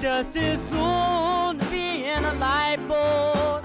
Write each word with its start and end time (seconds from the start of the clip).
just 0.00 0.36
as 0.36 0.60
soon 0.68 1.58
to 1.58 1.66
be 1.70 2.04
in 2.04 2.24
a 2.24 2.34
lifeboat, 2.34 3.64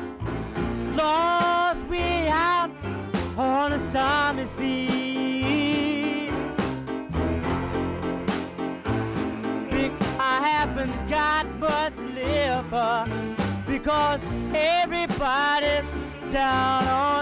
lost 0.96 1.86
way 1.86 2.28
out 2.28 2.72
on 3.38 3.74
a 3.74 3.80
stormy 3.90 4.46
sea. 4.46 6.32
Big, 9.70 9.92
I 10.18 10.42
haven't 10.44 11.08
got 11.08 11.46
much 11.60 11.98
left 12.16 13.68
because 13.68 14.22
everybody's 14.56 15.86
down 16.32 16.88
on 16.88 17.13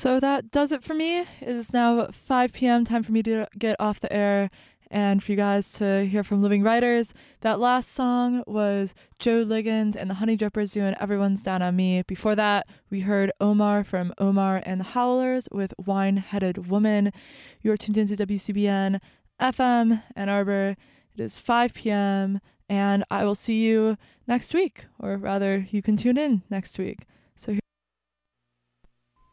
So 0.00 0.18
that 0.18 0.50
does 0.50 0.72
it 0.72 0.82
for 0.82 0.94
me. 0.94 1.18
It 1.18 1.26
is 1.42 1.74
now 1.74 2.06
5 2.06 2.54
p.m. 2.54 2.86
Time 2.86 3.02
for 3.02 3.12
me 3.12 3.22
to 3.24 3.46
get 3.58 3.76
off 3.78 4.00
the 4.00 4.10
air 4.10 4.48
and 4.90 5.22
for 5.22 5.30
you 5.30 5.36
guys 5.36 5.72
to 5.72 6.06
hear 6.06 6.24
from 6.24 6.40
living 6.40 6.62
writers. 6.62 7.12
That 7.42 7.60
last 7.60 7.92
song 7.92 8.42
was 8.46 8.94
Joe 9.18 9.42
Liggins 9.46 9.96
and 9.96 10.08
the 10.08 10.14
Honey 10.14 10.38
Drippers 10.38 10.72
doing 10.72 10.94
Everyone's 10.98 11.42
Down 11.42 11.60
on 11.60 11.76
Me. 11.76 12.00
Before 12.00 12.34
that, 12.34 12.66
we 12.88 13.00
heard 13.00 13.30
Omar 13.42 13.84
from 13.84 14.14
Omar 14.16 14.62
and 14.64 14.80
the 14.80 14.84
Howlers 14.84 15.48
with 15.52 15.74
Wine 15.76 16.16
Headed 16.16 16.70
Woman. 16.70 17.12
You're 17.60 17.76
tuned 17.76 17.98
into 17.98 18.16
WCBN 18.16 19.00
FM 19.38 20.02
Ann 20.16 20.28
Arbor. 20.30 20.76
It 21.14 21.20
is 21.22 21.38
5 21.38 21.74
p.m. 21.74 22.40
and 22.70 23.04
I 23.10 23.26
will 23.26 23.34
see 23.34 23.66
you 23.66 23.98
next 24.26 24.54
week, 24.54 24.86
or 24.98 25.18
rather, 25.18 25.66
you 25.70 25.82
can 25.82 25.98
tune 25.98 26.16
in 26.16 26.40
next 26.48 26.78
week. 26.78 27.00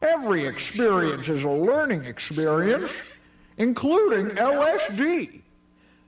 So 0.00 0.08
Every 0.08 0.46
experience 0.46 1.28
is 1.28 1.44
a 1.44 1.48
learning 1.48 2.04
experience, 2.04 2.92
including 3.56 4.36
LSD. 4.36 5.40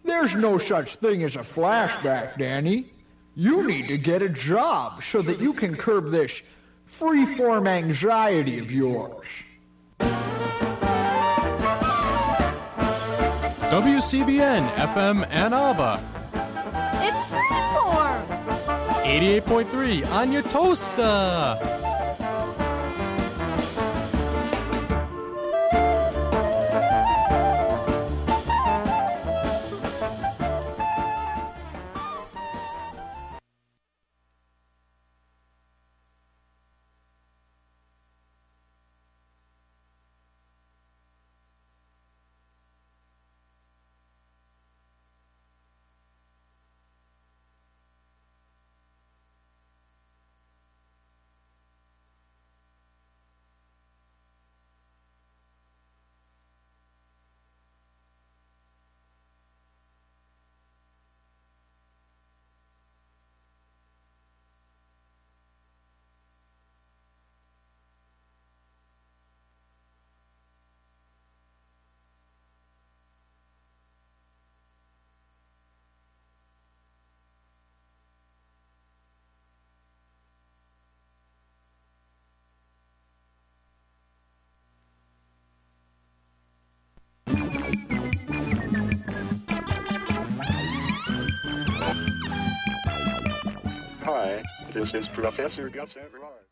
There's 0.05 0.35
no 0.35 0.59
such 0.59 0.97
thing 0.97 1.23
as 1.23 1.37
a 1.37 1.41
flashback, 1.41 2.39
Danny. 2.39 2.87
You 3.35 3.67
need 3.67 3.89
to 3.89 3.99
get 3.99 4.23
a 4.23 4.29
job 4.29 5.03
so 5.03 5.23
that 5.23 5.41
you 5.41 5.53
can 5.53 5.77
curb 5.77 6.11
this 6.11 6.43
free-form 6.87 7.67
anxiety 7.67 8.59
of 8.59 8.71
yours. 8.71 9.27
WCBN 13.71 14.69
FM 14.75 15.27
Ann 15.31 15.53
Arbor, 15.53 16.01
It's 17.03 17.25
freeform! 17.27 18.27
88.3 19.05 20.11
on 20.11 20.33
your 20.33 20.43
toaster. 20.43 21.90
This 94.73 94.95
is 94.95 95.09
Professor 95.09 95.69
Gus 95.69 95.97
Everard. 95.97 96.47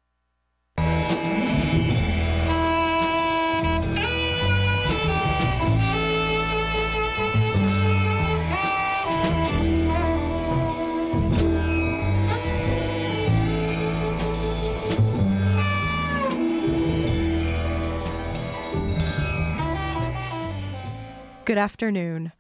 Good 21.45 21.57
afternoon. 21.57 22.33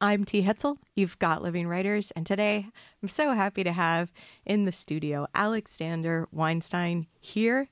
I'm 0.00 0.26
T. 0.26 0.42
Hetzel. 0.42 0.76
You've 0.94 1.18
got 1.18 1.42
Living 1.42 1.66
Writers, 1.66 2.10
and 2.10 2.26
today 2.26 2.66
I'm 3.02 3.08
so 3.08 3.32
happy 3.32 3.64
to 3.64 3.72
have 3.72 4.12
in 4.44 4.66
the 4.66 4.72
studio 4.72 5.26
Alexander 5.34 6.28
Weinstein 6.30 7.06
here 7.18 7.68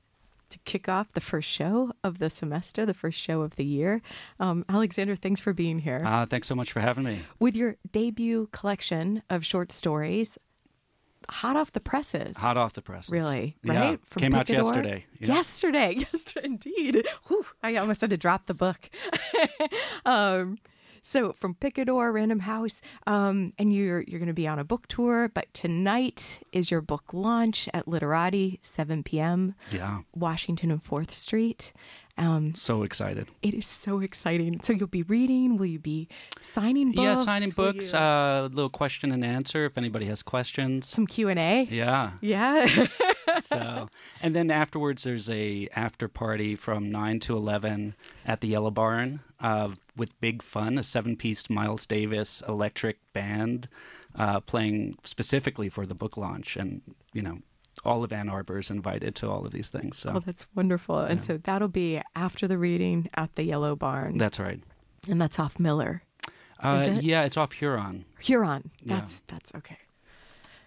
to 0.49 0.59
kick 0.61 0.89
off 0.89 1.13
the 1.13 1.21
first 1.21 1.49
show 1.51 1.93
of 2.03 2.21
the 2.21 2.31
semester, 2.31 2.87
the 2.87 2.95
first 2.95 3.19
show 3.21 3.43
of 3.43 3.57
the 3.57 3.65
year. 3.65 4.01
Um, 4.41 4.65
Alexander, 4.71 5.17
thanks 5.17 5.41
for 5.41 5.53
being 5.53 5.81
here. 5.81 6.03
Uh, 6.07 6.25
thanks 6.25 6.49
so 6.49 6.55
much 6.55 6.73
for 6.73 6.81
having 6.81 7.05
me. 7.05 7.21
With 7.39 7.57
your 7.57 7.77
debut 7.93 8.49
collection 8.53 9.23
of 9.29 9.45
short 9.45 9.71
stories, 9.71 10.39
hot 11.29 11.57
off 11.57 11.73
the 11.73 11.81
presses. 11.81 12.39
Hot 12.39 12.57
off 12.57 12.73
the 12.73 12.83
presses. 12.83 13.11
Really, 13.11 13.57
right? 13.65 13.75
Yeah. 13.75 13.81
right? 13.81 14.01
Came 14.17 14.35
out 14.35 14.49
yesterday. 14.49 15.05
Yeah. 15.19 15.35
Yesterday, 15.35 15.95
yesterday, 16.13 16.47
indeed. 16.47 17.07
Whew, 17.27 17.45
I 17.63 17.77
almost 17.77 18.01
had 18.01 18.11
to 18.11 18.17
drop 18.17 18.47
the 18.47 18.55
book. 18.55 18.89
um, 20.07 20.57
so 21.07 21.33
from 21.35 21.55
Picador, 21.55 22.13
Random 22.13 22.41
House, 22.41 22.81
um, 23.07 23.53
and 23.59 23.73
you're 23.75 24.01
you're 24.09 24.19
going 24.19 24.27
to 24.27 24.33
be 24.33 24.49
on 24.49 24.59
a 24.59 24.65
book 24.65 24.87
tour. 24.89 25.31
But 25.33 25.53
tonight 25.53 26.41
is 26.51 26.71
your 26.71 26.81
book 26.81 27.13
launch 27.13 27.69
at 27.75 27.87
Literati, 27.87 28.59
7 28.63 29.03
p.m. 29.05 29.55
Yeah. 29.71 30.01
Washington 30.17 30.71
and 30.71 30.83
Fourth 30.83 31.11
Street. 31.11 31.73
Um, 32.17 32.55
So 32.55 32.85
excited. 32.85 33.27
it 33.43 33.55
is 33.55 33.67
so 33.67 33.99
exciting. 34.01 34.61
So 34.63 34.73
you'll 34.73 34.87
be 34.87 35.03
reading. 35.03 35.57
Will 35.57 35.67
you 35.67 35.81
be 35.81 36.07
signing 36.41 36.93
books? 36.93 37.05
yeah, 37.05 37.15
signing 37.17 37.53
Will 37.57 37.73
books, 37.73 37.93
you- 37.93 37.99
a 37.99 38.49
little 38.53 38.71
question 38.71 39.11
and 39.13 39.25
answer 39.25 39.65
if 39.67 39.77
anybody 39.77 40.07
has 40.07 40.23
questions. 40.23 40.89
some 40.89 41.07
Q 41.09 41.29
and 41.29 41.39
A. 41.39 41.69
Yeah. 41.71 42.13
Yeah. 42.21 42.87
So, 43.41 43.89
and 44.23 44.37
then 44.37 44.51
afterwards, 44.53 45.03
there's 45.03 45.29
a 45.29 45.69
after 45.75 46.07
party 46.07 46.55
from 46.55 46.93
nine 46.93 47.19
to 47.21 47.37
eleven 47.37 47.97
at 48.25 48.41
the 48.41 48.47
Yellow 48.49 48.71
Barn 48.71 49.21
uh, 49.45 49.69
with 49.97 50.19
big 50.21 50.43
fun, 50.43 50.79
a 50.79 50.83
seven-piece 50.83 51.51
Miles 51.51 51.87
Davis 51.87 52.43
electric 52.49 52.97
band 53.13 53.69
uh, 54.17 54.41
playing 54.41 54.97
specifically 55.05 55.69
for 55.69 55.85
the 55.87 55.95
book 55.95 56.17
launch, 56.17 56.57
and 56.57 56.81
you 57.13 57.23
know, 57.23 57.39
all 57.85 58.03
of 58.05 58.13
Ann 58.13 58.29
Arbor 58.29 58.59
is 58.59 58.71
invited 58.71 59.15
to 59.17 59.29
all 59.29 59.45
of 59.45 59.53
these 59.53 59.69
things. 59.69 59.99
So 59.99 60.13
Oh, 60.17 60.21
that's 60.21 60.47
wonderful. 60.55 60.99
And 60.99 61.23
so 61.23 61.37
that'll 61.39 61.69
be 61.69 62.01
after 62.17 62.49
the 62.49 62.57
reading 62.59 63.09
at 63.15 63.35
the 63.35 63.43
Yellow 63.45 63.77
Barn. 63.77 64.17
that's 64.19 64.39
right. 64.39 64.61
and 65.09 65.21
that's 65.21 65.39
off 65.39 65.59
Miller. 65.59 66.03
Uh, 66.63 66.79
it? 66.81 67.03
yeah, 67.03 67.25
it's 67.25 67.37
off 67.37 67.53
Huron. 67.53 68.05
Huron. 68.21 68.71
Yeah. 68.83 68.97
That's 68.97 69.23
that's 69.27 69.53
okay. 69.57 69.79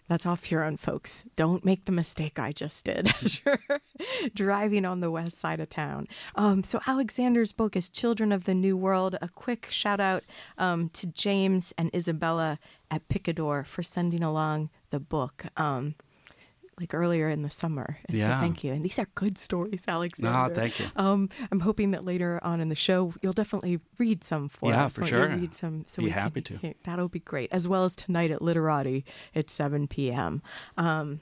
That's 0.08 0.26
off 0.26 0.46
Huron, 0.46 0.78
folks. 0.78 1.26
Don't 1.36 1.66
make 1.66 1.86
the 1.86 1.92
mistake 1.92 2.40
I 2.40 2.54
just 2.54 2.86
did. 2.86 3.12
driving 4.34 4.86
on 4.86 5.02
the 5.02 5.12
west 5.12 5.38
side 5.38 5.60
of 5.60 5.70
town. 5.70 6.08
Um, 6.36 6.64
so 6.64 6.80
Alexander's 6.88 7.52
book 7.52 7.76
is 7.76 7.90
Children 7.90 8.32
of 8.32 8.46
the 8.46 8.54
New 8.54 8.78
World. 8.78 9.18
A 9.22 9.28
quick 9.28 9.68
shout 9.70 10.00
out 10.00 10.24
um, 10.58 10.90
to 10.90 11.08
James 11.08 11.74
and 11.78 11.94
Isabella 11.94 12.58
at 12.90 13.08
Picador 13.10 13.66
for 13.66 13.84
sending 13.84 14.24
along 14.24 14.70
the 14.92 15.00
book. 15.00 15.46
Um, 15.58 15.96
like 16.80 16.94
earlier 16.94 17.28
in 17.30 17.42
the 17.42 17.50
summer. 17.50 17.98
And 18.08 18.18
Yeah. 18.18 18.38
so 18.38 18.42
thank 18.42 18.64
you. 18.64 18.72
And 18.74 18.86
these 18.86 19.00
are 19.00 19.08
good 19.16 19.38
stories, 19.38 19.82
Alexander. 19.88 20.54
thank 20.54 20.80
you. 20.80 20.86
Um, 20.96 21.30
I'm 21.52 21.62
hoping 21.62 21.92
that 21.92 22.06
later 22.06 22.40
on 22.44 22.62
in 22.62 22.70
the 22.70 22.76
show 22.76 23.14
you'll 23.22 23.34
definitely 23.34 23.80
read 23.98 24.24
some 24.24 24.48
for 24.50 24.70
Yeah, 24.72 24.86
us. 24.86 24.96
for 24.96 25.06
sure. 25.06 25.28
Read 25.30 25.56
some. 25.56 25.86
So 25.88 26.02
Be 26.02 26.06
we 26.06 26.12
can- 26.12 26.22
happy 26.22 26.42
to. 26.44 26.58
hey, 26.58 26.76
that'll 26.84 27.10
be 27.10 27.20
great. 27.20 27.52
As 27.52 27.68
well 27.68 27.84
as 27.84 27.96
tonight 27.96 28.30
at 28.32 28.42
Literati 28.42 29.04
at 29.36 29.50
7 29.50 29.88
p.m. 29.88 30.42
Um, 30.78 31.22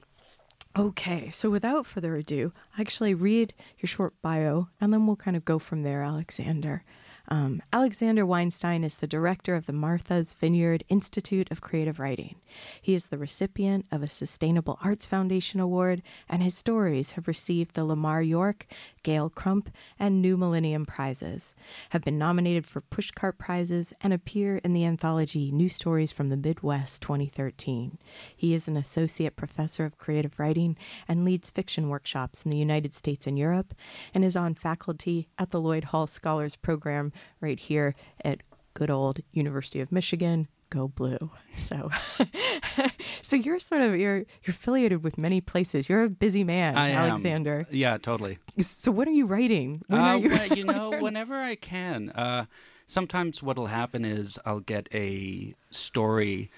Okay, 0.78 1.30
so 1.32 1.50
without 1.50 1.86
further 1.86 2.16
ado, 2.18 2.52
I 2.78 2.82
actually 2.82 3.14
read 3.14 3.54
your 3.78 3.88
short 3.88 4.14
bio 4.22 4.68
and 4.82 4.92
then 4.92 5.08
we'll 5.08 5.16
kind 5.16 5.38
of 5.38 5.46
go 5.46 5.58
from 5.58 5.84
there, 5.84 6.02
Alexander. 6.04 6.84
Um, 7.28 7.62
Alexander 7.74 8.26
Weinstein 8.26 8.84
is 8.84 8.98
the 8.98 9.08
director 9.08 9.56
of 9.56 9.66
the 9.66 9.74
Martha's 9.74 10.34
Vineyard 10.34 10.84
Institute 10.90 11.50
of 11.50 11.62
Creative 11.62 12.00
Writing. 12.00 12.36
He 12.82 12.94
is 12.94 13.08
the 13.08 13.18
recipient 13.18 13.86
of 13.92 14.04
a 14.04 14.10
Sustainable 14.10 14.78
Arts 14.82 15.08
Foundation 15.08 15.60
Award, 15.60 16.04
and 16.30 16.44
his 16.44 16.56
stories 16.56 17.12
have 17.12 17.28
received 17.28 17.74
the 17.74 17.84
Lamar 17.84 18.22
York, 18.22 18.68
Gail 19.02 19.30
Crump, 19.30 19.70
and 20.00 20.22
New 20.22 20.38
Millennium 20.38 20.86
Prizes, 20.86 21.56
have 21.90 22.04
been 22.04 22.18
nominated 22.18 22.68
for 22.68 22.82
Pushcart 22.82 23.38
Prizes, 23.38 23.92
and 24.02 24.14
appear 24.14 24.58
in 24.58 24.74
the 24.74 24.86
anthology 24.86 25.52
New 25.52 25.70
Stories 25.70 26.12
from 26.12 26.30
the 26.30 26.38
Midwest 26.38 27.02
2013. 27.02 27.98
He 28.36 28.54
is 28.54 28.68
an 28.68 28.78
associate 28.78 29.36
professor 29.36 29.84
of 29.86 29.98
creative 29.98 30.38
writing 30.38 30.78
and 31.08 31.26
leads 31.26 31.50
fiction 31.50 31.90
workshops 31.90 32.44
in 32.44 32.52
the 32.52 32.58
United 32.58 32.94
States 32.94 33.26
and 33.26 33.38
Europe, 33.38 33.74
and 34.14 34.24
is 34.24 34.36
on 34.36 34.54
faculty 34.54 35.28
at 35.40 35.50
the 35.50 35.60
Lloyd 35.60 35.86
Hall 35.86 36.06
Scholars 36.06 36.56
Program 36.56 37.12
right 37.42 37.60
here 37.60 37.96
at 38.24 38.42
good 38.74 38.90
old 38.90 39.20
University 39.32 39.80
of 39.82 39.92
Michigan. 39.92 40.48
Go 40.72 40.88
blue. 40.88 41.30
So, 41.58 41.90
so 43.22 43.36
you're 43.36 43.60
sort 43.60 43.82
of 43.82 43.96
you're 43.96 44.18
you're 44.18 44.26
affiliated 44.50 45.04
with 45.04 45.18
many 45.18 45.40
places. 45.42 45.88
You're 45.88 46.04
a 46.04 46.10
busy 46.10 46.44
man, 46.44 46.76
I 46.78 46.90
am. 46.90 47.10
Alexander. 47.12 47.68
Yeah, 47.70 47.98
totally. 47.98 48.40
So 48.60 48.92
what 48.92 49.08
are 49.08 49.12
you 49.12 49.26
writing? 49.26 49.84
When 49.88 50.02
Uh, 50.02 50.04
are 50.04 50.18
you? 50.18 50.30
when- 50.30 50.54
you 50.58 50.64
know, 50.76 50.90
whenever 51.00 51.36
I 51.36 51.56
can. 51.56 52.10
Uh, 52.10 52.46
sometimes 52.88 53.42
what'll 53.44 53.68
happen 53.68 54.06
is 54.06 54.40
I'll 54.46 54.60
get 54.60 54.90
a 54.94 55.54
story 55.72 56.50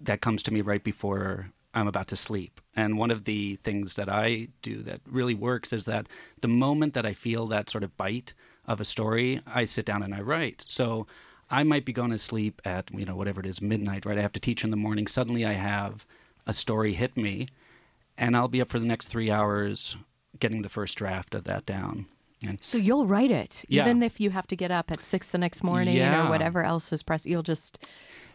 that 0.00 0.20
comes 0.20 0.42
to 0.44 0.50
me 0.52 0.60
right 0.60 0.82
before 0.82 1.50
I'm 1.74 1.86
about 1.88 2.08
to 2.08 2.16
sleep. 2.16 2.60
And 2.74 2.98
one 2.98 3.10
of 3.10 3.24
the 3.24 3.56
things 3.56 3.94
that 3.94 4.08
I 4.08 4.48
do 4.62 4.82
that 4.82 5.00
really 5.06 5.34
works 5.34 5.72
is 5.72 5.84
that 5.84 6.08
the 6.40 6.48
moment 6.48 6.94
that 6.94 7.06
I 7.06 7.14
feel 7.14 7.46
that 7.48 7.68
sort 7.70 7.84
of 7.84 7.96
bite 7.96 8.32
of 8.66 8.80
a 8.80 8.84
story, 8.84 9.40
I 9.46 9.64
sit 9.64 9.84
down 9.84 10.02
and 10.02 10.14
I 10.14 10.20
write. 10.20 10.64
So 10.68 11.06
I 11.50 11.62
might 11.62 11.84
be 11.84 11.92
going 11.92 12.10
to 12.10 12.18
sleep 12.18 12.62
at, 12.64 12.90
you 12.92 13.04
know, 13.04 13.16
whatever 13.16 13.40
it 13.40 13.46
is, 13.46 13.60
midnight, 13.60 14.06
right? 14.06 14.18
I 14.18 14.22
have 14.22 14.32
to 14.32 14.40
teach 14.40 14.64
in 14.64 14.70
the 14.70 14.76
morning. 14.76 15.06
Suddenly 15.06 15.44
I 15.44 15.52
have 15.52 16.06
a 16.46 16.52
story 16.52 16.94
hit 16.94 17.16
me, 17.16 17.46
and 18.16 18.36
I'll 18.36 18.48
be 18.48 18.60
up 18.60 18.68
for 18.68 18.78
the 18.78 18.86
next 18.86 19.06
three 19.08 19.30
hours 19.30 19.96
getting 20.40 20.62
the 20.62 20.68
first 20.68 20.96
draft 20.98 21.34
of 21.34 21.44
that 21.44 21.64
down. 21.66 22.06
And 22.46 22.62
so 22.62 22.76
you'll 22.76 23.06
write 23.06 23.30
it, 23.30 23.64
Yeah. 23.68 23.82
even 23.84 24.02
if 24.02 24.20
you 24.20 24.30
have 24.30 24.46
to 24.48 24.56
get 24.56 24.70
up 24.70 24.90
at 24.90 25.02
six 25.02 25.28
the 25.28 25.38
next 25.38 25.62
morning 25.62 25.96
Yeah. 25.96 26.26
or 26.26 26.30
whatever 26.30 26.62
else 26.62 26.92
is 26.92 27.02
press. 27.02 27.24
You'll 27.24 27.42
just 27.42 27.86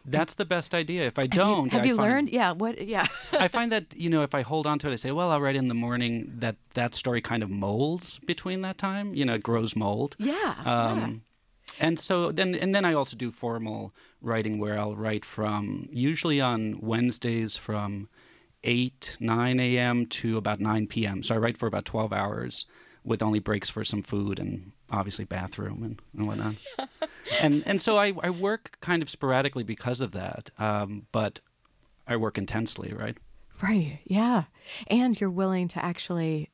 That's 0.06 0.34
the 0.36 0.46
best 0.46 0.74
idea. 0.74 1.06
If 1.08 1.20
I 1.20 1.28
don't, 1.28 1.72
Have 1.72 1.82
I 1.84 1.86
you, 1.86 1.96
find- 1.98 2.10
learned? 2.12 2.30
Yeah. 2.30 2.52
What? 2.54 2.82
Yeah. 2.88 3.06
I 3.34 3.48
find 3.58 3.72
that 3.72 3.86
you 3.96 4.10
know 4.10 4.24
if 4.24 4.34
I 4.34 4.42
hold 4.42 4.66
on 4.68 4.80
to 4.80 4.90
it, 4.90 4.94
I 4.94 4.96
say, 4.96 5.12
well, 5.12 5.32
I'll 5.32 5.42
write 5.42 5.56
in 5.56 5.68
the 5.68 5.74
morning. 5.76 6.32
That 6.40 6.56
that 6.74 6.94
story 6.96 7.22
kind 7.22 7.44
of 7.44 7.50
molds 7.50 8.18
between 8.20 8.62
that 8.62 8.78
time. 8.78 9.14
You 9.14 9.26
know, 9.26 9.36
it 9.36 9.44
grows 9.44 9.76
mold. 9.76 10.16
yeah. 10.20 10.56
Um, 10.66 11.22
And 11.80 11.98
so 12.00 12.32
then, 12.34 12.56
and 12.56 12.74
then 12.76 12.84
I 12.84 12.94
also 12.94 13.16
do 13.16 13.32
formal 13.32 13.94
writing 14.22 14.60
where 14.60 14.78
I'll 14.78 14.96
write 14.98 15.24
from 15.24 15.88
usually 15.92 16.42
on 16.42 16.80
Wednesdays 16.82 17.56
from 17.56 18.10
eight 18.64 19.16
nine 19.20 19.60
a.m. 19.60 20.06
to 20.08 20.38
about 20.38 20.60
nine 20.60 20.88
p.m. 20.88 21.24
So 21.24 21.36
I 21.36 21.38
write 21.38 21.58
for 21.58 21.68
about 21.68 21.86
twelve 21.86 22.12
hours 22.12 22.66
with 23.06 23.22
only 23.22 23.40
breaks 23.40 23.70
for 23.70 23.86
some 23.86 24.04
food 24.04 24.40
and 24.40 24.72
obviously 24.92 25.26
bathroom 25.26 25.84
and, 25.84 26.02
and 26.18 26.28
whatnot. 26.28 26.56
and 27.42 27.64
and 27.66 27.82
so 27.82 27.98
I, 27.98 28.14
I 28.22 28.30
work 28.30 28.78
kind 28.82 29.02
of 29.02 29.10
sporadically 29.10 29.64
because 29.64 30.02
of 30.02 30.12
that, 30.12 30.50
um, 30.58 31.06
but 31.12 31.42
I 32.08 32.16
work 32.16 32.38
intensely, 32.38 32.94
right? 32.94 33.18
Right. 33.62 34.00
Yeah. 34.06 34.44
And 34.88 35.20
you're 35.20 35.30
willing 35.30 35.68
to 35.70 35.84
actually 35.84 36.50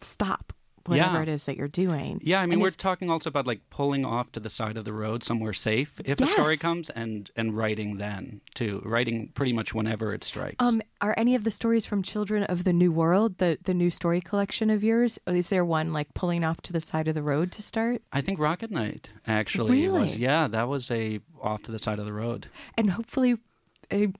stop 0.00 0.52
whatever 0.90 1.16
Yeah. 1.16 1.22
it 1.22 1.28
is 1.28 1.44
that 1.44 1.56
you're 1.56 1.68
doing. 1.68 2.20
Yeah, 2.22 2.40
I 2.40 2.46
mean, 2.46 2.54
And 2.54 2.62
we're 2.62 2.68
is- 2.68 2.76
talking 2.76 3.08
also 3.10 3.28
about 3.30 3.46
like 3.46 3.60
pulling 3.70 4.04
off 4.04 4.30
to 4.32 4.40
the 4.40 4.50
side 4.50 4.76
of 4.76 4.84
the 4.84 4.92
road 4.92 5.22
somewhere 5.22 5.52
safe 5.52 6.00
if 6.04 6.20
a 6.20 6.26
story 6.26 6.56
comes, 6.56 6.90
and 6.90 7.30
and 7.36 7.56
writing 7.56 7.96
then 7.96 8.40
too, 8.54 8.82
writing 8.84 9.30
pretty 9.34 9.52
much 9.52 9.72
whenever 9.74 10.12
it 10.12 10.22
strikes. 10.24 10.56
Um, 10.64 10.82
are 11.00 11.14
any 11.16 11.34
of 11.34 11.44
the 11.44 11.50
stories 11.50 11.86
from 11.86 12.02
Children 12.02 12.42
of 12.44 12.64
the 12.64 12.72
New 12.72 12.92
World 12.92 13.38
the 13.38 13.58
the 13.64 13.74
new 13.74 13.90
story 13.90 14.20
collection 14.20 14.68
of 14.70 14.84
yours? 14.84 15.18
Or 15.26 15.34
is 15.34 15.48
there 15.48 15.64
one 15.64 15.92
like 15.92 16.12
pulling 16.14 16.44
off 16.44 16.60
to 16.62 16.72
the 16.72 16.80
side 16.80 17.08
of 17.08 17.14
the 17.14 17.22
road 17.22 17.52
to 17.52 17.62
start? 17.62 18.02
I 18.12 18.20
think 18.20 18.38
Rocket 18.38 18.70
Night 18.70 19.10
actually 19.26 19.88
was. 19.88 20.18
Yeah, 20.18 20.48
that 20.48 20.68
was 20.68 20.90
a 20.90 21.20
off 21.40 21.62
to 21.62 21.72
the 21.72 21.78
side 21.78 21.98
of 21.98 22.04
the 22.04 22.12
road. 22.12 22.48
And 22.76 22.90
hopefully, 22.90 23.36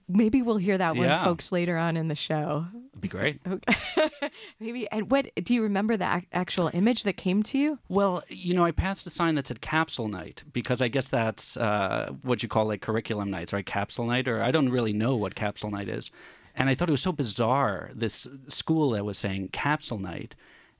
maybe 0.07 0.41
we'll 0.41 0.57
hear 0.57 0.77
that 0.77 0.95
one, 0.95 1.17
folks, 1.23 1.51
later 1.51 1.77
on 1.77 1.97
in 1.97 2.07
the 2.07 2.15
show. 2.15 2.65
It'd 2.91 3.01
be 3.01 3.07
great. 3.07 3.39
Okay. 3.47 4.29
maybe. 4.59 4.89
And 4.91 5.09
what 5.09 5.29
do 5.43 5.53
you 5.53 5.63
remember 5.63 5.97
the 5.97 6.17
ac- 6.17 6.27
actual 6.33 6.69
image 6.73 7.03
that 7.03 7.17
came 7.17 7.43
to 7.43 7.57
you? 7.57 7.79
Well, 7.89 8.23
you 8.27 8.53
know, 8.53 8.65
I 8.65 8.71
passed 8.71 9.07
a 9.07 9.09
sign 9.09 9.35
that 9.35 9.47
said 9.47 9.61
capsule 9.61 10.07
night 10.07 10.43
because 10.53 10.81
I 10.81 10.87
guess 10.87 11.09
that's 11.09 11.57
uh, 11.57 12.11
what 12.21 12.43
you 12.43 12.49
call 12.49 12.65
like 12.65 12.81
curriculum 12.81 13.31
nights, 13.31 13.53
right? 13.53 13.65
Capsule 13.65 14.05
night, 14.05 14.27
or 14.27 14.41
I 14.41 14.51
don't 14.51 14.69
really 14.69 14.93
know 14.93 15.15
what 15.15 15.35
capsule 15.35 15.71
night 15.71 15.89
is. 15.89 16.11
And 16.55 16.69
I 16.69 16.75
thought 16.75 16.89
it 16.89 16.91
was 16.91 17.01
so 17.01 17.13
bizarre, 17.13 17.91
this 17.95 18.27
school 18.47 18.91
that 18.91 19.05
was 19.05 19.17
saying 19.17 19.49
capsule 19.49 19.99
night. 19.99 20.35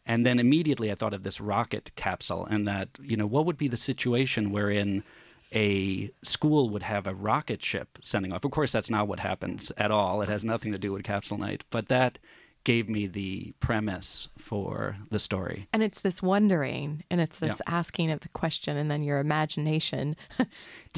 And 0.06 0.26
then 0.26 0.40
immediately 0.40 0.92
I 0.92 0.96
thought 0.96 1.14
of 1.14 1.24
this 1.24 1.40
rocket 1.40 1.92
capsule 1.96 2.46
and 2.46 2.68
that, 2.68 2.90
you 3.02 3.16
know, 3.16 3.28
what 3.28 3.46
would 3.46 3.58
be 3.58 3.68
the 3.68 3.78
situation 3.78 4.52
wherein 4.52 5.04
a 5.54 6.12
school 6.24 6.70
would 6.70 6.84
have 6.84 7.08
a 7.08 7.14
rocket 7.14 7.64
ship 7.64 7.98
sending 8.02 8.32
off? 8.32 8.44
Of 8.46 8.52
course, 8.52 8.72
that's 8.72 8.90
not 8.90 9.08
what 9.08 9.20
happens 9.20 9.72
at 9.78 9.92
all. 9.92 10.22
It 10.22 10.30
has 10.30 10.44
nothing 10.44 10.72
to 10.72 10.78
do 10.78 10.92
with 10.92 11.04
capsule 11.04 11.38
night. 11.38 11.64
But 11.70 11.88
that 11.90 12.20
gave 12.64 12.88
me 12.88 13.08
the 13.08 13.54
premise 13.60 14.28
for 14.38 14.96
the 15.10 15.18
story. 15.18 15.68
And 15.74 15.82
it's 15.82 16.02
this 16.02 16.22
wondering, 16.22 17.04
and 17.10 17.20
it's 17.20 17.40
this 17.40 17.56
Yeah. 17.58 17.74
asking 17.76 18.12
of 18.12 18.20
the 18.20 18.30
question, 18.30 18.78
and 18.78 18.90
then 18.92 19.02
your 19.02 19.18
imagination. 19.20 20.16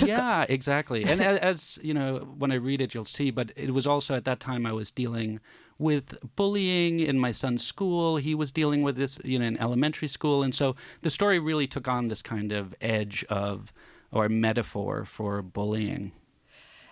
yeah, 0.04 0.46
exactly. 0.50 1.06
And 1.06 1.22
as 1.22 1.80
you 1.82 1.94
know, 1.94 2.18
when 2.38 2.52
I 2.52 2.56
read 2.56 2.82
it, 2.82 2.94
you'll 2.94 3.06
see. 3.06 3.32
But 3.32 3.54
it 3.56 3.72
was 3.74 3.88
also 3.88 4.14
at 4.16 4.26
that 4.26 4.40
time 4.42 4.66
I 4.66 4.74
was 4.74 4.92
dealing 4.92 5.40
with 5.78 6.18
bullying 6.36 7.00
in 7.00 7.18
my 7.18 7.32
son's 7.32 7.66
school. 7.66 8.18
He 8.18 8.36
was 8.36 8.52
dealing 8.52 8.84
with 8.84 8.96
this, 8.98 9.18
you 9.24 9.40
know, 9.40 9.46
in 9.46 9.58
elementary 9.58 10.08
school, 10.10 10.44
and 10.44 10.54
so 10.54 10.76
the 11.02 11.10
story 11.10 11.40
really 11.40 11.66
took 11.68 11.88
on 11.88 12.10
this 12.10 12.22
kind 12.22 12.52
of 12.52 12.76
edge 12.82 13.24
of 13.30 13.72
or 14.14 14.30
metaphor 14.30 15.06
for 15.06 15.42
bullying. 15.42 16.12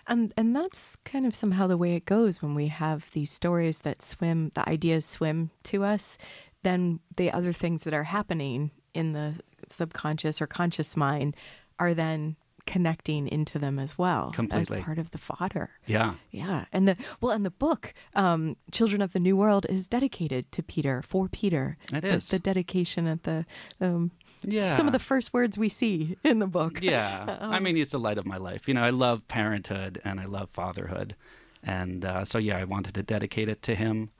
And 0.06 0.32
and 0.36 0.54
that's 0.54 0.96
kind 1.04 1.26
of 1.26 1.34
somehow 1.34 1.68
the 1.68 1.76
way 1.76 1.94
it 1.94 2.04
goes 2.04 2.42
when 2.42 2.54
we 2.54 2.66
have 2.68 3.08
these 3.12 3.30
stories 3.30 3.78
that 3.80 4.02
swim, 4.02 4.50
the 4.54 4.68
ideas 4.68 5.06
swim 5.06 5.50
to 5.64 5.84
us, 5.84 6.18
then 6.64 6.98
the 7.16 7.30
other 7.30 7.52
things 7.52 7.84
that 7.84 7.94
are 7.94 8.04
happening 8.04 8.72
in 8.94 9.12
the 9.12 9.34
subconscious 9.68 10.42
or 10.42 10.46
conscious 10.46 10.96
mind 10.96 11.36
are 11.78 11.94
then 11.94 12.36
connecting 12.66 13.26
into 13.26 13.58
them 13.58 13.78
as 13.78 13.98
well 13.98 14.30
Completely. 14.32 14.78
as 14.78 14.84
part 14.84 14.98
of 14.98 15.10
the 15.10 15.18
fodder. 15.18 15.70
Yeah. 15.86 16.14
Yeah, 16.30 16.66
and 16.72 16.86
the 16.86 16.96
well, 17.20 17.32
and 17.32 17.44
the 17.44 17.50
book, 17.50 17.92
um, 18.14 18.56
"Children 18.70 19.02
of 19.02 19.12
the 19.12 19.20
New 19.20 19.36
World," 19.36 19.66
is 19.68 19.88
dedicated 19.88 20.50
to 20.52 20.62
Peter 20.62 21.02
for 21.02 21.28
Peter. 21.28 21.76
It 21.92 22.02
the, 22.02 22.08
is. 22.08 22.28
the 22.28 22.38
dedication 22.38 23.06
at 23.06 23.24
the 23.24 23.44
um, 23.80 24.12
Yeah. 24.44 24.74
some 24.74 24.86
of 24.86 24.92
the 24.92 24.98
first 24.98 25.32
words 25.32 25.56
we 25.58 25.68
see 25.68 26.16
in 26.24 26.38
the 26.38 26.46
book. 26.46 26.80
Yeah. 26.82 27.38
I 27.40 27.56
Um, 27.56 27.62
mean, 27.62 27.76
he's 27.76 27.90
the 27.90 27.98
light 27.98 28.18
of 28.18 28.26
my 28.26 28.36
life. 28.36 28.68
You 28.68 28.74
know, 28.74 28.82
I 28.82 28.90
love 28.90 29.26
parenthood 29.28 30.00
and 30.04 30.20
I 30.20 30.24
love 30.26 30.50
fatherhood. 30.52 31.14
And 31.62 32.04
uh, 32.04 32.24
so, 32.24 32.38
yeah, 32.38 32.58
I 32.58 32.64
wanted 32.64 32.94
to 32.94 33.02
dedicate 33.02 33.48
it 33.48 33.62
to 33.62 33.74
him 33.74 34.10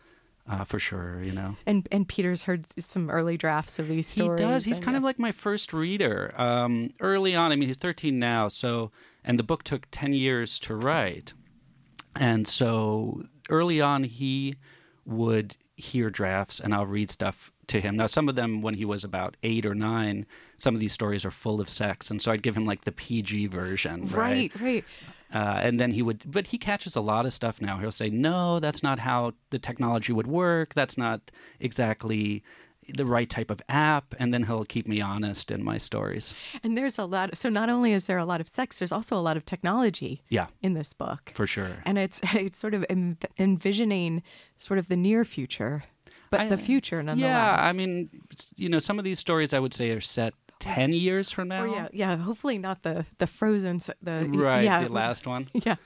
uh, 0.48 0.64
for 0.64 0.78
sure, 0.78 1.22
you 1.22 1.32
know. 1.32 1.56
And 1.66 1.86
and 1.92 2.06
Peter's 2.08 2.42
heard 2.44 2.66
some 2.82 3.08
early 3.10 3.36
drafts 3.36 3.78
of 3.78 3.86
these 3.88 4.08
stories. 4.08 4.40
He 4.40 4.44
does. 4.46 4.64
He's 4.64 4.80
kind 4.80 4.96
of 4.96 5.02
like 5.04 5.18
my 5.18 5.30
first 5.32 5.72
reader. 5.72 6.34
Um, 6.36 6.90
early 7.00 7.36
on, 7.36 7.52
I 7.52 7.56
mean, 7.56 7.68
he's 7.68 7.76
13 7.76 8.18
now, 8.18 8.48
so 8.48 8.90
and 9.24 9.38
the 9.38 9.44
book 9.44 9.62
took 9.62 9.86
10 9.92 10.14
years 10.14 10.58
to 10.60 10.74
write, 10.74 11.32
and 12.16 12.48
so 12.48 13.22
early 13.50 13.80
on, 13.80 14.02
he 14.02 14.56
would 15.04 15.56
hear 15.76 16.10
drafts, 16.10 16.58
and 16.58 16.74
I'll 16.74 16.86
read 16.86 17.08
stuff 17.10 17.51
to 17.68 17.80
him. 17.80 17.96
Now, 17.96 18.06
some 18.06 18.28
of 18.28 18.34
them, 18.34 18.60
when 18.62 18.74
he 18.74 18.84
was 18.84 19.04
about 19.04 19.36
eight 19.42 19.64
or 19.64 19.74
nine, 19.74 20.26
some 20.58 20.74
of 20.74 20.80
these 20.80 20.92
stories 20.92 21.24
are 21.24 21.30
full 21.30 21.60
of 21.60 21.68
sex, 21.68 22.10
and 22.10 22.20
so 22.20 22.32
I'd 22.32 22.42
give 22.42 22.56
him 22.56 22.64
like 22.66 22.84
the 22.84 22.92
PG 22.92 23.46
version, 23.46 24.06
right? 24.08 24.50
right, 24.54 24.60
right. 24.60 24.84
Uh, 25.34 25.60
and 25.62 25.80
then 25.80 25.92
he 25.92 26.02
would, 26.02 26.22
but 26.30 26.46
he 26.48 26.58
catches 26.58 26.94
a 26.96 27.00
lot 27.00 27.24
of 27.24 27.32
stuff 27.32 27.60
now. 27.60 27.78
He'll 27.78 27.90
say, 27.90 28.10
"No, 28.10 28.60
that's 28.60 28.82
not 28.82 28.98
how 28.98 29.32
the 29.50 29.58
technology 29.58 30.12
would 30.12 30.26
work. 30.26 30.74
That's 30.74 30.98
not 30.98 31.30
exactly 31.60 32.42
the 32.88 33.06
right 33.06 33.30
type 33.30 33.50
of 33.50 33.62
app." 33.68 34.14
And 34.18 34.34
then 34.34 34.42
he'll 34.42 34.66
keep 34.66 34.86
me 34.86 35.00
honest 35.00 35.50
in 35.50 35.64
my 35.64 35.78
stories. 35.78 36.34
And 36.62 36.76
there's 36.76 36.98
a 36.98 37.06
lot. 37.06 37.34
So 37.38 37.48
not 37.48 37.70
only 37.70 37.92
is 37.94 38.04
there 38.04 38.18
a 38.18 38.26
lot 38.26 38.42
of 38.42 38.48
sex, 38.48 38.78
there's 38.78 38.92
also 38.92 39.16
a 39.16 39.22
lot 39.22 39.38
of 39.38 39.46
technology 39.46 40.22
Yeah, 40.28 40.48
in 40.60 40.74
this 40.74 40.92
book, 40.92 41.32
for 41.34 41.46
sure. 41.46 41.76
and 41.86 41.96
it's 41.96 42.20
it's 42.34 42.58
sort 42.58 42.74
of 42.74 42.84
en- 42.90 43.16
envisioning 43.38 44.22
sort 44.58 44.78
of 44.78 44.88
the 44.88 44.96
near 44.96 45.24
future, 45.24 45.84
but 46.32 46.40
I- 46.40 46.48
the 46.48 46.58
future 46.58 47.00
nonetheless. 47.02 47.28
Yeah, 47.28 47.56
I 47.68 47.72
mean, 47.72 48.10
you 48.56 48.68
know, 48.68 48.80
some 48.80 48.98
of 48.98 49.04
these 49.04 49.20
stories 49.20 49.52
I 49.54 49.60
would 49.60 49.72
say 49.74 49.90
are 49.90 50.00
set 50.00 50.34
ten 50.58 50.92
years 50.92 51.30
from 51.30 51.48
now. 51.48 51.62
Or 51.62 51.68
yeah, 51.68 51.88
yeah. 51.92 52.16
Hopefully 52.16 52.58
not 52.58 52.82
the 52.82 53.04
the 53.18 53.26
frozen. 53.26 53.78
The 54.02 54.26
Right, 54.28 54.64
Yeah, 54.64 54.82
the 54.84 54.92
last 54.92 55.26
one. 55.26 55.48
Yeah. 55.66 55.76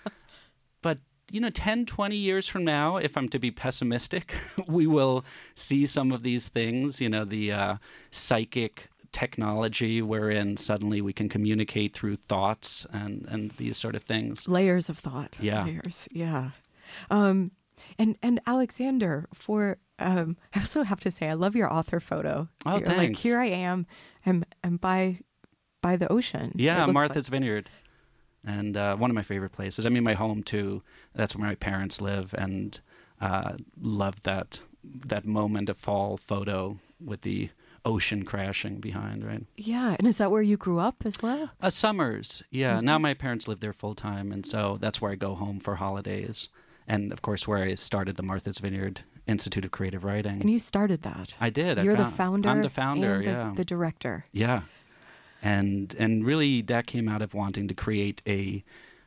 But 0.83 0.99
you 1.33 1.41
know 1.41 1.51
10 1.51 1.87
20 1.87 2.15
years 2.17 2.47
from 2.47 2.65
now 2.65 2.99
if 2.99 3.17
i'm 3.17 3.29
to 3.29 3.41
be 3.41 3.51
pessimistic 3.51 4.33
we 4.69 4.87
will 4.87 5.25
see 5.57 5.85
some 5.85 6.13
of 6.13 6.23
these 6.23 6.47
things 6.47 7.01
you 7.01 7.09
know 7.09 7.25
the 7.25 7.51
uh, 7.51 7.75
psychic 8.13 8.89
technology 9.11 10.01
wherein 10.03 10.57
suddenly 10.57 11.01
we 11.01 11.13
can 11.13 11.29
communicate 11.29 11.95
through 11.95 12.15
thoughts 12.29 12.87
and 12.93 13.27
and 13.29 13.51
these 13.53 13.77
sort 13.77 13.97
of 13.97 14.03
things 14.05 14.47
layers 14.47 14.89
of 14.89 14.99
thought. 14.99 15.37
Yeah. 15.41 15.65
layers. 15.65 16.07
Yeah. 16.13 16.51
Um, 17.11 17.51
and 17.99 18.17
and 18.23 18.41
Alexander, 18.47 19.27
for 19.35 19.79
um, 19.99 20.37
I 20.55 20.61
also 20.61 20.83
have 20.83 21.01
to 21.01 21.11
say, 21.11 21.29
I 21.29 21.35
love 21.35 21.57
your 21.57 21.73
author 21.73 22.01
photo. 22.01 22.49
Oh, 22.65 22.79
You're 22.79 22.89
Like 22.89 22.97
thanks. 22.97 23.23
here 23.23 23.41
I 23.41 23.47
am, 23.47 23.87
I'm 24.25 24.45
I'm 24.65 24.77
by 24.77 25.21
by 25.83 25.97
the 25.97 26.11
ocean. 26.11 26.53
Yeah, 26.57 26.87
Martha's 26.87 27.29
Vineyard, 27.29 27.71
and 28.45 28.77
uh, 28.77 28.97
one 28.97 29.11
of 29.11 29.15
my 29.15 29.23
favorite 29.23 29.53
places. 29.53 29.87
I 29.87 29.89
mean, 29.89 30.03
my 30.05 30.15
home 30.15 30.43
too. 30.43 30.83
That's 31.15 31.37
where 31.37 31.47
my 31.49 31.55
parents 31.55 32.01
live, 32.01 32.35
and 32.37 32.79
uh, 33.21 33.53
love 33.81 34.23
that 34.23 34.61
that 35.07 35.25
moment 35.25 35.69
of 35.69 35.77
fall 35.79 36.17
photo 36.17 36.79
with 37.05 37.23
the 37.23 37.51
ocean 37.85 38.25
crashing 38.25 38.77
behind. 38.81 39.25
Right. 39.25 39.45
Yeah, 39.57 39.95
and 39.99 40.09
is 40.09 40.19
that 40.19 40.31
where 40.31 40.43
you 40.43 40.57
grew 40.57 40.79
up 40.81 40.97
as 41.05 41.23
well? 41.23 41.51
Uh, 41.61 41.71
summers, 41.71 42.43
yeah. 42.51 42.81
Now 42.81 42.99
my 42.99 43.15
parents 43.15 43.47
live 43.49 43.61
there 43.61 43.73
full 43.73 43.95
time, 43.95 44.33
and 44.33 44.45
so 44.45 44.79
that's 44.81 45.01
where 45.01 45.13
I 45.13 45.15
go 45.15 45.35
home 45.37 45.61
for 45.61 45.77
holidays, 45.77 46.49
and 46.89 47.13
of 47.13 47.23
course 47.23 47.47
where 47.47 47.59
I 47.63 47.75
started 47.77 48.17
the 48.17 48.23
Martha's 48.25 48.59
Vineyard 48.59 49.03
Institute 49.27 49.65
of 49.65 49.71
Creative 49.71 50.05
Writing. 50.05 50.41
And 50.41 50.51
you 50.51 50.59
started 50.59 51.03
that. 51.03 51.35
I 51.41 51.51
did. 51.51 51.83
You're 51.83 51.97
the 51.97 52.05
found- 52.05 52.17
founder. 52.17 52.49
I'm 52.49 52.61
the 52.63 52.71
founder. 52.71 53.15
and 53.17 53.25
the, 53.25 53.31
yeah. 53.31 53.53
the 53.55 53.65
director. 53.65 54.25
Yeah. 54.33 54.63
And 55.43 55.95
and 55.99 56.25
really 56.25 56.63
that 56.63 56.87
came 56.87 57.09
out 57.09 57.23
of 57.23 57.35
wanting 57.35 57.69
to 57.69 57.75
create 57.75 58.23
a 58.27 58.65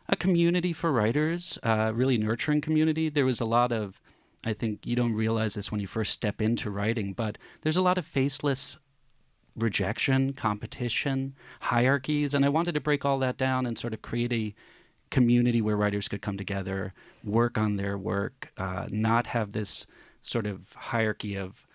a 0.07 0.15
community 0.15 0.73
for 0.73 0.91
writers, 0.91 1.57
uh, 1.63 1.91
really 1.93 2.17
nurturing 2.17 2.61
community. 2.61 3.09
There 3.09 3.25
was 3.25 3.39
a 3.39 3.45
lot 3.45 3.71
of 3.71 4.01
I 4.45 4.53
think 4.53 4.85
you 4.85 4.95
don't 4.95 5.13
realize 5.13 5.55
this 5.55 5.71
when 5.71 5.81
you 5.81 5.87
first 5.87 6.13
step 6.13 6.41
into 6.41 6.69
writing, 6.69 7.13
but 7.13 7.37
there's 7.61 7.77
a 7.77 7.81
lot 7.81 7.97
of 7.97 8.05
faceless 8.05 8.77
rejection, 9.55 10.33
competition, 10.33 11.35
hierarchies, 11.59 12.33
and 12.33 12.45
I 12.45 12.49
wanted 12.49 12.73
to 12.75 12.79
break 12.79 13.03
all 13.03 13.19
that 13.19 13.37
down 13.37 13.65
and 13.65 13.77
sort 13.77 13.93
of 13.93 14.01
create 14.01 14.31
a 14.31 14.53
community 15.09 15.61
where 15.61 15.75
writers 15.75 16.07
could 16.07 16.21
come 16.21 16.37
together, 16.37 16.93
work 17.23 17.57
on 17.57 17.75
their 17.75 17.97
work, 17.97 18.51
uh, 18.57 18.87
not 18.89 19.27
have 19.27 19.51
this 19.51 19.87
sort 20.21 20.45
of 20.45 20.73
hierarchy 20.73 21.35
of 21.35 21.65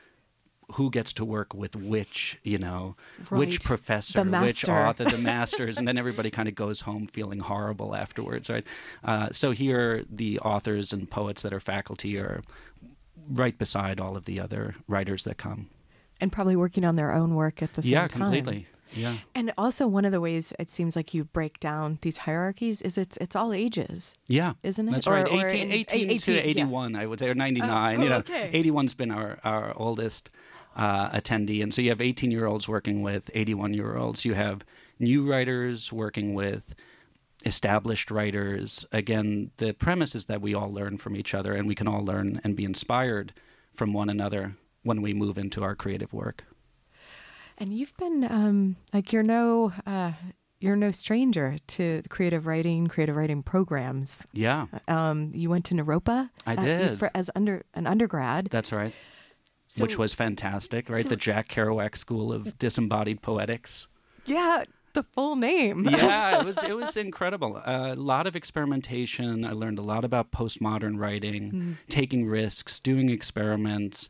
who 0.73 0.91
gets 0.91 1.13
to 1.13 1.25
work 1.25 1.53
with 1.55 1.77
which, 1.77 2.39
you 2.43 2.59
know, 2.59 2.97
Right. 3.31 3.39
which 3.39 3.63
professor, 3.63 4.23
which 4.25 4.67
author, 4.69 5.05
the 5.05 5.19
masters, 5.33 5.79
and 5.79 5.87
then 5.87 5.99
everybody 5.99 6.31
kind 6.31 6.49
of 6.49 6.55
goes 6.55 6.83
home 6.83 7.07
feeling 7.07 7.41
horrible 7.41 7.95
afterwards, 7.95 8.49
right? 8.49 8.65
Uh, 9.05 9.29
so 9.31 9.51
here, 9.51 10.05
the 10.11 10.39
authors 10.41 10.93
and 10.93 11.11
poets 11.11 11.43
that 11.43 11.53
are 11.53 11.61
faculty 11.61 12.17
are 12.19 12.43
right 13.29 13.59
beside 13.59 14.01
all 14.01 14.17
of 14.17 14.25
the 14.25 14.41
other 14.41 14.75
writers 14.89 15.25
that 15.25 15.37
come. 15.37 15.69
And 16.21 16.33
probably 16.33 16.57
working 16.57 16.85
on 16.85 16.97
their 16.97 17.13
own 17.13 17.35
work 17.35 17.63
at 17.63 17.75
the 17.75 17.83
same 17.83 17.93
yeah, 17.93 18.09
time. 18.09 18.21
Yeah, 18.21 18.25
completely. 18.25 18.67
Yeah. 18.95 19.17
And 19.35 19.53
also 19.59 19.87
one 19.87 20.05
of 20.05 20.13
the 20.13 20.21
ways 20.21 20.53
it 20.59 20.71
seems 20.71 20.97
like 20.97 21.15
you 21.15 21.25
break 21.25 21.61
down 21.61 21.99
these 22.03 22.19
hierarchies 22.19 22.83
is 22.83 22.97
it's 22.99 23.17
it's 23.19 23.37
all 23.37 23.53
ages. 23.53 24.15
Yeah, 24.27 24.55
Isn't 24.63 24.89
it? 24.89 24.93
That's 24.93 25.07
Or- 25.07 25.13
right. 25.13 25.27
or 25.31 25.47
18, 25.49 25.63
in- 25.63 25.73
18 25.73 26.11
18, 26.11 26.19
to 26.19 26.33
yeah. 26.35 26.41
81, 26.41 26.97
I 26.97 27.07
would 27.07 27.19
say, 27.19 27.29
or 27.29 27.35
99. 27.35 28.01
you 28.01 28.07
oh, 28.07 28.09
know, 28.09 28.17
okay. 28.19 28.51
81's 28.53 28.95
been 28.95 29.11
our, 29.11 29.39
our 29.45 29.73
oldest 29.77 30.31
uh, 30.77 31.11
attendee. 31.11 31.63
And 31.63 31.73
so 31.73 31.83
you 31.83 31.91
have 31.91 32.01
18 32.01 32.31
year 32.31 32.47
olds 32.47 32.69
working 32.69 33.03
with 33.03 33.31
81 33.35 33.75
year 33.75 33.97
olds. 33.97 34.25
You 34.25 34.35
have 34.35 34.65
new 34.99 35.29
writers 35.29 35.93
working 35.93 36.35
with 36.35 36.75
established 37.45 38.11
writers. 38.11 38.87
Again, 38.93 39.51
the 39.59 39.73
premise 39.73 40.15
is 40.15 40.27
that 40.27 40.41
we 40.41 40.55
all 40.55 40.73
learn 40.73 40.99
from 40.99 41.17
each 41.17 41.35
other 41.35 41.53
and 41.53 41.69
we 41.69 41.75
can 41.75 41.87
all 41.89 42.05
learn 42.05 42.41
and 42.45 42.57
be 42.57 42.65
inspired 42.65 43.33
from 43.73 43.93
one 43.93 44.09
another 44.09 44.57
when 44.83 45.03
we 45.03 45.13
move 45.15 45.39
into 45.39 45.63
our 45.63 45.75
creative 45.75 46.13
work. 46.13 46.45
And 47.59 47.73
you've 47.73 47.97
been 47.97 48.25
um, 48.25 48.77
like 48.93 49.13
you're 49.13 49.23
no 49.23 49.73
uh, 49.87 50.13
you're 50.61 50.77
no 50.77 50.91
stranger 50.91 51.57
to 51.69 52.03
creative 52.09 52.47
writing, 52.47 52.87
creative 52.87 53.17
writing 53.17 53.43
programs. 53.43 54.25
Yeah, 54.33 54.67
Um, 54.89 55.31
you 55.35 55.51
went 55.51 55.65
to 55.67 55.75
Naropa. 55.75 56.31
I 56.47 56.55
uh, 56.55 56.61
did. 56.61 56.99
for, 56.99 57.11
as 57.15 57.31
under 57.37 57.63
an 57.75 57.87
undergrad. 57.87 58.49
that's 58.51 58.73
right. 58.73 58.95
So- 59.67 59.83
Which 59.85 59.99
was 59.99 60.15
fantastic, 60.15 60.89
right? 60.89 61.03
so- 61.03 61.09
the 61.11 61.17
Jack 61.17 61.49
Kerouac 61.49 61.97
School 61.97 62.33
of 62.33 62.59
Disembodied 62.59 63.21
Poetics. 63.23 63.89
yeah, 64.27 64.65
the 64.95 65.03
full 65.03 65.35
name. 65.37 65.87
yeah, 65.91 66.39
it 66.41 66.45
was 66.51 66.63
it 66.63 66.75
was 66.77 66.97
incredible. 66.97 67.61
A 67.67 67.95
lot 67.97 68.27
of 68.27 68.35
experimentation. 68.37 69.45
I 69.45 69.51
learned 69.53 69.79
a 69.79 69.83
lot 69.83 70.05
about 70.05 70.31
postmodern 70.33 70.99
writing, 70.99 71.77
taking 71.89 72.27
risks, 72.27 72.79
doing 72.81 73.11
experiments. 73.11 74.09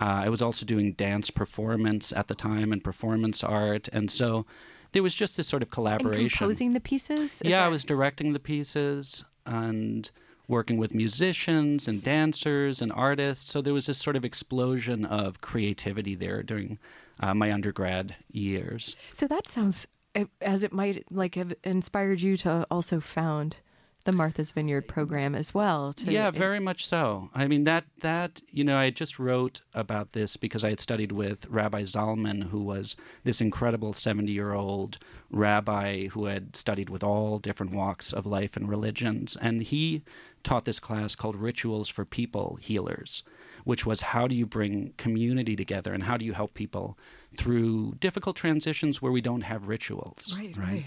Uh, 0.00 0.24
I 0.24 0.28
was 0.28 0.42
also 0.42 0.66
doing 0.66 0.92
dance 0.92 1.30
performance 1.30 2.12
at 2.12 2.28
the 2.28 2.34
time 2.34 2.72
and 2.72 2.82
performance 2.82 3.42
art, 3.42 3.88
and 3.92 4.10
so 4.10 4.46
there 4.92 5.02
was 5.02 5.14
just 5.14 5.36
this 5.36 5.48
sort 5.48 5.62
of 5.62 5.68
and 5.68 5.72
collaboration. 5.72 6.38
composing 6.38 6.72
the 6.72 6.80
pieces. 6.80 7.42
Yeah, 7.44 7.64
I 7.64 7.68
was 7.68 7.84
directing 7.84 8.32
the 8.32 8.40
pieces 8.40 9.24
and 9.44 10.10
working 10.48 10.76
with 10.76 10.94
musicians 10.94 11.88
and 11.88 12.02
dancers 12.02 12.80
and 12.80 12.92
artists. 12.92 13.50
So 13.50 13.60
there 13.60 13.74
was 13.74 13.86
this 13.86 13.98
sort 13.98 14.16
of 14.16 14.24
explosion 14.24 15.04
of 15.04 15.40
creativity 15.40 16.14
there 16.14 16.42
during 16.42 16.78
uh, 17.20 17.34
my 17.34 17.52
undergrad 17.52 18.14
years. 18.30 18.96
So 19.12 19.26
that 19.26 19.48
sounds 19.48 19.86
uh, 20.14 20.24
as 20.40 20.64
it 20.64 20.72
might 20.72 21.04
like 21.10 21.34
have 21.34 21.54
inspired 21.64 22.20
you 22.20 22.36
to 22.38 22.66
also 22.70 23.00
found 23.00 23.58
the 24.06 24.12
Martha's 24.12 24.52
Vineyard 24.52 24.88
program 24.88 25.34
as 25.34 25.52
well. 25.52 25.92
To, 25.92 26.10
yeah, 26.10 26.30
very 26.30 26.60
much 26.60 26.86
so. 26.88 27.28
I 27.34 27.46
mean 27.46 27.64
that 27.64 27.84
that 28.00 28.40
you 28.50 28.64
know 28.64 28.78
I 28.78 28.90
just 28.90 29.18
wrote 29.18 29.60
about 29.74 30.12
this 30.12 30.36
because 30.36 30.64
I 30.64 30.70
had 30.70 30.80
studied 30.80 31.12
with 31.12 31.46
Rabbi 31.48 31.82
Zalman, 31.82 32.44
who 32.44 32.62
was 32.62 32.96
this 33.24 33.40
incredible 33.40 33.92
seventy-year-old 33.92 34.98
rabbi 35.30 36.06
who 36.06 36.26
had 36.26 36.56
studied 36.56 36.88
with 36.88 37.02
all 37.02 37.38
different 37.38 37.72
walks 37.72 38.12
of 38.12 38.24
life 38.24 38.56
and 38.56 38.68
religions, 38.68 39.36
and 39.36 39.62
he 39.62 40.02
taught 40.44 40.64
this 40.64 40.80
class 40.80 41.14
called 41.16 41.36
Rituals 41.36 41.88
for 41.88 42.04
People 42.04 42.58
Healers, 42.62 43.24
which 43.66 43.84
was 43.84 44.00
how 44.12 44.26
do 44.30 44.34
you 44.34 44.46
bring 44.46 44.94
community 44.96 45.54
together 45.56 45.92
and 45.92 46.02
how 46.04 46.16
do 46.16 46.24
you 46.24 46.32
help 46.32 46.54
people 46.54 46.96
through 47.36 47.94
difficult 48.00 48.36
transitions 48.36 49.02
where 49.02 49.12
we 49.12 49.20
don't 49.20 49.42
have 49.42 49.66
rituals. 49.68 50.34
Right, 50.38 50.56
right. 50.56 50.84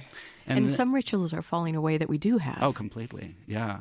And 0.48 0.58
And, 0.60 0.70
the- 0.70 0.74
some 0.74 0.96
rituals 0.96 1.34
are 1.34 1.42
falling 1.44 1.76
away 1.76 1.98
that 1.98 2.10
we 2.10 2.18
do 2.18 2.38
have. 2.38 2.58
Oh, 2.62 2.74
completely. 2.74 3.36
Yeah. 3.46 3.80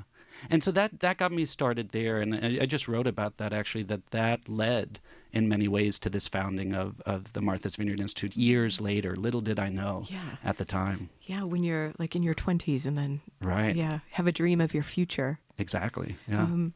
And 0.50 0.62
so 0.62 0.70
that 0.72 1.00
that 1.00 1.16
got 1.18 1.32
me 1.32 1.44
started 1.46 1.88
there, 1.90 2.20
and 2.20 2.32
I, 2.34 2.58
I 2.62 2.66
just 2.66 2.86
wrote 2.86 3.08
about 3.08 3.38
that 3.38 3.52
actually. 3.52 3.82
That 3.84 4.02
that 4.10 4.48
led 4.48 5.00
in 5.32 5.48
many 5.48 5.66
ways 5.66 5.98
to 6.00 6.08
this 6.10 6.28
founding 6.28 6.74
of 6.74 7.00
of 7.04 7.32
the 7.32 7.40
Martha's 7.40 7.74
Vineyard 7.76 7.98
Institute 8.00 8.36
years 8.36 8.80
later. 8.80 9.16
Little 9.16 9.40
did 9.40 9.58
I 9.58 9.68
know 9.68 10.04
Yeah. 10.06 10.36
at 10.44 10.58
the 10.58 10.64
time. 10.64 11.08
Yeah, 11.22 11.42
when 11.42 11.64
you're 11.64 11.92
like 11.98 12.14
in 12.14 12.22
your 12.22 12.34
20s 12.34 12.86
and 12.86 12.96
then 12.96 13.20
Right. 13.40 13.74
yeah, 13.74 13.98
have 14.12 14.28
a 14.28 14.32
dream 14.32 14.60
of 14.60 14.74
your 14.74 14.84
future. 14.84 15.40
Exactly. 15.58 16.16
Yeah. 16.28 16.42
Um, 16.44 16.72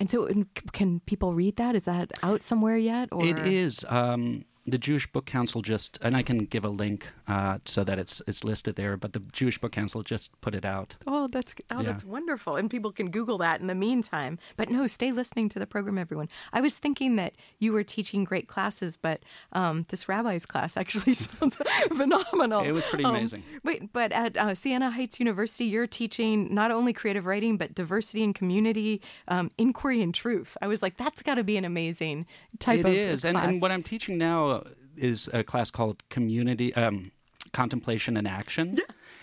and 0.00 0.10
so 0.10 0.28
can 0.72 1.00
people 1.00 1.34
read 1.34 1.56
that? 1.56 1.74
Is 1.74 1.84
that 1.84 2.12
out 2.22 2.42
somewhere 2.42 2.76
yet 2.76 3.08
or 3.12 3.24
It 3.24 3.38
is. 3.46 3.84
Um, 3.88 4.44
the 4.66 4.78
Jewish 4.78 5.06
Book 5.12 5.26
Council 5.26 5.60
just, 5.60 5.98
and 6.00 6.16
I 6.16 6.22
can 6.22 6.38
give 6.46 6.64
a 6.64 6.68
link 6.70 7.06
uh, 7.28 7.58
so 7.66 7.84
that 7.84 7.98
it's 7.98 8.22
it's 8.26 8.44
listed 8.44 8.76
there. 8.76 8.96
But 8.96 9.12
the 9.12 9.20
Jewish 9.32 9.58
Book 9.58 9.72
Council 9.72 10.02
just 10.02 10.38
put 10.40 10.54
it 10.54 10.64
out. 10.64 10.96
Oh, 11.06 11.26
that's 11.28 11.54
oh, 11.70 11.80
Yeah. 11.80 11.82
that's 11.92 12.04
wonderful, 12.04 12.56
and 12.56 12.70
people 12.70 12.90
can 12.92 13.10
Google 13.10 13.36
that 13.38 13.60
in 13.60 13.66
the 13.66 13.74
meantime. 13.74 14.38
But 14.56 14.70
no, 14.70 14.86
stay 14.86 15.12
listening 15.12 15.48
to 15.50 15.58
the 15.58 15.66
program, 15.66 15.98
everyone. 15.98 16.28
I 16.52 16.60
was 16.62 16.76
thinking 16.78 17.16
that 17.16 17.34
you 17.58 17.72
were 17.72 17.84
teaching 17.84 18.24
great 18.24 18.48
classes, 18.48 18.96
but 18.96 19.20
um, 19.52 19.84
this 19.90 20.08
rabbi's 20.08 20.46
class 20.46 20.76
actually 20.82 21.12
sounds 21.24 21.56
phenomenal. 21.88 22.62
It 22.64 22.72
was 22.72 22.86
pretty 22.86 23.04
Um, 23.04 23.16
amazing. 23.16 23.42
wait, 23.64 23.92
but 23.92 24.12
at 24.12 24.36
uh, 24.36 24.54
Siena 24.54 24.90
Heights 24.90 25.20
University, 25.20 25.66
you're 25.66 25.86
teaching 25.86 26.54
not 26.54 26.70
only 26.70 26.92
creative 26.92 27.26
writing 27.26 27.56
but 27.56 27.74
diversity 27.74 28.22
and 28.24 28.34
community, 28.34 29.00
um, 29.28 29.50
inquiry 29.58 30.00
and 30.02 30.14
truth. 30.14 30.56
I 30.62 30.68
was 30.68 30.82
like, 30.82 30.96
that's 30.96 31.22
got 31.22 31.34
to 31.34 31.44
be 31.44 31.56
an 31.56 31.64
amazing 31.64 32.26
type 32.58 32.80
It 32.80 32.86
of 32.86 32.94
is, 32.94 33.24
and, 33.24 33.36
class. 33.36 33.48
and 33.48 33.60
what 33.62 33.70
I'm 33.70 33.82
teaching 33.82 34.16
now 34.18 34.53
is 34.96 35.28
a 35.32 35.42
class 35.42 35.70
called 35.70 36.02
Community 36.08 36.74
um, 36.74 37.10
Contemplation 37.52 38.16
and 38.16 38.28
Action, 38.28 38.78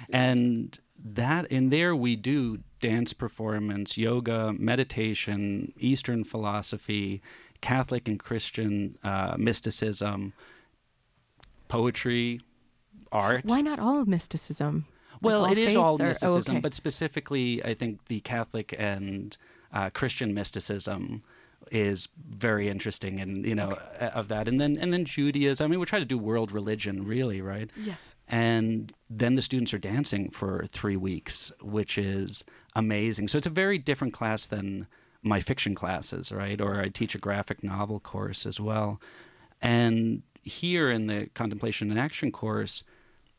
and 0.09 0.79
that 1.03 1.45
in 1.51 1.69
there 1.69 1.95
we 1.95 2.15
do 2.15 2.59
dance 2.79 3.13
performance, 3.13 3.97
yoga, 3.97 4.53
meditation, 4.53 5.71
Eastern 5.77 6.23
philosophy, 6.23 7.21
Catholic 7.61 8.07
and 8.07 8.19
Christian 8.19 8.97
uh, 9.03 9.35
mysticism, 9.37 10.33
poetry, 11.67 12.41
art. 13.11 13.45
Why 13.45 13.61
not 13.61 13.79
all 13.79 14.01
of 14.01 14.07
mysticism? 14.07 14.85
Well, 15.21 15.45
all 15.45 15.51
it 15.51 15.57
is 15.57 15.75
all 15.75 15.93
or- 15.93 16.01
oh, 16.01 16.07
mysticism, 16.07 16.55
okay. 16.57 16.61
but 16.61 16.73
specifically, 16.73 17.63
I 17.63 17.75
think 17.75 18.07
the 18.07 18.19
Catholic 18.21 18.73
and 18.77 19.37
uh, 19.71 19.91
Christian 19.91 20.33
mysticism 20.33 21.23
is 21.71 22.09
very 22.29 22.69
interesting 22.69 23.19
and 23.21 23.45
you 23.45 23.55
know 23.55 23.69
of 23.99 24.27
that. 24.27 24.47
And 24.47 24.59
then 24.59 24.77
and 24.77 24.93
then 24.93 25.05
Judaism 25.05 25.65
I 25.65 25.67
mean 25.67 25.79
we 25.79 25.85
try 25.85 25.99
to 25.99 26.05
do 26.05 26.17
world 26.17 26.51
religion 26.51 27.05
really 27.05 27.41
right? 27.41 27.69
Yes. 27.77 28.15
and 28.27 28.93
then 29.09 29.35
the 29.35 29.41
students 29.41 29.73
are 29.73 29.79
dancing 29.79 30.29
for 30.29 30.65
3 30.71 30.97
weeks 30.97 31.51
which 31.61 31.97
is 31.97 32.43
amazing. 32.75 33.29
So 33.29 33.37
it's 33.37 33.47
a 33.47 33.51
very 33.51 33.77
different 33.77 34.13
class 34.13 34.45
than 34.45 34.85
my 35.23 35.39
fiction 35.39 35.73
classes 35.73 36.31
right? 36.31 36.59
Or 36.59 36.81
I 36.81 36.89
teach 36.89 37.15
a 37.15 37.19
graphic 37.19 37.63
novel 37.63 37.99
course 38.01 38.45
as 38.45 38.59
well. 38.59 39.01
And 39.61 40.23
here 40.43 40.91
in 40.91 41.07
the 41.07 41.27
contemplation 41.33 41.89
and 41.89 41.99
action 41.99 42.31
course 42.31 42.83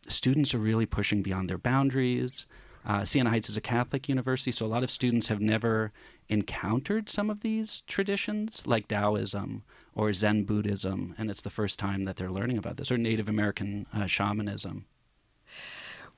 students 0.09 0.55
are 0.55 0.59
really 0.59 0.87
pushing 0.87 1.23
beyond 1.23 1.49
their 1.51 1.59
boundaries. 1.59 2.47
Uh, 2.85 3.05
Siena 3.05 3.31
Heights 3.31 3.49
is 3.49 3.57
a 3.57 3.61
Catholic 3.61 4.09
university, 4.09 4.51
so 4.51 4.67
a 4.67 4.69
lot 4.69 4.83
of 4.83 4.91
students 4.91 5.29
have 5.29 5.41
never 5.41 5.93
encountered 6.29 7.09
some 7.09 7.31
of 7.31 7.41
these 7.41 7.81
traditions, 7.83 8.67
like 8.67 8.89
Taoism 8.89 9.63
or 9.95 10.13
Zen 10.13 10.45
Buddhism, 10.45 11.15
and 11.19 11.31
it's 11.31 11.43
the 11.43 11.51
first 11.51 11.79
time 11.79 12.05
that 12.05 12.17
they're 12.17 12.31
learning 12.31 12.59
about 12.59 12.77
this, 12.77 12.91
or 12.91 12.99
Native 12.99 13.29
American 13.29 13.87
uh, 13.93 14.07
shamanism. 14.07 14.87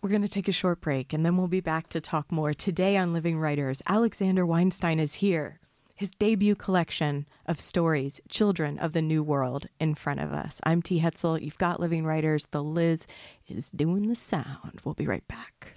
We're 0.00 0.11
going 0.11 0.23
to 0.23 0.28
take 0.28 0.49
a 0.49 0.52
short 0.52 0.80
break 0.82 1.12
and 1.14 1.25
then 1.25 1.38
we'll 1.38 1.49
be 1.49 1.61
back 1.61 1.88
to 1.88 2.00
talk 2.00 2.30
more. 2.30 2.52
Today 2.52 2.96
on 2.96 3.14
Living 3.14 3.38
Writers, 3.38 3.80
Alexander 3.87 4.44
Weinstein 4.44 5.00
is 5.00 5.14
here. 5.14 5.61
His 5.94 6.11
debut 6.11 6.54
collection 6.56 7.26
of 7.46 7.61
stories, 7.61 8.20
Children 8.28 8.78
of 8.78 8.92
the 8.92 9.00
New 9.00 9.23
World, 9.23 9.66
in 9.78 9.94
front 9.94 10.20
of 10.20 10.32
us. 10.32 10.61
I'm 10.64 10.82
T. 10.82 11.00
Hetzel. 11.00 11.40
You've 11.40 11.56
got 11.56 11.80
Living 11.80 12.04
Writers. 12.04 12.46
The 12.50 12.62
Liz 12.62 13.06
is 13.49 13.70
doing 13.70 14.08
the 14.08 14.14
sound. 14.14 14.80
We'll 14.84 14.94
be 14.94 15.06
right 15.06 15.26
back. 15.26 15.73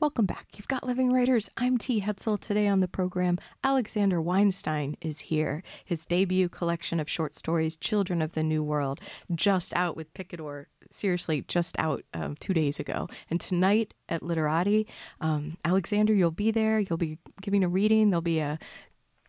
Welcome 0.00 0.24
back. 0.24 0.46
You've 0.56 0.66
got 0.66 0.86
Living 0.86 1.12
Writers. 1.12 1.50
I'm 1.58 1.76
T. 1.76 2.00
Hetzel. 2.00 2.40
Today 2.40 2.66
on 2.66 2.80
the 2.80 2.88
program, 2.88 3.36
Alexander 3.62 4.18
Weinstein 4.18 4.96
is 5.02 5.20
here. 5.20 5.62
His 5.84 6.06
debut 6.06 6.48
collection 6.48 6.98
of 7.00 7.10
short 7.10 7.34
stories, 7.34 7.76
Children 7.76 8.22
of 8.22 8.32
the 8.32 8.42
New 8.42 8.62
World, 8.62 8.98
just 9.34 9.74
out 9.76 9.98
with 9.98 10.14
Picador. 10.14 10.68
Seriously, 10.90 11.42
just 11.42 11.78
out 11.78 12.02
um, 12.14 12.34
two 12.36 12.54
days 12.54 12.80
ago. 12.80 13.08
And 13.28 13.38
tonight 13.38 13.92
at 14.08 14.22
Literati, 14.22 14.86
um, 15.20 15.58
Alexander, 15.66 16.14
you'll 16.14 16.30
be 16.30 16.50
there. 16.50 16.80
You'll 16.80 16.96
be 16.96 17.18
giving 17.42 17.62
a 17.62 17.68
reading. 17.68 18.08
There'll 18.08 18.22
be 18.22 18.38
a 18.38 18.58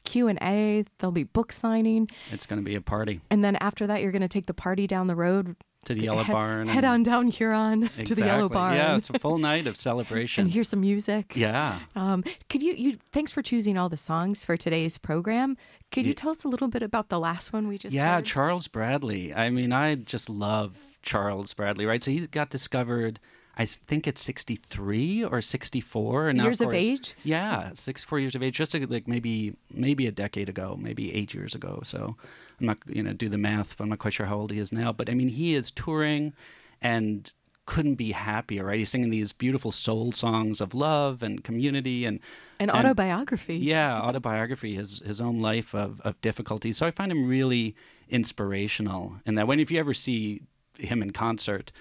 Q&A. 0.05 0.85
There'll 0.99 1.11
be 1.11 1.23
book 1.23 1.51
signing. 1.51 2.07
It's 2.31 2.45
going 2.45 2.61
to 2.61 2.65
be 2.65 2.75
a 2.75 2.81
party 2.81 3.19
And 3.29 3.43
then 3.43 3.57
after 3.57 3.87
that, 3.87 4.01
you're 4.01 4.13
going 4.13 4.21
to 4.21 4.29
take 4.29 4.45
the 4.45 4.53
party 4.53 4.87
down 4.87 5.07
the 5.07 5.17
road. 5.17 5.57
To 5.85 5.93
the 5.95 6.01
Yellow 6.03 6.23
head, 6.23 6.33
Barn. 6.33 6.67
Head 6.67 6.85
on 6.85 7.01
down 7.03 7.27
Huron 7.27 7.89
to 8.05 8.13
the 8.15 8.25
Yellow 8.25 8.47
Barn. 8.49 8.75
Yeah, 8.75 8.97
it's 8.97 9.09
a 9.09 9.17
full 9.19 9.39
night 9.39 9.65
of 9.67 9.75
celebration. 9.89 10.43
and 10.43 10.51
hear 10.51 10.63
some 10.63 10.81
music. 10.81 11.33
yeah. 11.35 11.79
Um, 11.95 12.23
could 12.49 12.61
you, 12.61 12.73
you? 12.73 12.97
Thanks 13.11 13.31
for 13.31 13.41
choosing 13.41 13.77
all 13.77 13.89
the 13.89 13.97
songs 13.97 14.45
for 14.45 14.55
today's 14.57 14.97
program. 14.97 15.57
Could 15.91 16.05
you 16.05 16.09
Ye- 16.11 16.15
tell 16.15 16.31
us 16.31 16.43
a 16.43 16.47
little 16.47 16.67
bit 16.67 16.83
about 16.83 17.09
the 17.09 17.19
last 17.19 17.51
one 17.51 17.67
we 17.67 17.77
just 17.77 17.95
Yeah, 17.95 18.15
heard? 18.17 18.25
Charles 18.25 18.67
Bradley. 18.67 19.33
I 19.33 19.49
mean, 19.49 19.71
I 19.71 19.95
just 19.95 20.29
love 20.29 20.77
Charles 21.01 21.53
Bradley, 21.53 21.85
right? 21.87 22.03
So 22.03 22.11
he 22.11 22.27
got 22.27 22.51
discovered, 22.51 23.19
I 23.57 23.65
think 23.65 24.07
it's 24.07 24.21
63 24.21 25.25
or 25.25 25.41
64. 25.41 26.29
And 26.29 26.37
now, 26.37 26.45
Years 26.45 26.61
of 26.61 26.69
course- 26.69 26.83
age? 26.83 27.13
Yeah, 27.23 27.71
64 27.73 28.19
years 28.19 28.35
of 28.35 28.41
age, 28.43 28.55
just 28.55 28.73
like 28.73 29.07
maybe 29.07 29.53
maybe 29.73 30.07
a 30.07 30.11
decade 30.11 30.49
ago, 30.49 30.77
maybe 30.79 31.13
eight 31.13 31.33
years 31.33 31.53
ago. 31.53 31.81
So 31.83 32.15
I'm 32.59 32.65
not, 32.65 32.77
you 32.87 33.03
know, 33.03 33.13
do 33.13 33.27
the 33.29 33.37
math, 33.37 33.77
but 33.77 33.83
I'm 33.83 33.89
not 33.89 33.99
quite 33.99 34.13
sure 34.13 34.25
how 34.25 34.37
old 34.37 34.51
he 34.51 34.59
is 34.59 34.71
now. 34.71 34.91
But 34.93 35.09
I 35.09 35.13
mean, 35.13 35.29
he 35.29 35.53
is 35.55 35.69
touring 35.71 36.33
and 36.81 37.31
couldn't 37.67 37.95
be 37.95 38.11
happier, 38.11 38.65
right? 38.65 38.79
He's 38.79 38.89
singing 38.89 39.11
these 39.11 39.31
beautiful 39.33 39.71
soul 39.71 40.11
songs 40.11 40.61
of 40.61 40.73
love 40.73 41.21
and 41.21 41.43
community 41.43 42.05
and 42.05 42.19
An 42.59 42.69
and- 42.69 42.71
autobiography. 42.71 43.57
yeah, 43.57 43.99
autobiography, 44.01 44.75
his 44.75 44.99
his 45.05 45.19
own 45.21 45.39
life 45.41 45.75
of 45.75 45.99
of 46.01 46.19
difficulty. 46.21 46.71
So 46.71 46.85
I 46.87 46.91
find 46.91 47.11
him 47.11 47.27
really 47.27 47.75
inspirational 48.09 49.17
in 49.25 49.35
that. 49.35 49.47
When 49.47 49.59
if 49.59 49.69
you 49.71 49.79
ever 49.79 49.93
see 49.93 50.41
him 50.79 51.01
in 51.01 51.11
concert, 51.11 51.71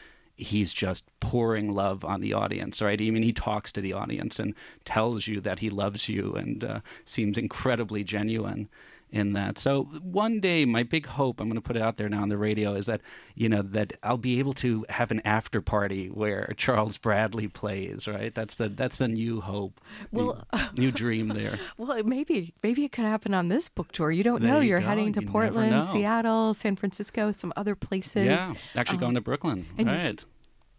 he's 0.40 0.72
just 0.72 1.04
pouring 1.20 1.72
love 1.72 2.04
on 2.04 2.20
the 2.20 2.32
audience, 2.32 2.80
right? 2.82 3.00
I 3.00 3.10
mean, 3.10 3.22
he 3.22 3.32
talks 3.32 3.72
to 3.72 3.80
the 3.80 3.92
audience 3.92 4.38
and 4.38 4.54
tells 4.84 5.26
you 5.26 5.40
that 5.40 5.58
he 5.60 5.70
loves 5.70 6.08
you, 6.08 6.34
and 6.34 6.64
uh, 6.64 6.80
seems 7.04 7.38
incredibly 7.38 8.04
genuine 8.04 8.68
in 9.12 9.32
that. 9.32 9.58
So 9.58 9.84
one 10.02 10.38
day, 10.40 10.64
my 10.64 10.82
big 10.82 11.06
hope, 11.06 11.40
I'm 11.40 11.48
going 11.48 11.56
to 11.60 11.60
put 11.66 11.76
it 11.76 11.82
out 11.82 11.96
there 11.96 12.08
now 12.08 12.22
on 12.22 12.28
the 12.28 12.38
radio, 12.38 12.74
is 12.74 12.86
that 12.86 13.00
you 13.34 13.48
know 13.48 13.62
that 13.62 13.92
I'll 14.02 14.16
be 14.16 14.38
able 14.38 14.52
to 14.54 14.84
have 14.88 15.10
an 15.10 15.20
after 15.24 15.60
party 15.60 16.08
where 16.08 16.52
Charles 16.56 16.96
Bradley 16.98 17.48
plays. 17.48 18.06
Right? 18.08 18.34
That's 18.34 18.56
the 18.56 18.68
that's 18.68 18.98
the 18.98 19.08
new 19.08 19.40
hope, 19.40 19.80
Well, 20.12 20.44
new, 20.74 20.84
new 20.84 20.90
dream 21.02 21.28
there. 21.28 21.58
Well, 21.76 22.02
maybe 22.04 22.54
maybe 22.62 22.84
it 22.84 22.92
could 22.92 23.04
happen 23.04 23.34
on 23.34 23.48
this 23.48 23.68
book 23.68 23.92
tour. 23.92 24.10
You 24.12 24.22
don't 24.22 24.42
There 24.42 24.52
know. 24.54 24.60
you 24.60 24.68
You're 24.70 24.80
go. 24.80 24.86
heading 24.86 25.12
to 25.14 25.20
You 25.22 25.28
Portland. 25.28 25.88
Seattle, 25.90 26.54
San 26.54 26.76
Francisco, 26.76 27.32
some 27.32 27.52
other 27.56 27.74
places. 27.74 28.26
Yeah, 28.26 28.52
actually 28.76 28.96
Um, 28.98 29.00
going 29.00 29.14
to 29.16 29.20
Brooklyn. 29.20 29.66
and 29.76 29.88
you- 29.88 29.94
Right. 29.94 30.24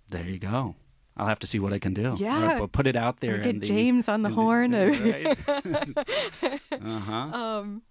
there 0.10 0.26
you 0.26 0.38
go. 0.40 0.76
I'll 1.18 1.28
have 1.28 1.40
to 1.40 1.48
see 1.48 1.60
what 1.60 1.74
I 1.74 1.80
can 1.80 1.94
do. 1.94 2.16
Yeah. 2.18 2.60
Right, 2.60 2.72
put 2.72 2.88
it 2.88 2.96
out 2.96 3.20
there. 3.20 3.40
Get 3.40 3.60
the- 3.60 3.66
James 3.68 4.08
on 4.08 4.22
the 4.22 4.30
horn. 4.30 4.74
uh 4.76 5.36
huh. 6.82 7.14
Um, 7.14 7.82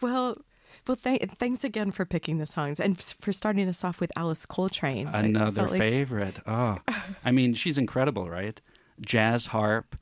well, 0.00 0.38
well, 0.86 0.96
th- 0.96 1.22
thanks 1.38 1.64
again 1.64 1.90
for 1.90 2.04
picking 2.04 2.38
the 2.38 2.46
songs 2.46 2.78
and 2.78 2.96
f- 2.98 3.16
for 3.20 3.32
starting 3.32 3.68
us 3.68 3.82
off 3.82 4.00
with 4.00 4.12
Alice 4.16 4.46
Coltrane. 4.46 5.08
Another 5.08 5.68
like- 5.68 5.78
favorite. 5.78 6.40
Oh, 6.46 6.78
I 7.24 7.32
mean, 7.32 7.54
she's 7.54 7.78
incredible, 7.78 8.28
right? 8.30 8.60
Jazz 9.00 9.46
harp, 9.46 9.96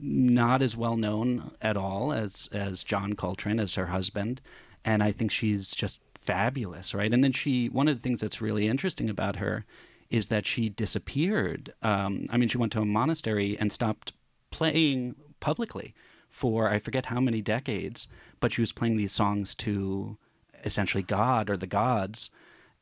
not 0.00 0.62
as 0.62 0.76
well 0.76 0.96
known 0.96 1.52
at 1.60 1.76
all 1.76 2.12
as 2.12 2.48
as 2.52 2.82
John 2.82 3.14
Coltrane 3.14 3.60
as 3.60 3.74
her 3.74 3.86
husband, 3.86 4.40
and 4.84 5.02
I 5.02 5.12
think 5.12 5.30
she's 5.30 5.74
just 5.74 5.98
fabulous, 6.20 6.94
right? 6.94 7.12
And 7.12 7.22
then 7.22 7.32
she, 7.32 7.68
one 7.68 7.88
of 7.88 7.96
the 7.96 8.02
things 8.02 8.20
that's 8.20 8.40
really 8.40 8.68
interesting 8.68 9.10
about 9.10 9.36
her 9.36 9.64
is 10.10 10.28
that 10.28 10.46
she 10.46 10.68
disappeared. 10.68 11.72
Um, 11.82 12.26
I 12.30 12.36
mean, 12.36 12.48
she 12.48 12.58
went 12.58 12.72
to 12.72 12.80
a 12.80 12.84
monastery 12.84 13.56
and 13.58 13.72
stopped 13.72 14.12
playing 14.50 15.16
publicly 15.40 15.94
for 16.32 16.68
I 16.68 16.80
forget 16.80 17.06
how 17.06 17.20
many 17.20 17.40
decades, 17.42 18.08
but 18.40 18.52
she 18.52 18.62
was 18.62 18.72
playing 18.72 18.96
these 18.96 19.12
songs 19.12 19.54
to 19.56 20.16
essentially 20.64 21.02
God 21.04 21.48
or 21.50 21.56
the 21.56 21.66
gods, 21.66 22.30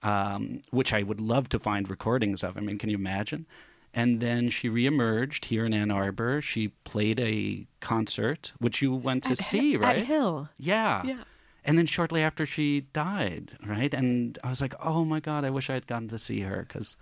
um, 0.03 0.63
which 0.71 0.93
I 0.95 1.03
would 1.03 1.21
love 1.21 1.49
to 1.51 1.59
find 1.59 1.91
recordings 1.91 2.43
of. 2.43 2.57
I 2.57 2.61
mean, 2.61 2.79
can 2.79 2.89
you 2.89 2.97
imagine? 2.97 3.45
And 3.93 4.21
then 4.21 4.51
she 4.51 4.71
reemerged 4.71 5.47
here 5.47 5.67
in 5.67 5.75
Ann 5.75 5.91
Arbor. 5.91 6.41
She 6.41 6.69
played 6.85 7.19
a 7.19 7.67
concert, 7.81 8.53
which 8.59 8.81
you 8.81 8.95
went 8.95 9.25
to 9.25 9.33
At 9.33 9.39
see, 9.39 9.75
at 9.75 9.81
right? 9.81 10.07
Hill. 10.07 10.49
Yeah. 10.57 11.03
Yeah. 11.05 11.25
And 11.65 11.77
then 11.77 11.87
shortly 11.87 12.23
after 12.23 12.47
she 12.47 12.83
died, 12.93 13.59
right? 13.67 13.93
And 13.93 14.39
I 14.45 14.49
was 14.49 14.61
like, 14.61 14.75
oh 14.81 15.05
my 15.05 15.19
God, 15.21 15.45
I 15.45 15.51
wish 15.51 15.69
I 15.69 15.75
had 15.75 15.89
gotten 15.89 16.09
to 16.09 16.19
see 16.19 16.41
her 16.41 16.65
because 16.67 16.97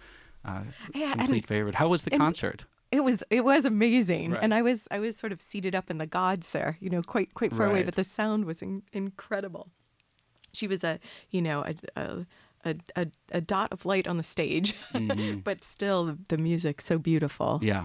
uh, 0.44 0.62
Yeah, 0.94 1.12
complete 1.12 1.46
favorite. 1.46 1.74
How 1.74 1.88
was 1.88 2.02
the 2.02 2.11
concert? 2.11 2.64
It 2.90 3.05
was 3.05 3.22
it 3.31 3.44
was 3.44 3.64
amazing, 3.66 4.31
Right. 4.33 4.42
and 4.42 4.55
I 4.55 4.62
was 4.62 4.88
I 4.90 4.98
was 4.98 5.16
sort 5.16 5.33
of 5.33 5.40
seated 5.42 5.74
up 5.74 5.90
in 5.90 5.98
the 5.98 6.07
gods 6.07 6.51
there, 6.51 6.79
you 6.81 6.88
know, 6.88 7.03
quite 7.03 7.35
quite 7.35 7.53
far 7.53 7.66
away, 7.66 7.83
but 7.83 7.96
the 7.96 8.05
sound 8.05 8.44
was 8.46 8.62
in, 8.62 8.83
incredible. 8.92 9.68
She 10.53 10.66
was 10.66 10.83
a 10.85 10.98
you 11.31 11.42
know 11.42 11.64
a 11.64 11.74
a, 12.01 12.27
a 12.64 12.77
a 12.96 13.07
a 13.33 13.40
dot 13.42 13.72
of 13.72 13.85
light 13.85 14.09
on 14.09 14.16
the 14.16 14.22
stage, 14.24 14.74
but 15.44 15.62
still 15.64 16.16
the 16.29 16.38
music 16.38 16.81
so 16.81 16.98
beautiful. 16.98 17.57
Mm-hmm. 17.57 17.66
Yeah. 17.66 17.85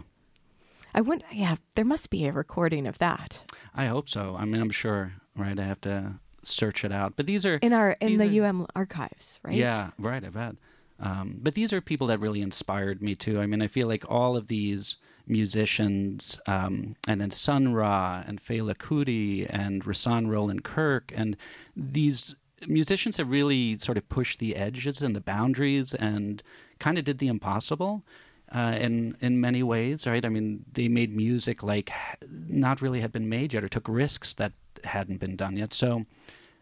I 0.96 1.02
wonder, 1.02 1.26
yeah, 1.34 1.56
there 1.76 1.86
must 1.86 2.10
be 2.12 2.26
a 2.28 2.32
recording 2.32 2.86
of 2.86 3.00
that 3.00 3.44
I 3.74 3.88
hope 3.88 4.08
so. 4.08 4.36
I 4.38 4.46
mean, 4.46 4.62
I'm 4.62 4.70
sure, 4.70 5.14
right? 5.36 5.60
I 5.60 5.64
have 5.64 5.82
to 5.82 6.14
search 6.44 6.86
it 6.86 6.92
out. 6.92 7.16
But 7.18 7.26
these 7.26 7.46
are 7.48 7.56
in 7.58 7.74
our 7.74 7.98
in 8.00 8.18
the 8.20 8.40
are- 8.40 8.46
UM 8.46 8.68
archives, 8.76 9.40
right? 9.44 9.56
Yeah, 9.56 9.90
right. 9.98 10.24
I 10.24 10.30
bet. 10.30 10.56
Um, 11.00 11.40
but 11.42 11.56
these 11.56 11.74
are 11.74 11.82
people 11.82 12.08
that 12.08 12.20
really 12.20 12.42
inspired 12.42 13.02
me 13.02 13.16
too. 13.16 13.40
I 13.40 13.46
mean, 13.46 13.62
I 13.62 13.68
feel 13.68 13.88
like 13.88 14.06
all 14.10 14.38
of 14.38 14.48
these 14.48 14.98
musicians, 15.28 16.40
um, 16.48 16.96
and 17.08 17.22
then 17.22 17.32
Sun 17.32 17.74
Ra 17.74 18.24
and 18.26 18.44
Fela 18.44 18.76
Kuti 18.76 19.46
and 19.50 19.84
Rahsaan 19.84 20.30
Roland 20.30 20.64
Kirk, 20.64 21.12
and 21.16 21.38
these 21.76 22.36
musicians 22.68 23.18
have 23.18 23.30
really 23.30 23.78
sort 23.78 23.98
of 23.98 24.08
pushed 24.10 24.40
the 24.40 24.56
edges 24.56 25.02
and 25.02 25.16
the 25.16 25.22
boundaries 25.22 25.94
and 25.94 26.42
kind 26.80 26.98
of 26.98 27.06
did 27.06 27.18
the 27.18 27.28
impossible. 27.28 28.04
Uh, 28.52 28.78
in 28.80 29.18
in 29.20 29.42
many 29.42 29.64
ways, 29.64 30.06
right? 30.06 30.24
I 30.24 30.30
mean, 30.30 30.64
they 30.74 30.88
made 30.88 31.16
music 31.16 31.64
like 31.64 31.92
not 32.30 32.84
really 32.84 33.02
had 33.02 33.12
been 33.12 33.28
made 33.28 33.52
yet, 33.52 33.64
or 33.64 33.68
took 33.68 33.88
risks 33.88 34.36
that 34.36 34.54
hadn't 34.84 35.20
been 35.20 35.36
done 35.36 35.58
yet. 35.58 35.74
So, 35.74 36.06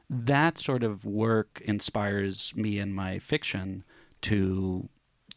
that 0.10 0.58
sort 0.58 0.84
of 0.84 1.04
work 1.04 1.62
inspires 1.66 2.54
me 2.56 2.80
in 2.80 2.94
my 2.94 3.20
fiction 3.20 3.84
to 4.24 4.90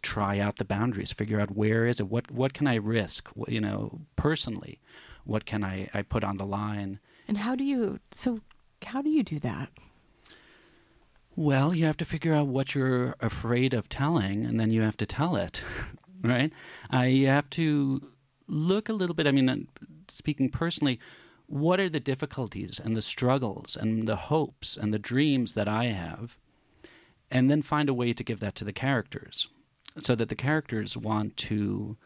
try 0.03 0.39
out 0.39 0.59
the 0.59 0.65
boundaries, 0.65 1.13
figure 1.13 1.41
out 1.41 1.57
where 1.57 1.87
is 1.87 2.01
it, 2.01 2.09
what 2.09 2.31
what 2.31 2.53
can 2.53 2.67
I 2.67 2.77
risk, 2.77 3.31
you 3.49 3.61
know, 3.61 4.01
personally, 4.17 4.81
what 5.25 5.47
can 5.47 5.65
I, 5.65 5.89
I 5.95 6.03
put 6.03 6.25
on 6.25 6.37
the 6.37 6.47
line. 6.47 7.01
And 7.27 7.39
how 7.39 7.55
do 7.55 7.65
you 7.65 8.01
so 8.13 8.41
how 8.85 9.03
do 9.03 9.11
you 9.11 9.23
do 9.23 9.39
that? 9.41 9.71
Well, 11.37 11.75
you 11.75 11.85
have 11.87 11.97
to 11.97 12.05
figure 12.05 12.33
out 12.33 12.47
what 12.47 12.75
you're 12.75 13.17
afraid 13.19 13.75
of 13.75 13.89
telling, 13.89 14.45
and 14.45 14.61
then 14.61 14.71
you 14.71 14.83
have 14.83 14.97
to 14.99 15.07
tell 15.07 15.35
it, 15.35 15.63
right? 16.23 16.53
Uh, 16.93 17.01
you 17.01 17.27
have 17.27 17.51
to 17.51 18.09
look 18.47 18.89
a 18.89 18.93
little 18.93 19.15
bit. 19.17 19.27
I 19.27 19.33
mean, 19.33 19.49
uh, 19.49 19.57
speaking 20.09 20.49
personally, 20.49 21.01
what 21.47 21.81
are 21.81 21.89
the 21.89 22.01
difficulties 22.01 22.81
and 22.83 22.97
the 22.97 23.03
struggles 23.03 23.77
and 23.77 24.07
the 24.07 24.17
hopes 24.17 24.77
and 24.77 24.95
the 24.95 24.99
dreams 24.99 25.55
that 25.55 25.67
I 25.67 25.87
have, 25.87 26.39
and 27.31 27.51
then 27.51 27.63
find 27.63 27.89
a 27.89 27.95
way 27.95 28.13
to 28.13 28.25
give 28.25 28.41
that 28.41 28.55
to 28.57 28.65
the 28.65 28.73
characters, 28.73 29.49
so 29.99 30.15
that 30.15 30.29
the 30.29 30.37
characters 30.37 30.97
want 30.97 31.37
to, 31.37 31.97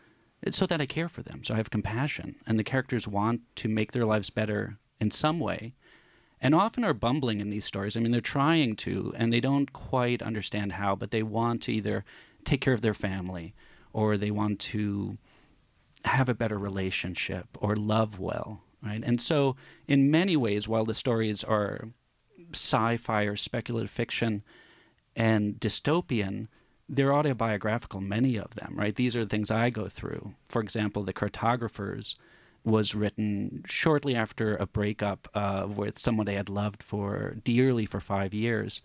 so 0.50 0.66
that 0.66 0.80
I 0.80 0.86
care 0.86 1.08
for 1.08 1.22
them, 1.22 1.42
so 1.44 1.54
I 1.54 1.56
have 1.58 1.70
compassion, 1.70 2.36
and 2.46 2.58
the 2.58 2.64
characters 2.64 3.08
want 3.08 3.40
to 3.56 3.68
make 3.68 3.92
their 3.92 4.04
lives 4.04 4.30
better 4.30 4.78
in 5.00 5.10
some 5.10 5.38
way 5.38 5.74
and 6.40 6.54
often 6.54 6.84
are 6.84 6.94
bumbling 6.94 7.40
in 7.40 7.50
these 7.50 7.64
stories. 7.64 7.96
I 7.96 8.00
mean, 8.00 8.12
they're 8.12 8.20
trying 8.20 8.76
to, 8.76 9.12
and 9.16 9.32
they 9.32 9.40
don't 9.40 9.72
quite 9.72 10.22
understand 10.22 10.72
how, 10.72 10.94
but 10.94 11.10
they 11.10 11.22
want 11.22 11.62
to 11.62 11.72
either 11.72 12.04
take 12.44 12.60
care 12.60 12.74
of 12.74 12.82
their 12.82 12.94
family 12.94 13.54
or 13.92 14.16
they 14.16 14.30
want 14.30 14.60
to 14.60 15.18
have 16.04 16.28
a 16.28 16.34
better 16.34 16.58
relationship 16.58 17.46
or 17.58 17.74
love 17.74 18.18
well, 18.18 18.60
right? 18.82 19.02
And 19.04 19.20
so, 19.20 19.56
in 19.88 20.10
many 20.10 20.36
ways, 20.36 20.68
while 20.68 20.84
the 20.84 20.94
stories 20.94 21.42
are 21.42 21.88
sci 22.52 22.96
fi 22.98 23.22
or 23.24 23.36
speculative 23.36 23.90
fiction 23.90 24.42
and 25.18 25.58
dystopian, 25.58 26.46
they're 26.88 27.12
autobiographical, 27.12 28.00
many 28.00 28.36
of 28.38 28.54
them, 28.54 28.72
right? 28.76 28.94
These 28.94 29.16
are 29.16 29.24
the 29.24 29.28
things 29.28 29.50
I 29.50 29.68
go 29.68 29.88
through. 29.88 30.32
For 30.48 30.62
example, 30.62 31.02
The 31.02 31.12
Cartographers 31.12 32.16
was 32.64 32.94
written 32.94 33.64
shortly 33.66 34.14
after 34.14 34.56
a 34.56 34.66
breakup 34.66 35.28
uh, 35.34 35.66
with 35.68 35.98
someone 35.98 36.28
I 36.28 36.34
had 36.34 36.48
loved 36.48 36.82
for 36.82 37.36
dearly 37.44 37.84
for 37.84 38.00
five 38.00 38.32
years. 38.32 38.80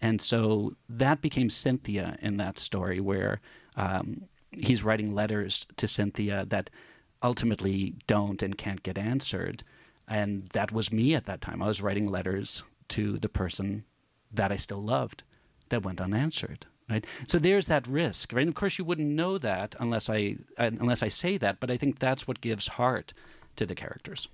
And 0.00 0.20
so 0.20 0.74
that 0.88 1.20
became 1.20 1.50
Cynthia 1.50 2.16
in 2.20 2.38
that 2.38 2.58
story, 2.58 3.00
where 3.00 3.40
um, 3.76 4.22
he's 4.50 4.82
writing 4.82 5.14
letters 5.14 5.66
to 5.76 5.86
Cynthia 5.86 6.46
that 6.48 6.70
ultimately 7.22 7.94
don't 8.06 8.42
and 8.42 8.56
can't 8.56 8.82
get 8.82 8.98
answered. 8.98 9.62
And 10.08 10.48
that 10.54 10.72
was 10.72 10.92
me 10.92 11.14
at 11.14 11.26
that 11.26 11.40
time. 11.40 11.62
I 11.62 11.68
was 11.68 11.82
writing 11.82 12.10
letters 12.10 12.62
to 12.88 13.18
the 13.18 13.28
person 13.28 13.84
that 14.32 14.50
I 14.50 14.56
still 14.56 14.82
loved 14.82 15.24
that 15.74 15.84
went 15.84 16.00
unanswered. 16.00 16.66
Right. 16.88 17.04
So 17.26 17.38
there's 17.38 17.66
that 17.66 17.86
risk, 17.86 18.32
right? 18.32 18.42
And 18.42 18.50
of 18.50 18.54
course, 18.54 18.78
you 18.78 18.84
wouldn't 18.84 19.08
know 19.08 19.38
that 19.38 19.74
unless 19.80 20.08
I 20.08 20.36
unless 20.58 21.02
I 21.02 21.08
say 21.08 21.38
that. 21.38 21.58
But 21.58 21.70
I 21.70 21.76
think 21.76 21.98
that's 21.98 22.28
what 22.28 22.40
gives 22.40 22.68
heart 22.68 23.12
to 23.56 23.66
the 23.66 23.74
characters. 23.74 24.28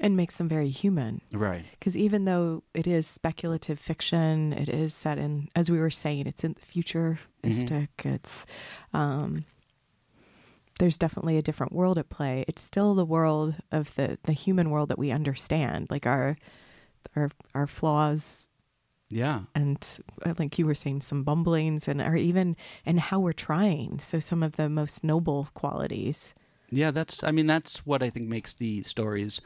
And 0.00 0.16
makes 0.16 0.36
them 0.38 0.48
very 0.48 0.70
human. 0.70 1.20
Right. 1.32 1.64
Because 1.72 1.96
even 1.96 2.24
though 2.24 2.62
it 2.72 2.86
is 2.86 3.06
speculative 3.06 3.78
fiction, 3.78 4.52
it 4.54 4.68
is 4.68 4.94
set 4.94 5.18
in, 5.18 5.48
as 5.54 5.70
we 5.70 5.78
were 5.78 5.90
saying, 5.90 6.26
it's 6.26 6.44
in 6.44 6.54
the 6.54 6.64
futuristic. 6.64 7.90
It's, 8.02 8.46
um, 8.94 9.44
there's 10.78 10.96
definitely 10.96 11.36
a 11.36 11.42
different 11.42 11.72
world 11.72 11.98
at 11.98 12.08
play. 12.08 12.44
It's 12.48 12.62
still 12.62 12.94
the 12.94 13.04
world 13.04 13.56
of 13.70 13.94
the 13.96 14.18
the 14.22 14.32
human 14.32 14.70
world 14.70 14.88
that 14.88 14.98
we 14.98 15.10
understand, 15.10 15.88
like 15.90 16.06
our 16.06 16.36
our 17.14 17.30
our 17.54 17.66
flaws 17.66 18.46
Yeah. 19.12 19.40
and 19.54 19.78
uh, 20.24 20.32
like 20.38 20.58
you 20.58 20.64
were 20.66 20.74
saying 20.74 21.02
some 21.02 21.22
bumblings 21.22 21.86
and 21.86 22.00
or 22.00 22.16
even 22.16 22.56
and 22.86 22.98
how 22.98 23.20
we're 23.20 23.34
trying 23.34 23.98
so 23.98 24.18
some 24.18 24.42
of 24.42 24.52
the 24.56 24.68
most 24.68 25.04
noble 25.04 25.48
qualities 25.54 26.34
Yeah, 26.70 26.90
that's. 26.90 27.22
I 27.22 27.30
mean, 27.32 27.46
that's 27.46 27.84
what 27.84 28.02
I 28.02 28.08
think 28.08 28.28
makes 28.28 28.54
the 28.54 28.82
stories 28.82 29.42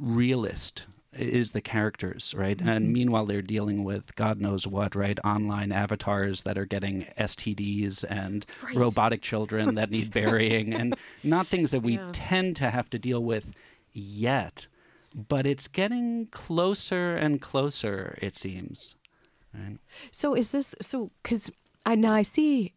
realist. 0.00 0.84
Is 1.14 1.50
the 1.50 1.60
characters 1.60 2.34
right? 2.34 2.58
And 2.60 2.90
meanwhile, 2.90 3.26
they're 3.26 3.42
dealing 3.42 3.84
with 3.84 4.16
God 4.16 4.40
knows 4.40 4.66
what, 4.66 4.94
right? 4.94 5.18
Online 5.24 5.70
avatars 5.70 6.42
that 6.42 6.56
are 6.56 6.64
getting 6.64 7.04
STDs 7.18 8.02
and 8.08 8.46
robotic 8.74 9.20
children 9.20 9.74
that 9.74 9.90
need 9.90 10.10
burying, 10.20 10.72
and 10.72 10.96
not 11.22 11.48
things 11.48 11.70
that 11.72 11.82
we 11.82 11.94
Yeah. 11.96 12.08
tend 12.12 12.56
to 12.56 12.70
have 12.70 12.88
to 12.90 12.98
deal 12.98 13.22
with 13.22 13.44
yet. 13.92 14.66
But 15.14 15.46
it's 15.46 15.68
getting 15.68 16.26
closer 16.30 17.14
and 17.16 17.40
closer. 17.40 18.18
It 18.22 18.34
seems. 18.36 18.96
Right? 19.54 19.78
So 20.10 20.34
is 20.34 20.50
this 20.50 20.74
so? 20.80 21.10
Because 21.22 21.50
I 21.84 21.94
now 21.94 22.12
I 22.14 22.22
see 22.22 22.72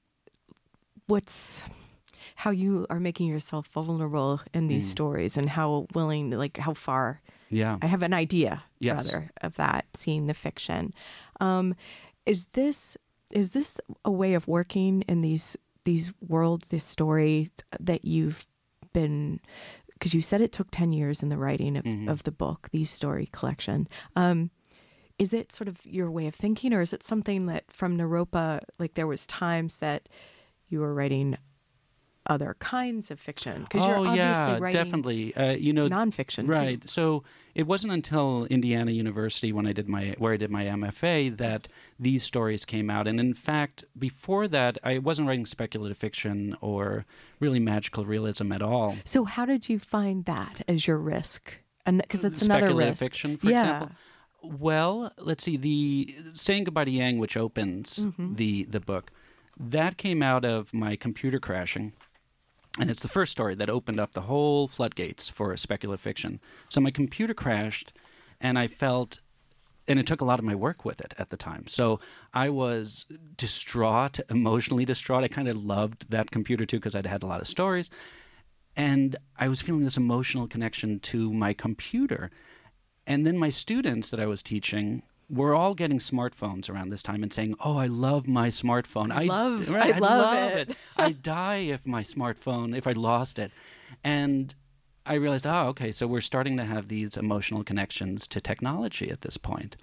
what's 1.08 1.62
how 2.36 2.52
you 2.52 2.86
are 2.90 3.00
making 3.00 3.28
yourself 3.28 3.68
vulnerable 3.68 4.42
in 4.54 4.68
these 4.68 4.90
stories 4.90 5.38
and 5.38 5.48
how 5.48 5.88
willing, 5.94 6.32
like 6.32 6.58
how 6.58 6.74
far. 6.74 7.22
Yeah. 7.50 7.78
I 7.82 7.86
have 7.88 8.02
an 8.02 8.14
idea 8.14 8.64
Yes. 8.80 9.06
rather 9.06 9.32
of 9.42 9.56
that. 9.56 9.86
Seeing 9.96 10.28
the 10.28 10.34
fiction, 10.34 10.94
um, 11.40 11.76
is 12.26 12.48
this 12.54 12.98
is 13.32 13.52
this 13.52 13.80
a 14.04 14.12
way 14.12 14.34
of 14.34 14.48
working 14.48 15.04
in 15.08 15.22
these 15.22 15.56
these 15.86 16.12
worlds, 16.28 16.68
this 16.68 16.84
story 16.84 17.50
that 17.80 18.04
you've 18.04 18.46
been 18.92 19.40
because 19.98 20.14
you 20.14 20.22
said 20.22 20.42
it 20.42 20.52
took 20.52 20.70
10 20.72 20.94
years 20.94 21.24
in 21.24 21.30
the 21.30 21.38
writing 21.38 21.78
of, 21.78 21.86
of 22.10 22.24
the 22.24 22.32
book, 22.32 22.70
these 22.72 22.92
story 22.92 23.30
collection. 23.32 23.88
Um, 24.16 24.52
is 25.18 25.34
it 25.34 25.54
sort 25.54 25.68
of 25.68 25.86
your 25.86 26.12
way 26.12 26.28
of 26.28 26.36
thinking 26.36 26.74
or 26.74 26.82
is 26.82 26.92
it 26.94 27.04
something 27.04 27.46
that 27.46 27.64
from 27.72 27.98
Naropa, 27.98 28.62
like 28.78 28.96
there 28.96 29.08
was 29.08 29.26
times 29.26 29.78
that 29.78 30.10
you 30.68 30.80
were 30.80 30.94
writing 30.94 31.38
other 32.28 32.56
kinds 32.60 33.12
of 33.12 33.20
fiction? 33.20 33.64
Because 33.64 33.86
you're 33.86 33.96
oh 33.98 34.06
obviously 34.08 34.18
yeah, 34.18 34.58
writing 34.60 34.84
definitely. 34.84 35.36
Uh, 35.36 35.52
you 35.52 35.74
know, 35.74 35.88
nonfiction, 35.88 36.46
too. 36.46 36.52
right? 36.52 36.90
So 36.90 37.24
it 37.54 37.68
wasn't 37.68 37.94
until 37.94 38.46
Indiana 38.46 38.92
University 38.92 39.52
when 39.54 39.66
I 39.68 39.74
did 39.74 39.88
my 39.88 40.16
where 40.18 40.34
I 40.34 40.38
did 40.38 40.52
my 40.52 40.66
MFA 40.66 41.36
that 41.38 41.68
these 42.00 42.24
stories 42.24 42.66
came 42.66 42.90
out. 42.90 43.08
And 43.08 43.20
in 43.20 43.34
fact, 43.34 43.84
before 43.98 44.48
that, 44.50 44.78
I 44.84 44.98
wasn't 45.00 45.28
writing 45.28 45.46
speculative 45.46 45.98
fiction 45.98 46.56
or 46.62 47.06
really 47.40 47.60
magical 47.60 48.06
realism 48.06 48.52
at 48.52 48.62
all. 48.62 48.96
So 49.06 49.24
how 49.26 49.46
did 49.46 49.70
you 49.70 49.80
find 49.80 50.26
that 50.26 50.62
as 50.68 50.88
your 50.88 50.98
risk? 50.98 51.54
And 51.86 52.02
because 52.02 52.26
it's 52.26 52.42
another 52.42 52.62
speculative 52.68 52.92
risk. 52.94 53.04
fiction, 53.04 53.38
for 53.38 53.48
yeah. 53.48 53.60
example. 53.62 53.92
Well, 54.42 55.12
let's 55.20 55.44
see. 55.44 55.58
The 55.58 56.16
saying 56.34 56.66
goodbye 56.66 56.86
to 56.86 56.92
Yang, 56.92 57.18
which 57.20 57.36
opens 57.38 58.00
Mm-hmm. 58.00 58.36
the 58.36 58.66
the 58.66 58.80
book, 58.80 59.12
That 59.60 59.98
came 59.98 60.22
out 60.22 60.46
of 60.46 60.74
my 60.74 60.96
computer 60.96 61.40
crashing. 61.40 61.94
And 62.80 62.90
it's 62.90 63.02
the 63.02 63.08
first 63.08 63.32
story 63.32 63.56
that 63.56 63.70
opened 63.70 64.00
up 64.00 64.12
the 64.12 64.22
whole 64.22 64.68
floodgates 64.68 65.30
for 65.30 65.56
speculative 65.56 66.02
fiction. 66.02 66.42
So 66.68 66.82
my 66.82 66.92
computer 66.92 67.34
crashed, 67.34 67.94
and 68.42 68.60
I 68.60 68.68
felt, 68.68 69.20
and 69.88 69.98
it 69.98 70.06
took 70.06 70.20
a 70.20 70.26
lot 70.26 70.40
of 70.40 70.46
my 70.46 70.56
work 70.56 70.84
with 70.84 71.00
it 71.00 71.14
at 71.18 71.30
the 71.30 71.38
time. 71.38 71.68
So 71.68 72.02
I 72.34 72.50
was 72.50 73.06
distraught, 73.38 74.20
emotionally 74.30 74.84
distraught. 74.84 75.24
I 75.24 75.30
kind 75.30 75.48
of 75.48 75.56
loved 75.56 76.10
that 76.12 76.32
computer 76.32 76.66
too 76.66 76.78
because 76.78 76.96
I'd 76.96 77.06
had 77.06 77.24
a 77.24 77.28
lot 77.28 77.40
of 77.40 77.48
stories. 77.48 77.90
And 78.76 79.16
I 79.38 79.48
was 79.48 79.62
feeling 79.62 79.84
this 79.84 79.96
emotional 79.96 80.48
connection 80.48 81.00
to 81.02 81.32
my 81.32 81.54
computer. 81.54 82.30
And 83.08 83.26
then 83.26 83.38
my 83.38 83.50
students 83.50 84.10
that 84.10 84.20
I 84.20 84.26
was 84.26 84.44
teaching 84.44 85.04
were 85.30 85.56
all 85.56 85.74
getting 85.74 85.98
smartphones 86.00 86.70
around 86.70 86.90
this 86.90 87.02
time 87.04 87.24
and 87.24 87.34
saying, 87.34 87.56
"Oh, 87.64 87.78
I 87.78 87.88
love 87.88 88.28
my 88.28 88.50
smartphone. 88.50 89.12
I 89.12 89.24
love- 89.24 89.70
right, 89.70 89.96
I 89.96 90.00
love 90.00 90.52
it." 90.52 90.78
I'd 90.98 91.22
die 91.24 91.58
if 91.58 91.86
my 91.86 92.04
smartphone 92.04 92.76
if 92.78 92.86
I 92.88 92.92
lost 92.92 93.40
it." 93.40 93.52
And 94.04 94.54
I 95.08 95.16
realized, 95.16 95.46
oh, 95.46 95.68
okay, 95.68 95.92
so 95.92 96.08
we're 96.08 96.22
starting 96.22 96.58
to 96.58 96.66
have 96.66 96.88
these 96.88 97.16
emotional 97.16 97.64
connections 97.64 98.28
to 98.30 98.42
technology 98.42 99.12
at 99.12 99.22
this 99.22 99.38
point. 99.38 99.78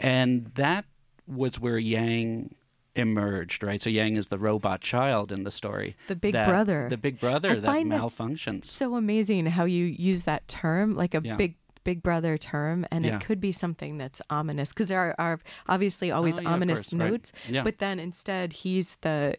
And 0.00 0.46
that 0.56 0.84
was 1.28 1.60
where 1.60 1.78
Yang 1.78 2.54
emerged, 2.96 3.62
right? 3.62 3.80
So 3.80 3.88
Yang 3.88 4.16
is 4.16 4.26
the 4.28 4.38
robot 4.38 4.80
child 4.80 5.30
in 5.32 5.44
the 5.44 5.50
story. 5.50 5.96
The 6.08 6.16
big 6.16 6.32
that- 6.34 6.48
brother. 6.48 6.88
The 6.90 6.96
big 6.96 7.20
brother 7.20 7.50
I 7.50 7.54
that 7.54 7.68
malfunctions. 7.86 8.64
So 8.66 8.96
amazing 8.96 9.46
how 9.46 9.64
you 9.64 9.86
use 9.86 10.24
that 10.24 10.46
term, 10.48 10.94
like 10.96 11.14
a 11.14 11.22
Yeah. 11.24 11.36
big 11.36 11.54
big 11.84 12.02
brother 12.02 12.36
term, 12.38 12.86
and 12.90 13.04
Yeah. 13.04 13.16
it 13.16 13.24
could 13.24 13.40
be 13.40 13.52
something 13.52 13.98
that's 13.98 14.20
ominous 14.30 14.70
because 14.70 14.88
there 14.88 15.00
are, 15.00 15.14
are 15.18 15.40
obviously 15.68 16.10
oh, 16.12 16.16
always 16.16 16.38
Oh, 16.38 16.42
yeah, 16.42 16.52
ominous 16.52 16.90
course, 16.90 16.92
right. 16.94 17.10
notes, 17.10 17.32
Yeah. 17.48 17.62
but 17.62 17.78
then 17.78 17.98
instead 18.00 18.52
he's 18.52 18.96
the 19.02 19.34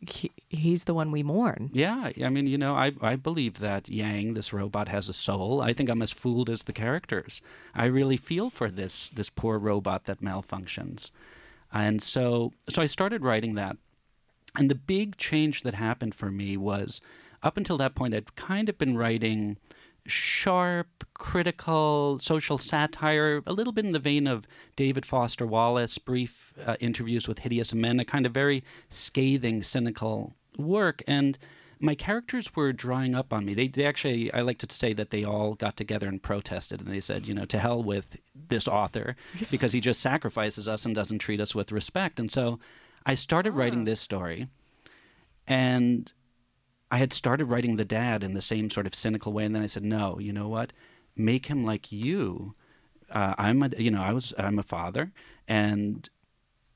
he, 0.00 0.30
he's 0.48 0.84
the 0.84 0.94
one 0.94 1.10
we 1.10 1.22
mourn. 1.22 1.70
Yeah, 1.72 2.10
I 2.24 2.28
mean, 2.28 2.46
you 2.46 2.56
know, 2.58 2.74
I 2.74 2.92
I 3.00 3.16
believe 3.16 3.58
that 3.58 3.88
Yang, 3.88 4.34
this 4.34 4.52
robot, 4.52 4.88
has 4.88 5.08
a 5.08 5.12
soul. 5.12 5.60
I 5.60 5.72
think 5.72 5.88
I'm 5.88 6.02
as 6.02 6.12
fooled 6.12 6.48
as 6.48 6.64
the 6.64 6.72
characters. 6.72 7.42
I 7.74 7.86
really 7.86 8.16
feel 8.16 8.48
for 8.50 8.70
this 8.70 9.08
this 9.08 9.28
poor 9.30 9.58
robot 9.58 10.04
that 10.04 10.20
malfunctions, 10.22 11.10
and 11.72 12.00
so 12.02 12.52
so 12.68 12.80
I 12.82 12.86
started 12.86 13.22
writing 13.22 13.54
that, 13.54 13.76
and 14.56 14.70
the 14.70 14.74
big 14.74 15.16
change 15.16 15.62
that 15.62 15.74
happened 15.74 16.14
for 16.14 16.30
me 16.30 16.56
was, 16.56 17.00
up 17.42 17.56
until 17.56 17.76
that 17.78 17.94
point, 17.94 18.14
I'd 18.14 18.36
kind 18.36 18.68
of 18.68 18.78
been 18.78 18.96
writing 18.96 19.56
sharp, 20.08 21.04
critical, 21.14 22.18
social 22.18 22.58
satire, 22.58 23.42
a 23.46 23.52
little 23.52 23.72
bit 23.72 23.84
in 23.84 23.92
the 23.92 23.98
vein 23.98 24.26
of 24.26 24.46
David 24.76 25.04
Foster 25.04 25.46
Wallace, 25.46 25.98
brief 25.98 26.52
uh, 26.66 26.76
interviews 26.80 27.28
with 27.28 27.40
hideous 27.40 27.74
men, 27.74 28.00
a 28.00 28.04
kind 28.04 28.26
of 28.26 28.32
very 28.32 28.64
scathing, 28.88 29.62
cynical 29.62 30.34
work. 30.56 31.02
And 31.06 31.38
my 31.80 31.94
characters 31.94 32.54
were 32.56 32.72
drawing 32.72 33.14
up 33.14 33.32
on 33.32 33.44
me. 33.44 33.54
They, 33.54 33.68
they 33.68 33.84
actually, 33.84 34.32
I 34.32 34.40
like 34.40 34.58
to 34.58 34.74
say 34.74 34.92
that 34.94 35.10
they 35.10 35.24
all 35.24 35.54
got 35.54 35.76
together 35.76 36.08
and 36.08 36.22
protested, 36.22 36.80
and 36.80 36.90
they 36.90 37.00
said, 37.00 37.26
you 37.26 37.34
know, 37.34 37.44
to 37.46 37.58
hell 37.58 37.82
with 37.82 38.16
this 38.48 38.66
author 38.66 39.16
because 39.50 39.72
he 39.72 39.80
just 39.80 40.00
sacrifices 40.00 40.68
us 40.68 40.84
and 40.84 40.94
doesn't 40.94 41.20
treat 41.20 41.40
us 41.40 41.54
with 41.54 41.72
respect. 41.72 42.18
And 42.18 42.30
so 42.30 42.58
I 43.06 43.14
started 43.14 43.52
writing 43.52 43.84
this 43.84 44.00
story, 44.00 44.48
and 45.46 46.12
I 46.90 46.98
had 46.98 47.12
started 47.12 47.46
writing 47.46 47.76
the 47.76 47.84
dad 47.84 48.24
in 48.24 48.34
the 48.34 48.40
same 48.40 48.70
sort 48.70 48.86
of 48.86 48.94
cynical 48.94 49.32
way, 49.32 49.44
and 49.44 49.54
then 49.54 49.62
I 49.62 49.66
said, 49.66 49.84
"No, 49.84 50.18
you 50.18 50.32
know 50.32 50.48
what? 50.48 50.72
Make 51.16 51.46
him 51.46 51.64
like 51.64 51.92
you. 51.92 52.54
Uh, 53.10 53.34
I'm 53.38 53.62
a, 53.62 53.70
you 53.78 53.90
know, 53.90 54.02
I 54.02 54.12
was, 54.12 54.32
I'm 54.38 54.58
a 54.58 54.62
father, 54.62 55.12
and 55.46 56.08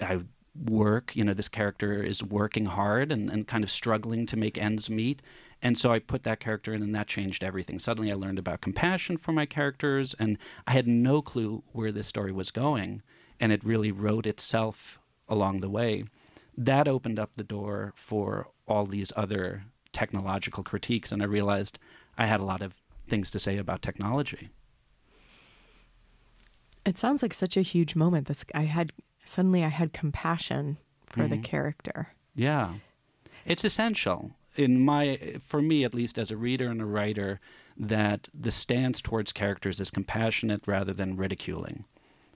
I 0.00 0.20
work. 0.68 1.16
You 1.16 1.24
know, 1.24 1.34
this 1.34 1.48
character 1.48 2.02
is 2.02 2.22
working 2.22 2.66
hard 2.66 3.12
and, 3.12 3.30
and 3.30 3.46
kind 3.46 3.64
of 3.64 3.70
struggling 3.70 4.26
to 4.26 4.36
make 4.36 4.58
ends 4.58 4.90
meet, 4.90 5.22
and 5.62 5.78
so 5.78 5.92
I 5.92 5.98
put 5.98 6.24
that 6.24 6.40
character 6.40 6.74
in, 6.74 6.82
and 6.82 6.94
that 6.94 7.06
changed 7.06 7.44
everything. 7.44 7.78
Suddenly, 7.78 8.10
I 8.10 8.16
learned 8.16 8.38
about 8.38 8.60
compassion 8.60 9.16
for 9.16 9.32
my 9.32 9.46
characters, 9.46 10.14
and 10.18 10.36
I 10.66 10.72
had 10.72 10.88
no 10.88 11.22
clue 11.22 11.62
where 11.72 11.92
this 11.92 12.08
story 12.08 12.32
was 12.32 12.50
going, 12.50 13.02
and 13.40 13.52
it 13.52 13.64
really 13.64 13.92
wrote 13.92 14.26
itself 14.26 14.98
along 15.28 15.60
the 15.60 15.70
way. 15.70 16.04
That 16.56 16.88
opened 16.88 17.18
up 17.18 17.30
the 17.36 17.44
door 17.44 17.92
for 17.96 18.48
all 18.66 18.86
these 18.86 19.12
other 19.16 19.64
technological 19.92 20.62
critiques, 20.62 21.12
and 21.12 21.22
I 21.22 21.26
realized 21.26 21.78
I 22.18 22.26
had 22.26 22.40
a 22.40 22.44
lot 22.44 22.62
of 22.62 22.74
things 23.08 23.30
to 23.30 23.38
say 23.38 23.56
about 23.58 23.82
technology. 23.82 24.48
It 26.84 26.98
sounds 26.98 27.22
like 27.22 27.34
such 27.34 27.56
a 27.56 27.62
huge 27.62 27.94
moment. 27.94 28.26
This 28.26 28.44
I 28.54 28.62
had 28.64 28.92
suddenly 29.24 29.62
I 29.64 29.68
had 29.68 29.92
compassion 29.92 30.78
for 31.06 31.28
the 31.28 31.36
Mhm. 31.36 31.44
character. 31.44 32.14
Yeah. 32.34 32.74
It's 33.44 33.64
essential 33.64 34.32
in 34.56 34.84
my 34.84 35.36
for 35.44 35.62
me 35.62 35.84
at 35.84 35.94
least 35.94 36.18
as 36.18 36.30
a 36.30 36.36
reader 36.36 36.68
and 36.68 36.80
a 36.80 36.84
writer 36.86 37.40
that 37.76 38.28
the 38.34 38.50
stance 38.50 39.00
towards 39.00 39.32
characters 39.32 39.80
is 39.80 39.90
compassionate 39.90 40.66
rather 40.66 40.92
than 40.92 41.16
ridiculing. 41.16 41.84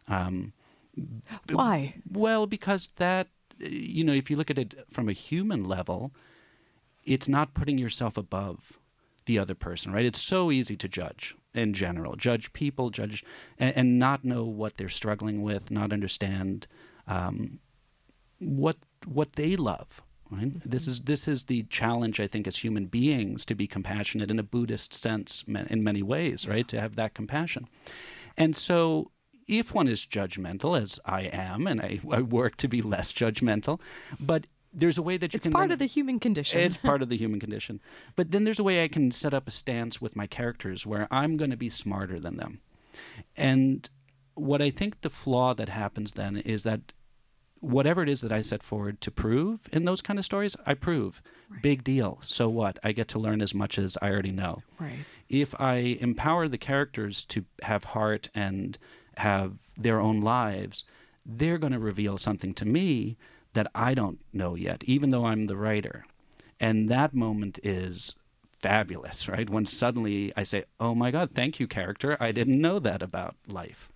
Um, 0.08 0.52
Why? 1.50 1.94
Well, 2.10 2.46
because 2.46 2.88
that 2.96 3.28
you 3.58 4.04
know, 4.04 4.12
if 4.12 4.30
you 4.30 4.36
look 4.36 4.50
at 4.50 4.58
it 4.58 4.74
from 4.92 5.08
a 5.08 5.12
human 5.12 5.64
level, 5.64 6.12
it's 7.06 7.28
not 7.28 7.54
putting 7.54 7.78
yourself 7.78 8.16
above 8.16 8.78
the 9.26 9.38
other 9.38 9.54
person, 9.54 9.92
right? 9.92 10.04
It's 10.04 10.20
so 10.20 10.50
easy 10.50 10.76
to 10.76 10.88
judge 10.88 11.34
in 11.54 11.72
general, 11.72 12.16
judge 12.16 12.52
people, 12.52 12.90
judge, 12.90 13.24
and, 13.58 13.76
and 13.76 13.98
not 13.98 14.24
know 14.24 14.44
what 14.44 14.76
they're 14.76 14.88
struggling 14.88 15.42
with, 15.42 15.70
not 15.70 15.92
understand 15.92 16.66
um, 17.06 17.58
what 18.38 18.76
what 19.06 19.34
they 19.34 19.56
love. 19.56 20.02
Right? 20.30 20.52
This 20.68 20.88
is 20.88 21.02
this 21.02 21.28
is 21.28 21.44
the 21.44 21.62
challenge 21.64 22.18
I 22.18 22.26
think 22.26 22.48
as 22.48 22.56
human 22.56 22.86
beings 22.86 23.44
to 23.46 23.54
be 23.54 23.68
compassionate 23.68 24.30
in 24.30 24.40
a 24.40 24.44
Buddhist 24.44 24.92
sense 24.92 25.44
in 25.46 25.84
many 25.84 26.02
ways, 26.02 26.48
right? 26.48 26.66
To 26.68 26.80
have 26.80 26.96
that 26.96 27.14
compassion, 27.14 27.68
and 28.36 28.54
so 28.56 29.10
if 29.46 29.72
one 29.72 29.86
is 29.86 30.04
judgmental, 30.04 30.80
as 30.80 30.98
I 31.04 31.22
am, 31.22 31.68
and 31.68 31.80
I, 31.80 32.00
I 32.10 32.22
work 32.22 32.56
to 32.56 32.68
be 32.68 32.82
less 32.82 33.12
judgmental, 33.12 33.80
but 34.18 34.46
there's 34.78 34.98
a 34.98 35.02
way 35.02 35.16
that 35.16 35.32
you 35.32 35.38
It's 35.38 35.44
can 35.44 35.52
part 35.52 35.68
then- 35.68 35.72
of 35.72 35.78
the 35.80 35.86
human 35.86 36.20
condition. 36.20 36.60
it's 36.60 36.76
part 36.76 37.00
of 37.02 37.08
the 37.08 37.16
human 37.24 37.40
condition. 37.40 37.80
But 38.14 38.30
then 38.30 38.44
there's 38.44 38.58
a 38.58 38.62
way 38.64 38.84
I 38.84 38.88
can 38.88 39.10
set 39.10 39.32
up 39.34 39.48
a 39.48 39.50
stance 39.50 40.00
with 40.00 40.14
my 40.14 40.26
characters 40.26 40.84
where 40.86 41.08
I'm 41.10 41.36
going 41.36 41.50
to 41.50 41.56
be 41.56 41.68
smarter 41.70 42.20
than 42.20 42.36
them. 42.36 42.60
And 43.36 43.88
what 44.34 44.60
I 44.62 44.70
think 44.70 45.00
the 45.00 45.10
flaw 45.10 45.54
that 45.54 45.68
happens 45.70 46.12
then 46.12 46.36
is 46.36 46.62
that 46.64 46.92
whatever 47.60 48.02
it 48.02 48.08
is 48.08 48.20
that 48.20 48.32
I 48.32 48.42
set 48.42 48.62
forward 48.62 49.00
to 49.00 49.10
prove 49.10 49.60
in 49.72 49.86
those 49.86 50.02
kind 50.02 50.18
of 50.18 50.24
stories, 50.24 50.54
I 50.66 50.74
prove. 50.74 51.22
Big 51.62 51.82
deal. 51.82 52.18
So 52.22 52.48
what? 52.48 52.78
I 52.84 52.92
get 52.92 53.08
to 53.08 53.18
learn 53.18 53.40
as 53.40 53.54
much 53.54 53.78
as 53.78 53.96
I 54.02 54.10
already 54.10 54.30
know. 54.32 54.56
Right. 54.78 54.98
If 55.28 55.54
I 55.60 55.96
empower 56.00 56.48
the 56.48 56.58
characters 56.58 57.24
to 57.26 57.44
have 57.62 57.84
heart 57.84 58.28
and 58.34 58.76
have 59.16 59.54
their 59.76 60.00
own 60.00 60.20
lives, 60.20 60.84
they're 61.24 61.58
going 61.58 61.72
to 61.72 61.78
reveal 61.78 62.18
something 62.18 62.52
to 62.54 62.64
me 62.66 63.16
that 63.56 63.70
I 63.74 63.94
don't 63.94 64.20
know 64.32 64.54
yet, 64.54 64.84
even 64.84 65.10
though 65.10 65.26
I'm 65.26 65.46
the 65.48 65.56
writer. 65.56 66.06
And 66.60 66.88
that 66.88 67.14
moment 67.14 67.58
is 67.64 68.14
fabulous, 68.60 69.28
right? 69.28 69.50
When 69.50 69.66
suddenly 69.66 70.32
I 70.36 70.44
say, 70.44 70.64
Oh 70.80 70.94
my 70.94 71.10
God, 71.10 71.30
thank 71.34 71.60
you, 71.60 71.66
character. 71.66 72.16
I 72.20 72.32
didn't 72.32 72.60
know 72.60 72.78
that 72.78 73.02
about 73.02 73.36
life. 73.48 73.90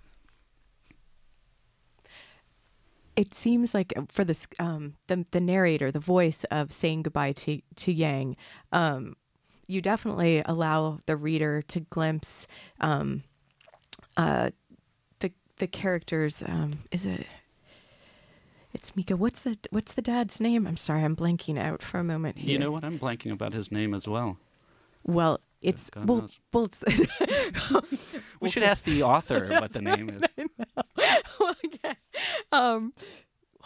it 3.16 3.34
seems 3.34 3.74
like 3.74 3.92
uh, 3.96 4.02
for 4.08 4.24
this 4.24 4.46
um 4.58 4.94
the 5.08 5.26
the 5.32 5.40
narrator 5.40 5.90
the 5.92 6.00
voice 6.00 6.44
of 6.50 6.72
saying 6.72 7.02
goodbye 7.02 7.32
to 7.32 7.60
to 7.76 7.92
yang 7.92 8.36
um 8.72 9.16
you 9.66 9.82
definitely 9.82 10.42
allow 10.46 10.98
the 11.06 11.16
reader 11.16 11.62
to 11.62 11.80
glimpse 11.80 12.46
um 12.80 13.22
uh 14.16 14.50
the 15.18 15.30
the 15.58 15.66
characters 15.66 16.42
um 16.46 16.78
is 16.90 17.04
it 17.04 17.26
it's 18.72 18.94
Mika. 18.96 19.16
What's 19.16 19.42
the 19.42 19.56
what's 19.70 19.94
the 19.94 20.02
dad's 20.02 20.40
name? 20.40 20.66
I'm 20.66 20.76
sorry, 20.76 21.04
I'm 21.04 21.16
blanking 21.16 21.59
out 21.59 21.83
for 21.83 21.98
a 21.98 22.04
moment 22.04 22.38
here. 22.38 22.52
You 22.52 22.59
know 22.59 22.70
what? 22.70 22.85
I'm 22.85 22.98
blanking 22.98 23.33
about 23.33 23.52
his 23.52 23.72
name 23.72 23.94
as 23.94 24.06
well. 24.06 24.38
Well, 25.04 25.40
it's 25.62 25.90
God 25.90 26.09
well, 26.09 26.28
well 26.52 26.64
it's, 27.90 28.14
We 28.40 28.48
should 28.48 28.62
ask 28.62 28.85
the 28.85 29.02
author 29.02 29.48
what 29.48 29.72
the 29.72 29.83
name 29.83 30.11
is. 30.11 30.22
okay. 31.40 31.96
Um, 32.52 32.92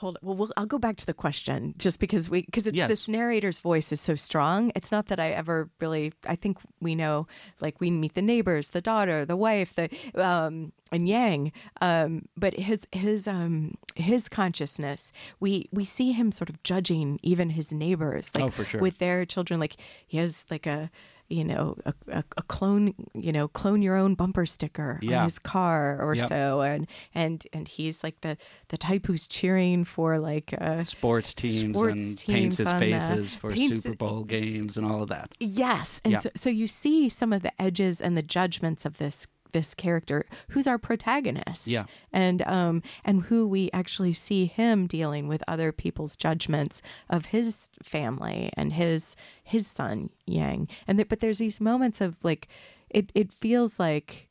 hold. 0.05 0.19
Well, 0.23 0.37
we'll, 0.37 0.51
I'll 0.57 0.67
go 0.67 0.79
back 0.79 0.97
to 0.99 1.07
the 1.07 1.15
question 1.15 1.75
just 1.79 1.99
because 1.99 2.29
we 2.31 2.43
because 2.43 2.67
it's 2.67 2.77
Yes. 2.77 2.89
this 2.89 3.09
narrator's 3.09 3.59
voice 3.59 3.91
is 3.93 4.01
so 4.01 4.15
strong. 4.15 4.71
It's 4.77 4.93
not 4.93 5.07
that 5.09 5.19
I 5.19 5.31
ever 5.31 5.69
really. 5.81 6.13
I 6.27 6.37
think 6.37 6.59
we 6.81 6.95
know, 6.95 7.27
like 7.61 7.81
we 7.81 7.91
meet 7.91 8.15
the 8.15 8.23
neighbors, 8.23 8.71
the 8.71 8.81
daughter, 8.81 9.25
the 9.25 9.37
wife, 9.37 9.75
the 9.75 9.89
um, 10.15 10.73
and 10.93 11.09
yang. 11.09 11.53
Um, 11.81 12.29
but 12.37 12.55
his 12.55 12.87
his 12.93 13.27
um, 13.27 13.75
his 13.97 14.29
consciousness, 14.29 15.11
we 15.41 15.67
we 15.73 15.85
see 15.85 16.13
him 16.13 16.31
sort 16.33 16.51
of 16.51 16.63
judging 16.63 17.19
even 17.23 17.51
his 17.51 17.73
neighbors, 17.73 18.31
like 18.35 18.45
Oh, 18.45 18.63
sure. 18.65 18.81
with 18.81 18.99
their 18.99 19.25
children. 19.27 19.59
Like 19.61 19.77
he 20.07 20.19
has 20.19 20.45
like 20.51 20.67
a 20.67 20.91
you 21.31 21.43
know 21.45 21.75
a, 21.87 21.95
a, 22.09 22.25
a 22.37 22.43
clone 22.43 22.95
you 23.15 23.33
know 23.33 23.49
clone 23.49 23.81
your 23.83 23.97
own 23.97 24.15
bumper 24.15 24.45
sticker 24.47 24.99
Yeah. 25.03 25.19
on 25.21 25.25
his 25.25 25.39
car 25.39 25.99
or 26.03 26.15
Yep. 26.15 26.29
so 26.29 26.61
and 26.61 26.87
and 27.15 27.47
and 27.53 27.67
he's 27.67 28.05
like 28.05 28.21
the 28.21 28.37
the 28.69 28.77
type 28.77 29.07
who's 29.07 29.27
cheering 29.27 29.85
for 29.85 30.19
like 30.19 30.55
uh 30.61 30.85
Sports 30.85 31.33
teams 31.35 31.77
Sports 31.77 31.93
and 31.95 32.19
teams 32.19 32.39
paints 32.41 32.57
his 32.59 32.69
on 32.69 32.79
the- 32.81 32.91
faces 32.93 33.35
for 33.35 33.53
paints- 33.53 33.83
Super 33.85 33.97
Bowl 33.97 34.25
games 34.25 34.77
and 34.77 34.87
all 34.87 35.03
of 35.03 35.09
that. 35.09 35.33
Yes, 35.41 36.01
and 36.05 36.21
so, 36.21 36.31
so 36.37 36.51
you 36.51 36.67
see 36.67 37.09
some 37.09 37.33
of 37.33 37.43
the 37.43 37.53
edges 37.61 38.01
and 38.01 38.17
the 38.17 38.23
judgments 38.23 38.85
of 38.85 38.99
this 38.99 39.27
this 39.55 39.75
character, 39.75 40.27
who's 40.51 40.67
our 40.67 40.77
protagonist, 40.77 41.67
Yeah. 41.67 41.85
and 42.13 42.43
um 42.47 42.83
and 43.05 43.23
who 43.23 43.49
we 43.49 43.71
actually 43.73 44.13
see 44.13 44.45
him 44.45 44.87
dealing 44.87 45.27
with 45.29 45.43
other 45.49 45.73
people's 45.73 46.15
judgments 46.17 46.83
of 47.09 47.27
his 47.27 47.71
family 47.83 48.51
and 48.59 48.75
his 48.75 49.17
his 49.43 49.67
son 49.67 50.11
Yang, 50.27 50.69
and 50.87 50.99
th- 50.99 51.09
but 51.09 51.21
there's 51.21 51.39
these 51.39 51.59
moments 51.61 52.03
of 52.03 52.17
like, 52.23 52.49
it 52.91 53.11
it 53.15 53.33
feels 53.33 53.79
like 53.79 54.29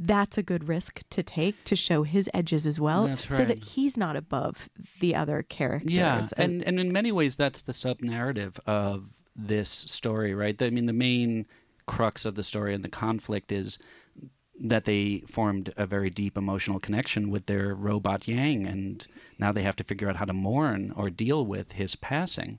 that's 0.00 0.38
a 0.38 0.42
good 0.42 0.68
risk 0.68 1.02
to 1.10 1.22
take 1.22 1.62
to 1.64 1.74
show 1.76 2.04
his 2.04 2.30
edges 2.32 2.66
as 2.66 2.78
well, 2.80 3.06
That's 3.08 3.36
so 3.36 3.44
that 3.44 3.58
he's 3.74 3.96
not 3.96 4.14
above 4.16 4.68
the 5.00 5.14
other 5.14 5.42
characters. 5.42 5.92
Yeah, 5.92 6.26
and 6.36 6.62
and 6.62 6.78
in 6.80 6.92
many 6.92 7.12
ways, 7.12 7.36
that's 7.36 7.62
the 7.62 7.72
sub 7.72 8.00
narrative 8.00 8.58
of 8.66 9.10
this 9.36 9.68
story, 9.68 10.34
right? 10.34 10.60
I 10.62 10.70
mean, 10.70 10.86
the 10.86 10.92
main 10.92 11.46
crux 11.86 12.24
of 12.24 12.34
the 12.36 12.44
story 12.44 12.74
and 12.74 12.84
the 12.84 12.88
conflict 12.88 13.50
is 13.50 13.78
that 14.60 14.84
they 14.84 15.22
formed 15.26 15.72
a 15.76 15.86
very 15.86 16.10
deep 16.10 16.36
emotional 16.36 16.80
connection 16.80 17.30
with 17.30 17.46
their 17.46 17.74
robot 17.74 18.26
Yang, 18.26 18.66
and 18.66 19.06
now 19.38 19.52
they 19.52 19.62
have 19.62 19.76
to 19.76 19.84
figure 19.84 20.08
out 20.08 20.16
how 20.16 20.24
to 20.24 20.32
mourn 20.32 20.92
or 20.96 21.10
deal 21.10 21.46
with 21.46 21.72
his 21.72 21.94
passing. 21.94 22.58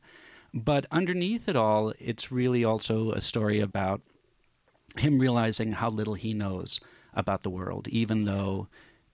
But 0.54 0.86
underneath 0.92 1.48
it 1.48 1.56
all, 1.56 1.94
it's 2.00 2.32
really 2.32 2.64
also 2.64 3.12
a 3.12 3.22
story 3.22 3.60
about 3.60 4.02
him 4.98 5.20
realizing 5.20 5.74
how 5.74 5.90
little 5.90 6.16
he 6.16 6.34
knows 6.34 6.80
about 7.14 7.44
the 7.44 7.50
world, 7.50 7.88
even 7.90 8.26
though 8.26 8.68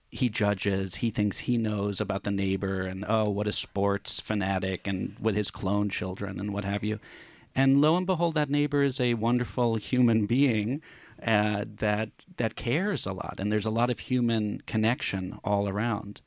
he 0.10 0.30
judges, 0.30 0.96
he 0.96 1.10
thinks 1.10 1.40
he 1.40 1.58
knows 1.58 2.00
about 2.00 2.24
the 2.24 2.32
neighbor, 2.32 2.84
and 2.84 3.04
oh, 3.08 3.30
what 3.30 3.48
a 3.48 3.52
sports 3.52 4.20
fanatic, 4.20 4.88
and 4.88 5.18
with 5.20 5.36
his 5.36 5.52
clone 5.52 5.90
children 5.90 6.40
and 6.40 6.54
what 6.54 6.64
have 6.64 6.84
you. 6.84 7.00
And 7.54 7.82
lo 7.82 7.98
and 7.98 8.06
behold, 8.06 8.36
that 8.36 8.50
neighbor 8.50 8.84
is 8.84 9.00
a 9.00 9.16
wonderful 9.16 9.76
human 9.76 10.26
being 10.26 10.82
uh, 11.26 11.66
that 11.78 12.10
that 12.38 12.56
cares 12.56 13.06
a 13.06 13.14
lot, 13.14 13.36
and 13.40 13.52
there's 13.52 13.66
a 13.66 13.72
lot 13.72 13.90
of 13.90 14.00
human 14.00 14.62
connection 14.66 15.40
all 15.44 15.68
around 15.70 16.22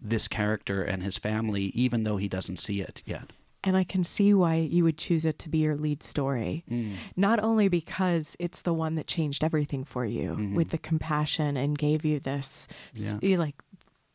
this 0.00 0.28
character 0.28 0.82
and 0.82 1.02
his 1.02 1.18
family, 1.18 1.64
even 1.74 2.04
though 2.04 2.16
he 2.16 2.28
doesn't 2.28 2.58
see 2.58 2.80
it 2.80 3.02
yet. 3.04 3.30
And 3.64 3.76
I 3.76 3.84
can 3.84 4.02
see 4.02 4.34
why 4.34 4.56
you 4.56 4.82
would 4.82 4.98
choose 4.98 5.24
it 5.24 5.38
to 5.40 5.48
be 5.48 5.58
your 5.58 5.76
lead 5.76 6.02
story. 6.02 6.64
Mm. 6.68 6.94
Not 7.16 7.38
only 7.40 7.68
because 7.68 8.36
it's 8.40 8.62
the 8.62 8.72
one 8.72 8.96
that 8.96 9.06
changed 9.06 9.44
everything 9.44 9.84
for 9.84 10.04
you 10.04 10.50
with 10.54 10.70
the 10.70 10.78
compassion 10.78 11.56
and 11.56 11.78
gave 11.78 12.04
you 12.04 12.18
this 12.18 12.66
Mm-hmm. 12.96 13.24
Yeah. 13.24 13.38
like 13.38 13.62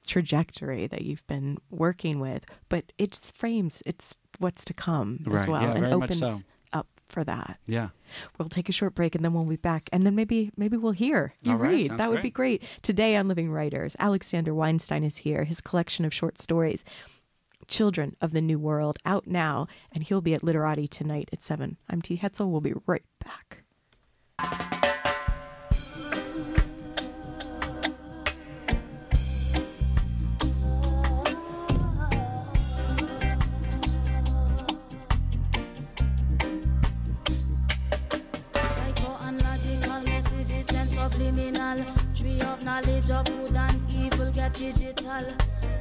trajectory 0.05 0.87
that 0.87 1.03
you've 1.03 1.25
been 1.27 1.57
working 1.69 2.19
with, 2.19 2.43
but 2.69 2.91
it's 2.97 3.31
frames 3.31 3.81
it's 3.85 4.15
what's 4.39 4.65
to 4.65 4.73
come 4.73 5.23
as 5.33 5.47
well 5.47 5.61
yeah, 5.61 5.71
and 5.71 5.79
very 5.79 5.95
much 5.95 6.11
opens 6.11 6.19
so. 6.19 6.39
For 7.09 7.23
that. 7.23 7.59
Yeah. 7.67 7.89
We'll 8.37 8.49
take 8.49 8.69
a 8.69 8.71
short 8.71 8.95
break 8.95 9.15
and 9.15 9.23
then 9.23 9.33
we'll 9.33 9.45
be 9.45 9.55
back. 9.55 9.89
And 9.91 10.03
then 10.03 10.15
maybe 10.15 10.51
maybe 10.57 10.77
we'll 10.77 10.91
hear 10.93 11.33
you 11.43 11.51
All 11.51 11.57
right, 11.57 11.71
read. 11.71 11.85
sounds 11.87 11.97
That 11.99 12.09
would 12.09 12.21
be 12.21 12.29
great. 12.29 12.61
great. 12.61 12.69
Today 12.81 13.15
on 13.15 13.27
Living 13.27 13.51
Writers, 13.51 13.95
Alexander 13.99 14.53
Weinstein 14.53 15.03
is 15.03 15.17
here. 15.17 15.43
His 15.43 15.61
collection 15.61 16.05
of 16.05 16.13
short 16.13 16.39
stories, 16.39 16.83
Children 17.67 18.15
of 18.21 18.31
the 18.31 18.41
New 18.41 18.59
World, 18.59 18.97
out 19.05 19.27
now, 19.27 19.67
and 19.91 20.03
he'll 20.03 20.21
be 20.21 20.33
at 20.33 20.43
Literati 20.43 20.87
tonight 20.87 21.29
at 21.33 21.41
7. 21.41 21.77
I'm 21.89 22.01
T. 22.01 22.17
Hetzel. 22.17 22.49
We'll 22.49 22.61
be 22.61 22.73
right 22.85 23.03
back. 24.39 24.76
Subliminal. 41.17 41.85
Tree 42.15 42.39
of 42.41 42.63
knowledge 42.63 43.09
of 43.09 43.25
good 43.25 43.55
and 43.55 43.81
evil 43.91 44.31
get 44.31 44.53
digital. 44.53 45.25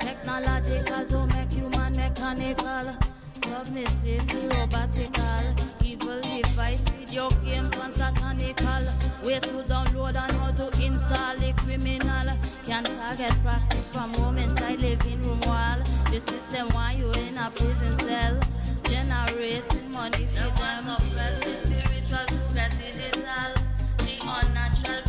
Technological 0.01 1.07
to 1.07 1.27
make 1.27 1.51
human 1.51 1.97
mechanical. 1.97 2.97
Submissively 3.45 4.49
robotical. 4.49 5.45
Evil 5.85 6.21
device, 6.23 6.85
video 6.89 7.31
game, 7.45 7.71
and 7.83 7.93
satanical. 7.93 8.85
Ways 9.23 9.43
to 9.43 9.63
download 9.69 10.17
and 10.17 10.33
how 10.33 10.51
to 10.53 10.67
install 10.83 11.37
the 11.37 11.53
criminal. 11.59 12.37
Can 12.65 12.85
target 12.85 13.35
practice 13.43 13.89
from 13.91 14.15
home 14.15 14.39
inside 14.39 14.81
living 14.81 15.23
room 15.23 15.41
wall. 15.43 15.79
The 16.11 16.21
system 16.21 16.69
why 16.71 16.93
you 16.93 17.13
in 17.13 17.37
a 17.37 17.51
prison 17.51 17.95
cell. 17.97 18.41
Generating 18.85 19.91
money 19.91 20.27
for 20.27 20.51
them. 20.59 20.83
Suppress 20.83 21.41
the 21.41 21.57
spiritual 21.57 22.27
to 22.27 22.55
get 22.55 22.71
digital. 22.79 23.53
The 23.99 24.15
unnatural 24.23 25.03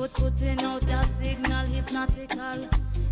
Input 0.00 0.14
putting 0.14 0.62
out 0.62 0.82
a 0.84 1.04
signal 1.04 1.66
hypnotical. 1.66 2.66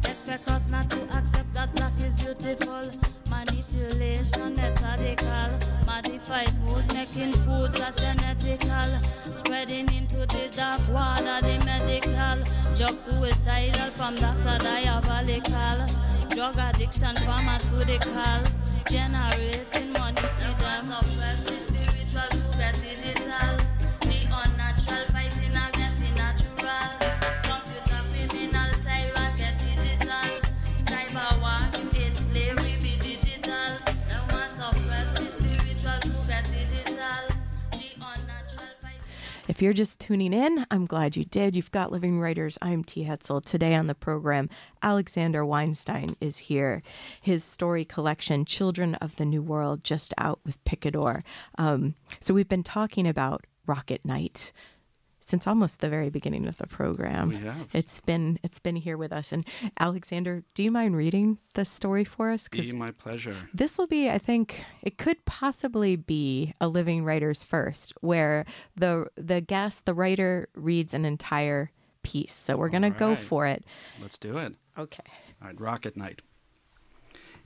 Expect 0.07 0.49
us 0.49 0.69
not 0.69 0.91
to 0.91 1.03
accept 1.19 1.53
that 1.53 1.75
black 1.75 1.93
is 2.01 2.17
beautiful. 2.17 2.91
Manipulation 3.29 4.57
methodical. 4.57 5.51
Modified 5.85 6.59
mood 6.63 6.87
making 6.95 7.35
foods 7.45 7.75
that's 7.75 8.01
genetical. 8.01 9.37
Spreading 9.37 9.93
into 9.93 10.21
the 10.21 10.49
dark 10.57 10.81
water, 10.89 11.39
the 11.43 11.63
medical. 11.67 12.39
Drug 12.75 12.99
suicidal 12.99 13.91
from 13.91 14.17
doctor 14.17 14.57
diabolical. 14.59 15.87
Drug 16.31 16.57
addiction 16.57 17.15
pharmaceutical. 17.17 18.41
Generating 18.89 19.93
money 19.93 20.23
for 20.23 20.49
If 39.59 39.63
you're 39.63 39.73
just 39.73 39.99
tuning 39.99 40.33
in, 40.33 40.65
I'm 40.71 40.87
glad 40.87 41.17
you 41.17 41.25
did. 41.25 41.57
You've 41.57 41.73
got 41.73 41.91
Living 41.91 42.21
Writers. 42.21 42.59
I'm 42.63 42.85
T. 42.85 43.03
Hetzel. 43.03 43.45
Today 43.45 43.75
on 43.75 43.89
the 43.89 43.95
program, 43.97 44.49
Alexander 44.85 45.45
Weinstein 45.45 46.15
is 46.21 46.39
here. 46.39 46.81
His 47.21 47.43
story 47.43 47.85
collection, 47.85 48.45
Children 48.45 48.95
of 49.01 49.17
the 49.17 49.25
New 49.25 49.43
World, 49.43 49.83
just 49.83 50.15
out 50.17 50.39
with 50.45 50.65
Picador. 50.65 51.25
Um, 51.59 51.97
so 52.21 52.35
we've 52.35 52.49
been 52.49 52.63
talking 52.63 53.05
about 53.05 53.49
Rocket 53.67 54.05
Night 54.05 54.53
since 55.29 55.47
almost 55.47 55.81
the 55.81 55.89
very 55.89 56.09
beginning 56.09 56.47
of 56.49 56.57
the 56.57 56.67
program. 56.67 57.29
We 57.29 57.37
have. 57.37 57.69
It's 57.73 58.01
been 58.01 58.39
it's 58.43 58.59
been 58.59 58.77
here 58.77 58.97
with 58.97 59.13
us. 59.13 59.31
And 59.31 59.47
Alexander, 59.79 60.43
do 60.55 60.63
you 60.63 60.71
mind 60.71 60.97
reading 60.97 61.39
the 61.55 61.65
story 61.65 62.05
for 62.05 62.31
us? 62.31 62.49
It'd 62.51 62.65
be 62.65 62.73
my 62.73 62.93
pleasure. 62.93 63.37
This 63.53 63.77
will 63.77 63.87
be, 63.87 64.09
I 64.09 64.19
think, 64.19 64.65
it 64.83 64.97
could 64.97 65.25
possibly 65.27 65.97
be 65.97 66.55
a 66.61 66.69
living 66.69 67.05
writer's 67.05 67.45
first, 67.45 67.93
where 68.01 68.47
the 68.75 69.07
the 69.17 69.41
guest, 69.41 69.85
the 69.85 69.95
writer, 69.95 70.49
reads 70.55 70.95
an 70.95 71.05
entire 71.05 71.71
piece. 72.03 72.35
So 72.35 72.57
we're 72.57 72.71
gonna 72.71 72.91
go 72.91 73.15
for 73.15 73.47
it. 73.47 73.65
Let's 74.01 74.19
do 74.19 74.39
it. 74.39 74.55
Okay. 74.79 75.05
All 75.43 75.49
right, 75.49 75.61
Rocket 75.61 75.97
Night. 75.97 76.23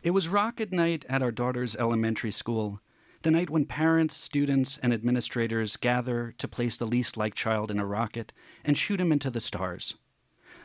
It 0.02 0.10
was 0.10 0.28
Rocket 0.28 0.72
Night 0.72 1.04
at 1.08 1.22
our 1.22 1.32
daughter's 1.32 1.76
elementary 1.76 2.32
school, 2.32 2.80
the 3.22 3.30
night 3.30 3.50
when 3.50 3.64
parents, 3.64 4.16
students, 4.16 4.78
and 4.82 4.92
administrators 4.92 5.76
gather 5.76 6.34
to 6.38 6.48
place 6.48 6.76
the 6.76 6.86
least 6.86 7.16
like 7.16 7.34
child 7.34 7.70
in 7.70 7.78
a 7.78 7.86
rocket 7.86 8.32
and 8.64 8.76
shoot 8.76 9.00
him 9.00 9.12
into 9.12 9.30
the 9.30 9.40
stars. 9.40 9.94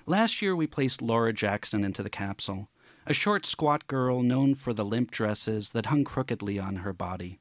Last 0.05 0.41
year, 0.41 0.55
we 0.55 0.67
placed 0.67 1.01
Laura 1.01 1.33
Jackson 1.33 1.83
into 1.83 2.01
the 2.01 2.09
capsule, 2.09 2.69
a 3.05 3.13
short, 3.13 3.45
squat 3.45 3.87
girl 3.87 4.21
known 4.21 4.55
for 4.55 4.73
the 4.73 4.85
limp 4.85 5.11
dresses 5.11 5.71
that 5.71 5.87
hung 5.87 6.03
crookedly 6.03 6.59
on 6.59 6.77
her 6.77 6.93
body. 6.93 7.39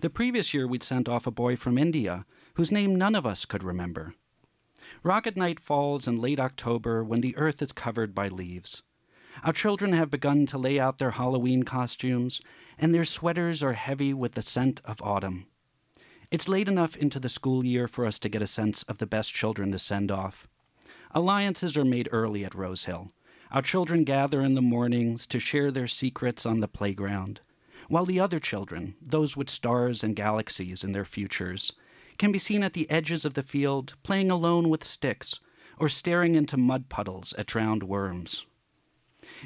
The 0.00 0.10
previous 0.10 0.54
year, 0.54 0.66
we'd 0.66 0.82
sent 0.82 1.08
off 1.08 1.26
a 1.26 1.30
boy 1.30 1.56
from 1.56 1.78
India 1.78 2.24
whose 2.54 2.72
name 2.72 2.96
none 2.96 3.14
of 3.14 3.26
us 3.26 3.44
could 3.44 3.62
remember. 3.62 4.14
Rocket 5.02 5.36
Night 5.36 5.60
falls 5.60 6.06
in 6.06 6.20
late 6.20 6.40
October 6.40 7.02
when 7.02 7.20
the 7.20 7.36
earth 7.36 7.60
is 7.62 7.72
covered 7.72 8.14
by 8.14 8.28
leaves. 8.28 8.82
Our 9.42 9.52
children 9.52 9.92
have 9.92 10.10
begun 10.10 10.46
to 10.46 10.58
lay 10.58 10.78
out 10.78 10.98
their 10.98 11.12
Halloween 11.12 11.64
costumes, 11.64 12.40
and 12.78 12.94
their 12.94 13.04
sweaters 13.04 13.62
are 13.62 13.72
heavy 13.72 14.14
with 14.14 14.32
the 14.32 14.42
scent 14.42 14.80
of 14.84 15.02
autumn. 15.02 15.46
It's 16.30 16.48
late 16.48 16.68
enough 16.68 16.96
into 16.96 17.20
the 17.20 17.28
school 17.28 17.64
year 17.64 17.86
for 17.86 18.06
us 18.06 18.18
to 18.20 18.28
get 18.28 18.42
a 18.42 18.46
sense 18.46 18.82
of 18.84 18.98
the 18.98 19.06
best 19.06 19.32
children 19.32 19.72
to 19.72 19.78
send 19.78 20.10
off. 20.10 20.46
Alliances 21.10 21.76
are 21.76 21.84
made 21.84 22.08
early 22.10 22.44
at 22.44 22.54
Rose 22.54 22.84
Hill. 22.84 23.12
Our 23.50 23.62
children 23.62 24.04
gather 24.04 24.40
in 24.40 24.54
the 24.54 24.62
mornings 24.62 25.26
to 25.28 25.38
share 25.38 25.70
their 25.70 25.86
secrets 25.86 26.44
on 26.44 26.60
the 26.60 26.66
playground, 26.68 27.40
while 27.88 28.04
the 28.04 28.18
other 28.18 28.40
children, 28.40 28.96
those 29.00 29.36
with 29.36 29.50
stars 29.50 30.02
and 30.02 30.16
galaxies 30.16 30.82
in 30.82 30.92
their 30.92 31.04
futures, 31.04 31.72
can 32.18 32.32
be 32.32 32.38
seen 32.38 32.64
at 32.64 32.72
the 32.72 32.90
edges 32.90 33.24
of 33.24 33.34
the 33.34 33.42
field 33.42 33.94
playing 34.02 34.30
alone 34.30 34.68
with 34.68 34.84
sticks 34.84 35.38
or 35.78 35.88
staring 35.88 36.34
into 36.34 36.56
mud 36.56 36.88
puddles 36.88 37.32
at 37.34 37.46
drowned 37.46 37.82
worms. 37.82 38.44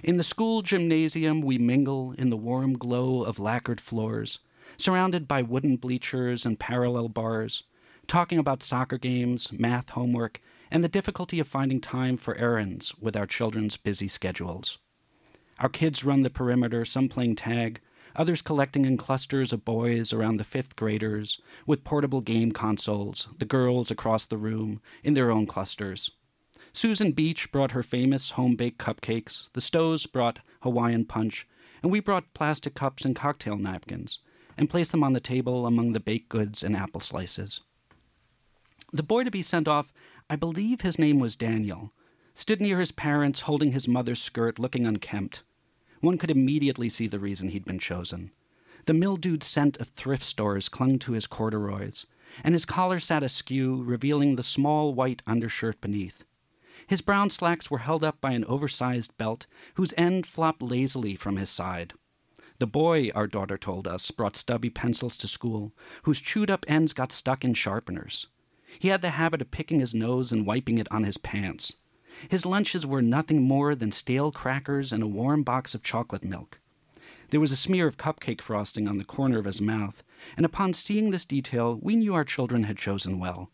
In 0.02 0.16
the 0.16 0.22
school 0.22 0.62
gymnasium, 0.62 1.40
we 1.40 1.58
mingle 1.58 2.12
in 2.18 2.30
the 2.30 2.36
warm 2.36 2.76
glow 2.76 3.22
of 3.22 3.38
lacquered 3.38 3.80
floors, 3.80 4.38
surrounded 4.76 5.26
by 5.26 5.42
wooden 5.42 5.76
bleachers 5.76 6.46
and 6.46 6.58
parallel 6.58 7.08
bars, 7.08 7.64
talking 8.06 8.38
about 8.38 8.62
soccer 8.62 8.98
games, 8.98 9.52
math 9.52 9.90
homework, 9.90 10.40
and 10.70 10.84
the 10.84 10.88
difficulty 10.88 11.40
of 11.40 11.48
finding 11.48 11.80
time 11.80 12.16
for 12.16 12.36
errands 12.36 12.94
with 13.00 13.16
our 13.16 13.26
children's 13.26 13.76
busy 13.76 14.08
schedules. 14.08 14.78
Our 15.58 15.68
kids 15.68 16.04
run 16.04 16.22
the 16.22 16.30
perimeter, 16.30 16.84
some 16.84 17.08
playing 17.08 17.36
tag, 17.36 17.80
others 18.14 18.42
collecting 18.42 18.84
in 18.84 18.96
clusters 18.96 19.52
of 19.52 19.64
boys 19.64 20.12
around 20.12 20.36
the 20.36 20.44
fifth 20.44 20.76
graders 20.76 21.40
with 21.66 21.84
portable 21.84 22.20
game 22.20 22.52
consoles, 22.52 23.28
the 23.38 23.44
girls 23.44 23.90
across 23.90 24.24
the 24.24 24.36
room 24.36 24.80
in 25.02 25.14
their 25.14 25.30
own 25.30 25.46
clusters. 25.46 26.10
Susan 26.78 27.10
Beach 27.10 27.50
brought 27.50 27.72
her 27.72 27.82
famous 27.82 28.30
home 28.30 28.54
baked 28.54 28.78
cupcakes, 28.78 29.48
the 29.52 29.60
Stows 29.60 30.06
brought 30.06 30.38
Hawaiian 30.62 31.04
punch, 31.06 31.44
and 31.82 31.90
we 31.90 31.98
brought 31.98 32.32
plastic 32.34 32.76
cups 32.76 33.04
and 33.04 33.16
cocktail 33.16 33.56
napkins 33.56 34.20
and 34.56 34.70
placed 34.70 34.92
them 34.92 35.02
on 35.02 35.12
the 35.12 35.18
table 35.18 35.66
among 35.66 35.92
the 35.92 35.98
baked 35.98 36.28
goods 36.28 36.62
and 36.62 36.76
apple 36.76 37.00
slices. 37.00 37.62
The 38.92 39.02
boy 39.02 39.24
to 39.24 39.30
be 39.32 39.42
sent 39.42 39.66
off, 39.66 39.92
I 40.30 40.36
believe 40.36 40.82
his 40.82 41.00
name 41.00 41.18
was 41.18 41.34
Daniel, 41.34 41.92
stood 42.36 42.60
near 42.60 42.78
his 42.78 42.92
parents 42.92 43.40
holding 43.40 43.72
his 43.72 43.88
mother's 43.88 44.22
skirt, 44.22 44.60
looking 44.60 44.86
unkempt. 44.86 45.42
One 46.00 46.16
could 46.16 46.30
immediately 46.30 46.88
see 46.88 47.08
the 47.08 47.18
reason 47.18 47.48
he'd 47.48 47.64
been 47.64 47.80
chosen. 47.80 48.30
The 48.86 48.94
mildewed 48.94 49.42
scent 49.42 49.78
of 49.78 49.88
thrift 49.88 50.24
stores 50.24 50.68
clung 50.68 51.00
to 51.00 51.10
his 51.14 51.26
corduroys, 51.26 52.06
and 52.44 52.54
his 52.54 52.64
collar 52.64 53.00
sat 53.00 53.24
askew, 53.24 53.82
revealing 53.82 54.36
the 54.36 54.44
small 54.44 54.94
white 54.94 55.22
undershirt 55.26 55.80
beneath. 55.80 56.24
His 56.88 57.02
brown 57.02 57.28
slacks 57.28 57.70
were 57.70 57.78
held 57.78 58.02
up 58.02 58.18
by 58.18 58.32
an 58.32 58.46
oversized 58.46 59.16
belt 59.18 59.46
whose 59.74 59.92
end 59.98 60.26
flopped 60.26 60.62
lazily 60.62 61.16
from 61.16 61.36
his 61.36 61.50
side. 61.50 61.92
The 62.60 62.66
boy, 62.66 63.10
our 63.14 63.26
daughter 63.26 63.58
told 63.58 63.86
us, 63.86 64.10
brought 64.10 64.36
stubby 64.36 64.70
pencils 64.70 65.14
to 65.18 65.28
school, 65.28 65.74
whose 66.04 66.18
chewed 66.18 66.50
up 66.50 66.64
ends 66.66 66.94
got 66.94 67.12
stuck 67.12 67.44
in 67.44 67.52
sharpeners. 67.52 68.28
He 68.78 68.88
had 68.88 69.02
the 69.02 69.10
habit 69.10 69.42
of 69.42 69.50
picking 69.50 69.80
his 69.80 69.94
nose 69.94 70.32
and 70.32 70.46
wiping 70.46 70.78
it 70.78 70.90
on 70.90 71.04
his 71.04 71.18
pants. 71.18 71.74
His 72.30 72.46
lunches 72.46 72.86
were 72.86 73.02
nothing 73.02 73.42
more 73.42 73.74
than 73.74 73.92
stale 73.92 74.32
crackers 74.32 74.90
and 74.90 75.02
a 75.02 75.06
warm 75.06 75.42
box 75.42 75.74
of 75.74 75.82
chocolate 75.82 76.24
milk. 76.24 76.58
There 77.28 77.38
was 77.38 77.52
a 77.52 77.56
smear 77.56 77.86
of 77.86 77.98
cupcake 77.98 78.40
frosting 78.40 78.88
on 78.88 78.96
the 78.96 79.04
corner 79.04 79.38
of 79.38 79.44
his 79.44 79.60
mouth, 79.60 80.02
and 80.38 80.46
upon 80.46 80.72
seeing 80.72 81.10
this 81.10 81.26
detail, 81.26 81.78
we 81.80 81.96
knew 81.96 82.14
our 82.14 82.24
children 82.24 82.64
had 82.64 82.78
chosen 82.78 83.18
well. 83.18 83.50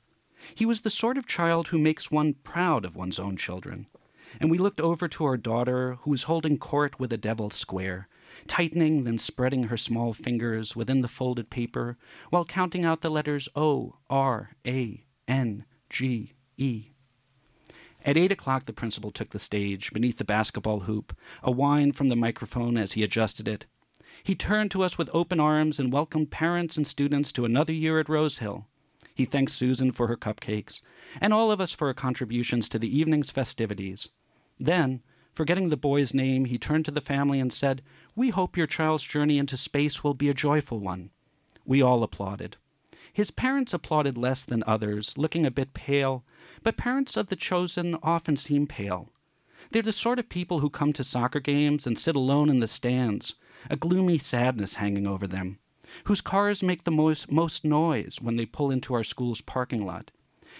He 0.54 0.66
was 0.66 0.80
the 0.80 0.90
sort 0.90 1.16
of 1.16 1.26
child 1.26 1.68
who 1.68 1.78
makes 1.78 2.10
one 2.10 2.34
proud 2.34 2.84
of 2.84 2.96
one's 2.96 3.18
own 3.18 3.36
children. 3.36 3.86
And 4.40 4.50
we 4.50 4.58
looked 4.58 4.80
over 4.80 5.06
to 5.08 5.24
our 5.24 5.36
daughter, 5.36 5.98
who 6.02 6.10
was 6.10 6.24
holding 6.24 6.58
court 6.58 6.98
with 6.98 7.12
a 7.12 7.16
devil 7.16 7.50
square, 7.50 8.08
tightening, 8.48 9.04
then 9.04 9.18
spreading 9.18 9.64
her 9.64 9.76
small 9.76 10.12
fingers 10.12 10.74
within 10.74 11.02
the 11.02 11.08
folded 11.08 11.50
paper, 11.50 11.96
while 12.30 12.44
counting 12.44 12.84
out 12.84 13.00
the 13.00 13.10
letters 13.10 13.48
O, 13.54 13.96
R, 14.10 14.56
A, 14.66 15.04
N, 15.28 15.64
G, 15.88 16.32
E. 16.56 16.90
At 18.04 18.18
eight 18.18 18.32
o'clock, 18.32 18.66
the 18.66 18.72
principal 18.72 19.10
took 19.10 19.30
the 19.30 19.38
stage 19.38 19.92
beneath 19.92 20.18
the 20.18 20.24
basketball 20.24 20.80
hoop, 20.80 21.16
a 21.42 21.50
whine 21.50 21.92
from 21.92 22.08
the 22.08 22.16
microphone 22.16 22.76
as 22.76 22.92
he 22.92 23.02
adjusted 23.02 23.48
it. 23.48 23.66
He 24.22 24.34
turned 24.34 24.70
to 24.72 24.82
us 24.82 24.98
with 24.98 25.08
open 25.12 25.40
arms 25.40 25.78
and 25.78 25.92
welcomed 25.92 26.30
parents 26.30 26.76
and 26.76 26.86
students 26.86 27.32
to 27.32 27.44
another 27.44 27.72
year 27.72 27.98
at 27.98 28.08
Rose 28.08 28.38
Hill. 28.38 28.66
He 29.14 29.24
thanked 29.24 29.52
Susan 29.52 29.92
for 29.92 30.08
her 30.08 30.16
cupcakes, 30.16 30.82
and 31.20 31.32
all 31.32 31.52
of 31.52 31.60
us 31.60 31.72
for 31.72 31.86
our 31.86 31.94
contributions 31.94 32.68
to 32.68 32.78
the 32.78 32.98
evening's 32.98 33.30
festivities. 33.30 34.08
Then, 34.58 35.02
forgetting 35.32 35.68
the 35.68 35.76
boy's 35.76 36.12
name, 36.12 36.46
he 36.46 36.58
turned 36.58 36.84
to 36.86 36.90
the 36.90 37.00
family 37.00 37.38
and 37.38 37.52
said, 37.52 37.82
We 38.16 38.30
hope 38.30 38.56
your 38.56 38.66
child's 38.66 39.04
journey 39.04 39.38
into 39.38 39.56
space 39.56 40.02
will 40.02 40.14
be 40.14 40.28
a 40.28 40.34
joyful 40.34 40.80
one. 40.80 41.10
We 41.64 41.80
all 41.80 42.02
applauded. 42.02 42.56
His 43.12 43.30
parents 43.30 43.72
applauded 43.72 44.18
less 44.18 44.42
than 44.42 44.64
others, 44.66 45.16
looking 45.16 45.46
a 45.46 45.50
bit 45.52 45.74
pale, 45.74 46.24
but 46.64 46.76
parents 46.76 47.16
of 47.16 47.28
the 47.28 47.36
chosen 47.36 47.96
often 48.02 48.36
seem 48.36 48.66
pale. 48.66 49.12
They're 49.70 49.82
the 49.82 49.92
sort 49.92 50.18
of 50.18 50.28
people 50.28 50.58
who 50.58 50.68
come 50.68 50.92
to 50.94 51.04
soccer 51.04 51.38
games 51.38 51.86
and 51.86 51.96
sit 51.96 52.16
alone 52.16 52.50
in 52.50 52.58
the 52.58 52.66
stands, 52.66 53.34
a 53.70 53.76
gloomy 53.76 54.18
sadness 54.18 54.74
hanging 54.74 55.06
over 55.06 55.28
them, 55.28 55.60
whose 56.04 56.20
cars 56.20 56.62
make 56.62 56.84
the 56.84 56.90
most, 56.90 57.30
most 57.30 57.64
noise 57.64 58.18
when 58.20 58.36
they 58.36 58.46
pull 58.46 58.70
into 58.70 58.94
our 58.94 59.04
school's 59.04 59.40
parking 59.40 59.86
lot, 59.86 60.10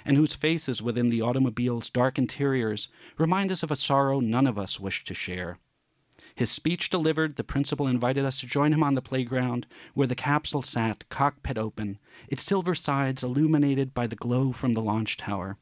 and 0.04 0.16
whose 0.16 0.34
faces 0.34 0.82
within 0.82 1.10
the 1.10 1.22
automobile's 1.22 1.90
dark 1.90 2.18
interiors 2.18 2.88
remind 3.18 3.50
us 3.50 3.62
of 3.62 3.70
a 3.70 3.76
sorrow 3.76 4.20
none 4.20 4.46
of 4.46 4.58
us 4.58 4.80
wish 4.80 5.04
to 5.04 5.14
share. 5.14 5.58
His 6.36 6.50
speech 6.50 6.90
delivered, 6.90 7.36
the 7.36 7.44
principal 7.44 7.86
invited 7.86 8.24
us 8.24 8.40
to 8.40 8.46
join 8.46 8.72
him 8.72 8.82
on 8.82 8.94
the 8.94 9.02
playground, 9.02 9.66
where 9.94 10.06
the 10.06 10.16
capsule 10.16 10.62
sat, 10.62 11.08
cockpit 11.08 11.56
open, 11.56 11.98
its 12.28 12.42
silver 12.42 12.74
sides 12.74 13.22
illuminated 13.22 13.94
by 13.94 14.06
the 14.06 14.16
glow 14.16 14.50
from 14.50 14.74
the 14.74 14.82
launch 14.82 15.16
tower. 15.16 15.58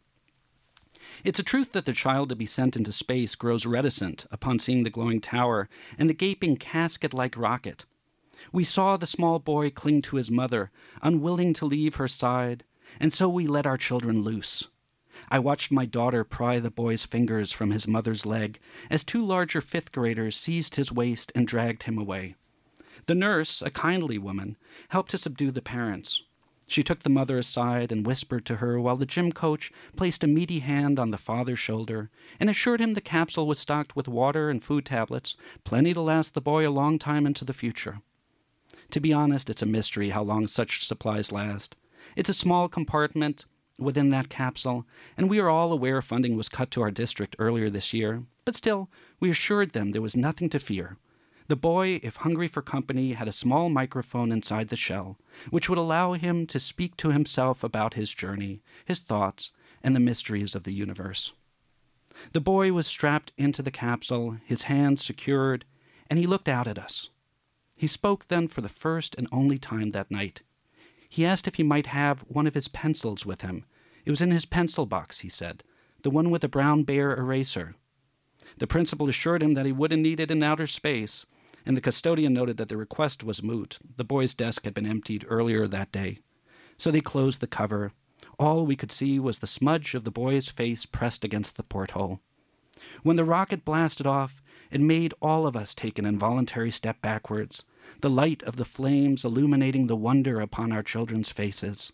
It's 1.25 1.39
a 1.39 1.43
truth 1.43 1.73
that 1.73 1.85
the 1.85 1.93
child 1.93 2.29
to 2.31 2.37
be 2.37 2.47
sent 2.47 2.77
into 2.77 2.93
space 2.93 3.35
grows 3.35 3.67
reticent 3.67 4.25
upon 4.31 4.61
seeing 4.61 4.83
the 4.83 4.91
glowing 4.91 5.21
tower 5.21 5.69
and 5.99 6.09
the 6.09 6.15
gaping 6.15 6.57
casket 6.57 7.13
like 7.13 7.37
rocket. 7.37 7.85
We 8.51 8.65
saw 8.65 8.97
the 8.97 9.07
small 9.07 9.39
boy 9.39 9.71
cling 9.71 10.03
to 10.03 10.17
his 10.17 10.31
mother, 10.31 10.71
unwilling 11.01 11.53
to 11.55 11.67
leave 11.67 11.97
her 11.97 12.09
side, 12.09 12.65
and 12.99 13.13
so 13.13 13.29
we 13.29 13.47
let 13.47 13.67
our 13.67 13.77
children 13.77 14.23
loose. 14.23 14.69
I 15.31 15.39
watched 15.39 15.71
my 15.71 15.87
daughter 15.87 16.25
pry 16.25 16.59
the 16.59 16.71
boy's 16.71 17.05
fingers 17.05 17.53
from 17.53 17.71
his 17.71 17.87
mother's 17.87 18.27
leg 18.27 18.59
as 18.91 19.05
two 19.05 19.25
larger 19.25 19.61
fifth 19.61 19.93
graders 19.93 20.37
seized 20.37 20.75
his 20.77 20.91
waist 20.91 21.31
and 21.35 21.47
dragged 21.47 21.85
him 21.85 21.99
away. 21.99 22.35
The 23.07 23.15
nurse, 23.15 23.63
a 23.63 23.71
kindly 23.71 24.19
woman, 24.19 24.57
helped 24.89 25.11
to 25.13 25.19
subdue 25.19 25.51
the 25.51 25.63
parents. 25.63 26.23
She 26.67 26.83
took 26.83 27.01
the 27.01 27.11
mother 27.11 27.37
aside 27.37 27.93
and 27.93 28.07
whispered 28.07 28.47
to 28.47 28.57
her 28.57 28.81
while 28.81 28.97
the 28.97 29.05
gym 29.05 29.33
coach 29.33 29.73
placed 29.97 30.25
a 30.25 30.27
meaty 30.27 30.61
hand 30.61 30.99
on 30.99 31.11
the 31.11 31.19
father's 31.19 31.59
shoulder 31.59 32.11
and 32.41 32.49
assured 32.49 32.81
him 32.81 32.95
the 32.95 33.01
capsule 33.01 33.47
was 33.47 33.59
stocked 33.59 33.95
with 33.95 34.09
water 34.09 34.49
and 34.49 34.63
food 34.63 34.87
tablets, 34.87 35.37
plenty 35.65 35.93
to 35.93 36.01
last 36.01 36.35
the 36.35 36.41
boy 36.41 36.67
a 36.67 36.71
long 36.71 36.99
time 36.99 37.27
into 37.27 37.45
the 37.45 37.53
future. 37.53 38.01
To 38.93 39.01
be 39.01 39.13
honest, 39.13 39.49
it's 39.49 39.63
a 39.63 39.67
mystery 39.67 40.11
how 40.11 40.23
long 40.23 40.47
such 40.47 40.87
supplies 40.87 41.33
last. 41.33 41.77
It's 42.15 42.29
a 42.29 42.35
small 42.35 42.69
compartment, 42.69 43.47
within 43.79 44.11
that 44.11 44.29
capsule, 44.29 44.87
and 45.17 45.31
we 45.31 45.41
are 45.41 45.49
all 45.49 45.73
aware 45.73 46.03
funding 46.03 46.37
was 46.37 46.51
cut 46.51 46.71
to 46.73 46.83
our 46.83 46.91
district 46.91 47.35
earlier 47.39 47.71
this 47.71 47.95
year. 47.95 48.25
But 48.45 48.55
still, 48.55 48.91
we 49.19 49.31
assured 49.31 49.73
them 49.73 49.93
there 49.93 50.03
was 50.03 50.15
nothing 50.15 50.51
to 50.51 50.59
fear. 50.59 50.99
The 51.49 51.57
boy, 51.57 52.01
if 52.03 52.17
hungry 52.17 52.49
for 52.49 52.61
company, 52.61 53.15
had 53.15 53.29
a 53.29 53.33
small 53.33 53.71
microphone 53.71 54.31
inside 54.31 54.69
the 54.69 54.77
shell, 54.77 55.17
which 55.49 55.71
would 55.71 55.79
allow 55.79 56.13
him 56.13 56.47
to 56.49 56.61
speak 56.61 56.95
to 56.99 57.13
himself 57.13 57.65
about 57.65 57.95
his 57.95 58.13
journey, 58.13 58.61
his 58.85 58.99
thoughts, 58.99 59.53
and 59.83 59.97
the 59.97 60.01
mysteries 60.01 60.55
of 60.55 60.65
the 60.65 60.73
universe. 60.73 61.33
The 62.33 62.41
boy 62.41 62.73
was 62.73 62.87
strapped 62.87 63.33
into 63.39 63.63
the 63.63 63.71
capsule, 63.71 64.37
his 64.45 64.63
hands 64.63 65.03
secured, 65.03 65.65
and 66.11 66.19
he 66.19 66.27
looked 66.27 66.49
out 66.49 66.67
at 66.67 66.79
us. 66.79 67.09
He 67.83 67.89
spoke 67.89 68.29
then 68.29 68.47
for 68.47 68.61
the 68.61 68.69
first 68.69 69.17
and 69.19 69.27
only 69.33 69.59
time 69.59 69.91
that 69.91 70.09
night. 70.09 70.43
He 71.09 71.27
asked 71.27 71.49
if 71.49 71.57
he 71.57 71.65
might 71.65 71.89
have 71.89 72.21
one 72.29 72.47
of 72.47 72.55
his 72.55 72.69
pencils 72.69 73.27
with 73.27 73.41
him. 73.41 73.65
It 74.05 74.11
was 74.11 74.21
in 74.21 74.31
his 74.31 74.45
pencil 74.45 74.87
box, 74.87 75.19
he 75.19 75.29
said, 75.29 75.65
the 76.05 76.09
one 76.09 76.31
with 76.31 76.43
the 76.43 76.49
brown 76.49 76.85
bear 76.85 77.13
eraser. 77.13 77.75
The 78.59 78.69
principal 78.69 79.09
assured 79.09 79.43
him 79.43 79.55
that 79.55 79.67
he 79.67 79.73
wouldn't 79.73 80.01
need 80.01 80.21
it 80.21 80.31
in 80.31 80.45
outer 80.45 80.69
space, 80.69 81.27
and 81.67 81.77
the 81.77 81.81
custodian 81.81 82.33
noted 82.33 82.57
that 82.59 82.69
the 82.69 82.77
request 82.77 83.25
was 83.25 83.43
moot. 83.43 83.81
The 83.97 84.05
boy's 84.05 84.33
desk 84.33 84.65
had 84.65 84.75
been 84.75 84.87
emptied 84.87 85.27
earlier 85.29 85.67
that 85.67 85.91
day. 85.91 86.21
So 86.79 86.93
they 86.93 87.01
closed 87.01 87.41
the 87.41 87.49
cover. 87.49 87.91
All 88.39 88.65
we 88.65 88.77
could 88.77 88.93
see 88.93 89.19
was 89.19 89.41
the 89.41 89.49
smudge 89.49 89.97
of 89.97 90.05
the 90.05 90.13
boy's 90.13 90.49
face 90.49 90.87
pressed 90.87 91.25
against 91.25 91.57
the 91.57 91.65
porthole. 91.65 92.21
When 93.03 93.17
the 93.17 93.25
rocket 93.25 93.65
blasted 93.65 94.07
off, 94.07 94.41
it 94.73 94.81
made 94.81 95.13
all 95.21 95.47
of 95.47 95.55
us 95.55 95.75
take 95.75 95.99
an 95.99 96.07
involuntary 96.07 96.71
step 96.71 97.03
backwards, 97.03 97.63
the 98.01 98.09
light 98.09 98.43
of 98.45 98.57
the 98.57 98.65
flames 98.65 99.23
illuminating 99.23 99.87
the 99.87 99.95
wonder 99.95 100.41
upon 100.41 100.73
our 100.73 100.83
children's 100.83 101.29
faces. 101.29 101.93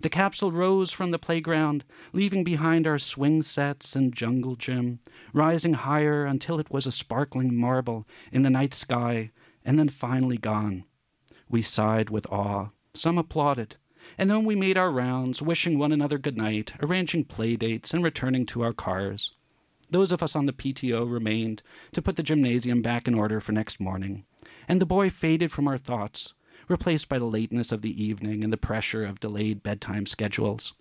The 0.00 0.08
capsule 0.08 0.52
rose 0.52 0.92
from 0.92 1.10
the 1.10 1.18
playground, 1.18 1.84
leaving 2.12 2.44
behind 2.44 2.86
our 2.86 3.00
swing 3.00 3.42
sets 3.42 3.96
and 3.96 4.14
jungle 4.14 4.54
gym, 4.54 5.00
rising 5.32 5.74
higher 5.74 6.24
until 6.24 6.60
it 6.60 6.70
was 6.70 6.86
a 6.86 6.92
sparkling 6.92 7.56
marble 7.56 8.06
in 8.30 8.42
the 8.42 8.50
night 8.50 8.74
sky, 8.74 9.32
and 9.64 9.76
then 9.76 9.88
finally 9.88 10.38
gone. 10.38 10.84
We 11.48 11.62
sighed 11.62 12.10
with 12.10 12.26
awe. 12.28 12.68
Some 12.94 13.18
applauded. 13.18 13.74
And 14.16 14.30
then 14.30 14.44
we 14.44 14.54
made 14.54 14.78
our 14.78 14.92
rounds, 14.92 15.42
wishing 15.42 15.78
one 15.78 15.90
another 15.90 16.18
good 16.18 16.36
night, 16.36 16.72
arranging 16.80 17.24
play 17.24 17.56
dates, 17.56 17.92
and 17.92 18.04
returning 18.04 18.46
to 18.46 18.62
our 18.62 18.72
cars. 18.72 19.32
Those 19.94 20.10
of 20.10 20.24
us 20.24 20.34
on 20.34 20.46
the 20.46 20.52
PTO 20.52 21.08
remained 21.08 21.62
to 21.92 22.02
put 22.02 22.16
the 22.16 22.24
gymnasium 22.24 22.82
back 22.82 23.06
in 23.06 23.14
order 23.14 23.40
for 23.40 23.52
next 23.52 23.78
morning, 23.78 24.24
and 24.66 24.80
the 24.80 24.86
boy 24.86 25.08
faded 25.08 25.52
from 25.52 25.68
our 25.68 25.78
thoughts, 25.78 26.34
replaced 26.66 27.08
by 27.08 27.20
the 27.20 27.26
lateness 27.26 27.70
of 27.70 27.80
the 27.80 28.02
evening 28.02 28.42
and 28.42 28.52
the 28.52 28.56
pressure 28.56 29.04
of 29.04 29.20
delayed 29.20 29.62
bedtime 29.62 30.06
schedules. 30.06 30.74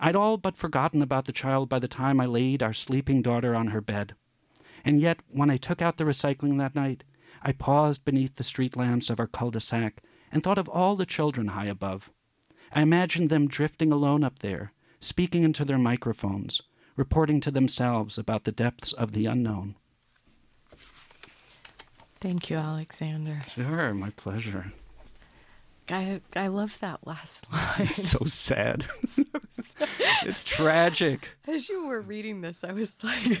I'd 0.00 0.16
all 0.16 0.38
but 0.38 0.56
forgotten 0.56 1.02
about 1.02 1.26
the 1.26 1.32
child 1.32 1.68
by 1.68 1.78
the 1.78 1.86
time 1.86 2.20
I 2.20 2.26
laid 2.26 2.64
our 2.64 2.72
sleeping 2.72 3.22
daughter 3.22 3.54
on 3.54 3.68
her 3.68 3.80
bed. 3.80 4.16
And 4.84 5.00
yet, 5.00 5.20
when 5.28 5.48
I 5.48 5.56
took 5.56 5.80
out 5.80 5.96
the 5.96 6.02
recycling 6.02 6.58
that 6.58 6.74
night, 6.74 7.04
I 7.42 7.52
paused 7.52 8.04
beneath 8.04 8.34
the 8.34 8.42
street 8.42 8.76
lamps 8.76 9.08
of 9.08 9.20
our 9.20 9.28
cul 9.28 9.52
de 9.52 9.60
sac 9.60 10.02
and 10.32 10.42
thought 10.42 10.58
of 10.58 10.68
all 10.68 10.96
the 10.96 11.06
children 11.06 11.46
high 11.46 11.66
above. 11.66 12.10
I 12.72 12.82
imagined 12.82 13.30
them 13.30 13.46
drifting 13.46 13.92
alone 13.92 14.24
up 14.24 14.40
there, 14.40 14.72
speaking 14.98 15.44
into 15.44 15.64
their 15.64 15.78
microphones, 15.78 16.60
reporting 16.96 17.40
to 17.40 17.50
themselves 17.50 18.18
about 18.18 18.44
the 18.44 18.52
depths 18.52 18.92
of 18.92 19.12
the 19.12 19.26
unknown. 19.26 19.76
Thank 22.20 22.50
you, 22.50 22.56
Alexander. 22.56 23.42
Sure, 23.54 23.92
my 23.94 24.10
pleasure. 24.10 24.72
I 25.88 26.20
I 26.36 26.46
love 26.46 26.78
that 26.80 27.06
last 27.06 27.46
line. 27.52 27.88
It's 27.90 28.08
so 28.10 28.24
sad. 28.26 28.84
it's 30.22 30.44
tragic. 30.44 31.28
As 31.46 31.68
you 31.68 31.86
were 31.86 32.00
reading 32.00 32.40
this, 32.40 32.62
I 32.62 32.72
was 32.72 32.92
like, 33.02 33.40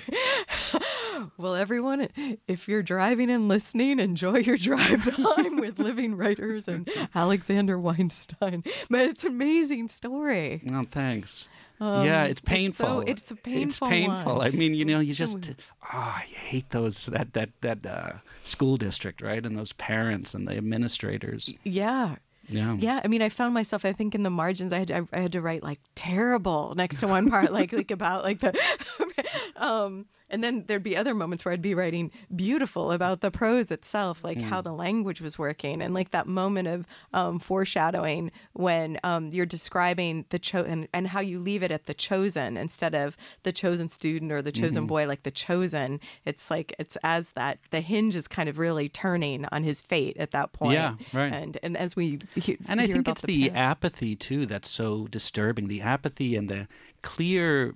well, 1.36 1.54
everyone, 1.54 2.08
if 2.48 2.66
you're 2.68 2.82
driving 2.82 3.30
and 3.30 3.48
listening, 3.48 4.00
enjoy 4.00 4.38
your 4.38 4.56
drive 4.56 5.14
time 5.16 5.56
with 5.56 5.78
living 5.78 6.16
writers 6.16 6.66
and 6.68 6.90
Alexander 7.14 7.78
Weinstein. 7.78 8.64
But 8.90 9.00
it's 9.02 9.24
an 9.24 9.30
amazing 9.30 9.88
story. 9.88 10.62
Oh, 10.72 10.84
thanks. 10.90 11.46
Um, 11.80 12.06
yeah, 12.06 12.24
it's 12.24 12.32
it's 12.32 12.40
painful. 12.40 12.86
so- 12.86 13.00
it's 13.00 13.30
a 13.30 13.34
painful. 13.36 13.62
It's 13.62 13.78
painful 13.80 14.34
one. 14.36 14.46
I 14.46 14.50
mean, 14.50 14.74
you 14.74 14.84
know, 14.84 15.00
you 15.00 15.12
just 15.14 15.50
ah, 15.82 16.22
you 16.28 16.36
hate 16.36 16.70
those 16.70 17.06
that 17.06 17.32
that 17.34 17.50
that 17.62 17.84
uh, 17.86 18.12
school 18.42 18.76
district, 18.76 19.20
right? 19.22 19.44
And 19.44 19.58
those 19.58 19.72
parents 19.72 20.34
and 20.34 20.46
the 20.46 20.56
administrators. 20.56 21.52
Yeah. 21.64 22.16
Yeah. 22.48 22.74
Yeah, 22.78 23.00
I 23.04 23.06
mean, 23.08 23.22
I 23.22 23.28
found 23.28 23.54
myself. 23.54 23.84
I 23.84 23.92
think 23.92 24.16
in 24.16 24.24
the 24.24 24.30
margins, 24.30 24.72
I 24.72 24.78
had 24.80 24.88
to, 24.88 25.06
I 25.12 25.20
had 25.20 25.32
to 25.32 25.40
write 25.40 25.62
like 25.62 25.78
terrible 25.94 26.74
next 26.76 26.98
to 27.00 27.06
one 27.06 27.30
part, 27.30 27.52
like 27.52 27.72
like 27.72 27.90
about 27.92 28.24
like 28.24 28.40
the, 28.40 28.52
um, 29.56 30.06
and 30.30 30.42
then 30.42 30.64
there'd 30.66 30.82
be 30.82 30.96
other 30.96 31.14
moments 31.14 31.44
where 31.44 31.52
I'd 31.52 31.60
be 31.60 31.74
writing 31.74 32.10
beautiful 32.34 32.90
about 32.90 33.20
the 33.20 33.30
prose 33.30 33.70
itself, 33.70 34.24
like 34.24 34.40
how 34.40 34.60
Mm. 34.62 34.64
the 34.64 34.72
language 34.72 35.20
was 35.20 35.38
working, 35.38 35.82
and 35.82 35.92
like 35.92 36.10
that 36.12 36.26
moment 36.26 36.68
of 36.68 36.86
um, 37.12 37.38
foreshadowing 37.38 38.32
when 38.54 38.98
um, 39.04 39.28
you're 39.28 39.44
describing 39.44 40.24
the 40.30 40.38
cho 40.38 40.60
and, 40.62 41.06
how 41.08 41.20
you 41.20 41.38
leave 41.38 41.62
it 41.62 41.70
at 41.70 41.84
the 41.84 41.92
chosen 41.92 42.56
instead 42.56 42.94
of 42.94 43.14
the 43.42 43.52
chosen 43.52 43.90
student 43.90 44.32
or 44.32 44.40
the 44.40 44.52
chosen 44.52 44.84
Mhm. 44.84 44.88
boy, 44.88 45.06
like 45.06 45.22
the 45.24 45.30
chosen. 45.30 46.00
It's 46.24 46.50
like 46.50 46.74
it's 46.78 46.96
as 47.02 47.32
that 47.32 47.58
the 47.70 47.82
hinge 47.82 48.16
is 48.16 48.26
kind 48.26 48.48
of 48.48 48.56
really 48.58 48.88
turning 48.88 49.44
on 49.52 49.64
his 49.64 49.82
fate 49.82 50.16
at 50.16 50.30
that 50.30 50.52
point. 50.54 50.72
Yeah, 50.74 50.94
right. 51.12 51.30
And 51.32 51.58
and 51.62 51.76
as 51.76 51.94
we 51.94 52.20
he- 52.34 52.56
And 52.68 52.80
I 52.80 52.86
think 52.86 53.06
it's 53.06 53.20
the, 53.22 53.50
parents. 53.50 53.58
apathy 53.58 54.16
too 54.16 54.46
that's 54.46 54.70
so 54.70 55.06
disturbing. 55.08 55.68
The 55.68 55.82
apathy 55.82 56.36
and 56.36 56.48
the 56.48 56.68
clear, 57.02 57.74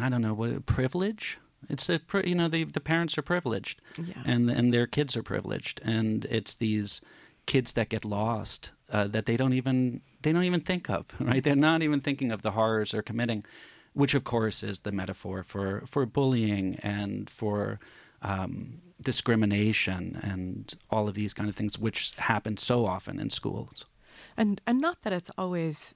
I 0.00 0.08
don't 0.08 0.22
know, 0.22 0.34
what 0.34 0.66
privilege. 0.66 1.38
It's 1.68 1.88
a 1.88 2.00
you 2.24 2.34
know 2.34 2.48
the 2.48 2.64
the 2.64 2.80
parents 2.80 3.16
are 3.16 3.22
privileged, 3.22 3.80
Yeah. 3.96 4.22
and 4.24 4.50
and 4.50 4.72
their 4.74 4.86
kids 4.86 5.16
are 5.16 5.22
privileged, 5.22 5.80
and 5.84 6.24
it's 6.26 6.54
these 6.56 7.00
kids 7.46 7.72
that 7.74 7.88
get 7.88 8.04
lost 8.04 8.70
uh, 8.90 9.06
that 9.08 9.24
they 9.26 9.36
don't 9.36 9.52
even 9.54 10.00
they 10.22 10.32
don't 10.32 10.44
even 10.44 10.60
think 10.60 10.90
of. 10.90 11.06
Right? 11.20 11.42
They're 11.42 11.56
not 11.56 11.82
even 11.82 12.00
thinking 12.00 12.32
of 12.32 12.42
the 12.42 12.50
horrors 12.50 12.90
they're 12.90 13.02
committing, 13.02 13.44
which 13.94 14.14
of 14.14 14.24
course 14.24 14.62
is 14.62 14.80
the 14.80 14.92
metaphor 14.92 15.42
for 15.42 15.84
for 15.86 16.04
bullying 16.06 16.76
and 16.82 17.30
for 17.30 17.78
um, 18.20 18.80
discrimination 19.28 20.18
and 20.22 20.74
all 20.90 21.08
of 21.08 21.14
these 21.14 21.32
kind 21.34 21.48
of 21.48 21.56
things, 21.56 21.78
which 21.78 22.12
happen 22.16 22.56
so 22.56 22.84
often 22.86 23.18
in 23.20 23.30
schools. 23.30 23.86
and 24.36 24.60
and 24.66 24.80
not 24.80 25.00
that 25.02 25.12
it's 25.12 25.30
always 25.38 25.94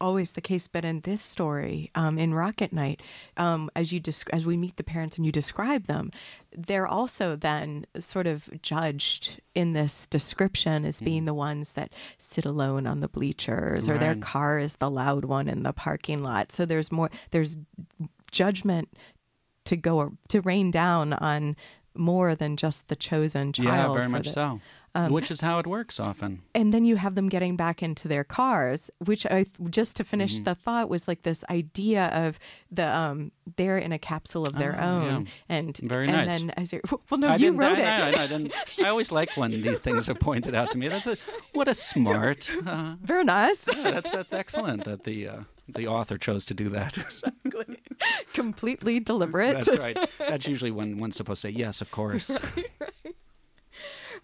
always 0.00 0.32
the 0.32 0.40
case 0.40 0.68
but 0.68 0.84
in 0.84 1.00
this 1.00 1.22
story 1.22 1.90
um, 1.94 2.18
in 2.18 2.34
rocket 2.34 2.72
night 2.72 3.00
um, 3.36 3.70
as 3.76 3.92
you 3.92 4.00
desc- 4.00 4.30
as 4.32 4.44
we 4.46 4.56
meet 4.56 4.76
the 4.76 4.84
parents 4.84 5.16
and 5.16 5.24
you 5.26 5.32
describe 5.32 5.86
them 5.86 6.10
they're 6.56 6.86
also 6.86 7.36
then 7.36 7.86
sort 7.98 8.26
of 8.26 8.48
judged 8.62 9.40
in 9.54 9.72
this 9.74 10.06
description 10.06 10.84
as 10.84 11.00
being 11.00 11.24
the 11.24 11.34
ones 11.34 11.72
that 11.74 11.92
sit 12.16 12.44
alone 12.44 12.86
on 12.86 13.00
the 13.00 13.08
bleachers 13.08 13.88
or 13.88 13.98
their 13.98 14.14
car 14.14 14.58
is 14.58 14.76
the 14.76 14.90
loud 14.90 15.24
one 15.24 15.48
in 15.48 15.62
the 15.62 15.72
parking 15.72 16.22
lot. 16.22 16.50
So 16.50 16.64
there's 16.64 16.90
more 16.90 17.10
there's 17.32 17.58
judgment 18.30 18.88
to 19.64 19.76
go 19.76 20.12
to 20.28 20.40
rain 20.40 20.70
down 20.70 21.12
on 21.12 21.54
more 21.94 22.34
than 22.34 22.56
just 22.56 22.88
the 22.88 22.96
chosen 22.96 23.52
child 23.52 23.66
yeah, 23.68 23.92
very 23.94 24.08
much 24.08 24.24
the- 24.26 24.32
so. 24.32 24.60
Um, 24.98 25.12
which 25.12 25.30
is 25.30 25.40
how 25.40 25.58
it 25.58 25.66
works 25.66 26.00
often. 26.00 26.42
and 26.54 26.72
then 26.74 26.84
you 26.84 26.96
have 26.96 27.14
them 27.14 27.28
getting 27.28 27.56
back 27.56 27.82
into 27.82 28.08
their 28.08 28.24
cars 28.24 28.90
which 29.04 29.24
i 29.26 29.44
just 29.70 29.96
to 29.96 30.04
finish 30.04 30.32
Mhm. 30.40 30.44
the 30.44 30.54
thought 30.54 30.88
was 30.88 31.06
like 31.08 31.22
this 31.22 31.44
idea 31.50 32.06
of 32.24 32.38
the 32.70 32.86
um 32.86 33.30
they're 33.56 33.78
in 33.86 33.92
a 33.92 33.98
capsule 33.98 34.44
of 34.46 34.54
their 34.58 34.74
Ah, 34.78 34.90
own 34.90 35.24
yeah. 35.26 35.56
and 35.56 35.76
Very 35.78 36.06
and 36.08 36.16
nice. 36.16 36.28
then 36.28 36.50
as 36.50 36.74
well 37.10 37.18
no 37.18 37.28
I 37.28 37.36
you 37.36 37.52
wrote 37.52 37.78
I, 37.78 38.08
it 38.08 38.16
I, 38.18 38.22
I, 38.24 38.26
didn't- 38.26 38.52
I 38.84 38.88
always 38.88 39.10
like 39.12 39.30
when 39.36 39.50
these 39.66 39.78
things 39.78 40.08
are 40.08 40.14
pointed 40.14 40.54
out 40.54 40.70
to 40.72 40.78
me. 40.78 40.88
That's 40.88 41.06
a 41.06 41.16
what 41.54 41.68
a 41.68 41.74
smart. 41.74 42.50
Uh, 42.68 42.96
very 43.02 43.24
nice 43.24 43.62
yeah, 43.74 43.90
that's 43.92 44.10
that's 44.10 44.32
excellent 44.32 44.84
that 44.84 45.04
the 45.04 45.28
uh, 45.28 45.40
the 45.68 45.86
author 45.86 46.18
chose 46.18 46.44
to 46.46 46.54
do 46.54 46.68
that. 46.70 46.98
completely 48.34 49.00
deliberate 49.00 49.54
that's 49.54 49.78
right. 49.78 49.98
That's 50.18 50.46
usually 50.46 50.70
when 50.70 50.98
one's 50.98 51.16
supposed 51.16 51.42
to 51.42 51.48
say 51.48 51.52
yes, 51.54 51.80
of 51.80 51.90
course. 51.90 52.30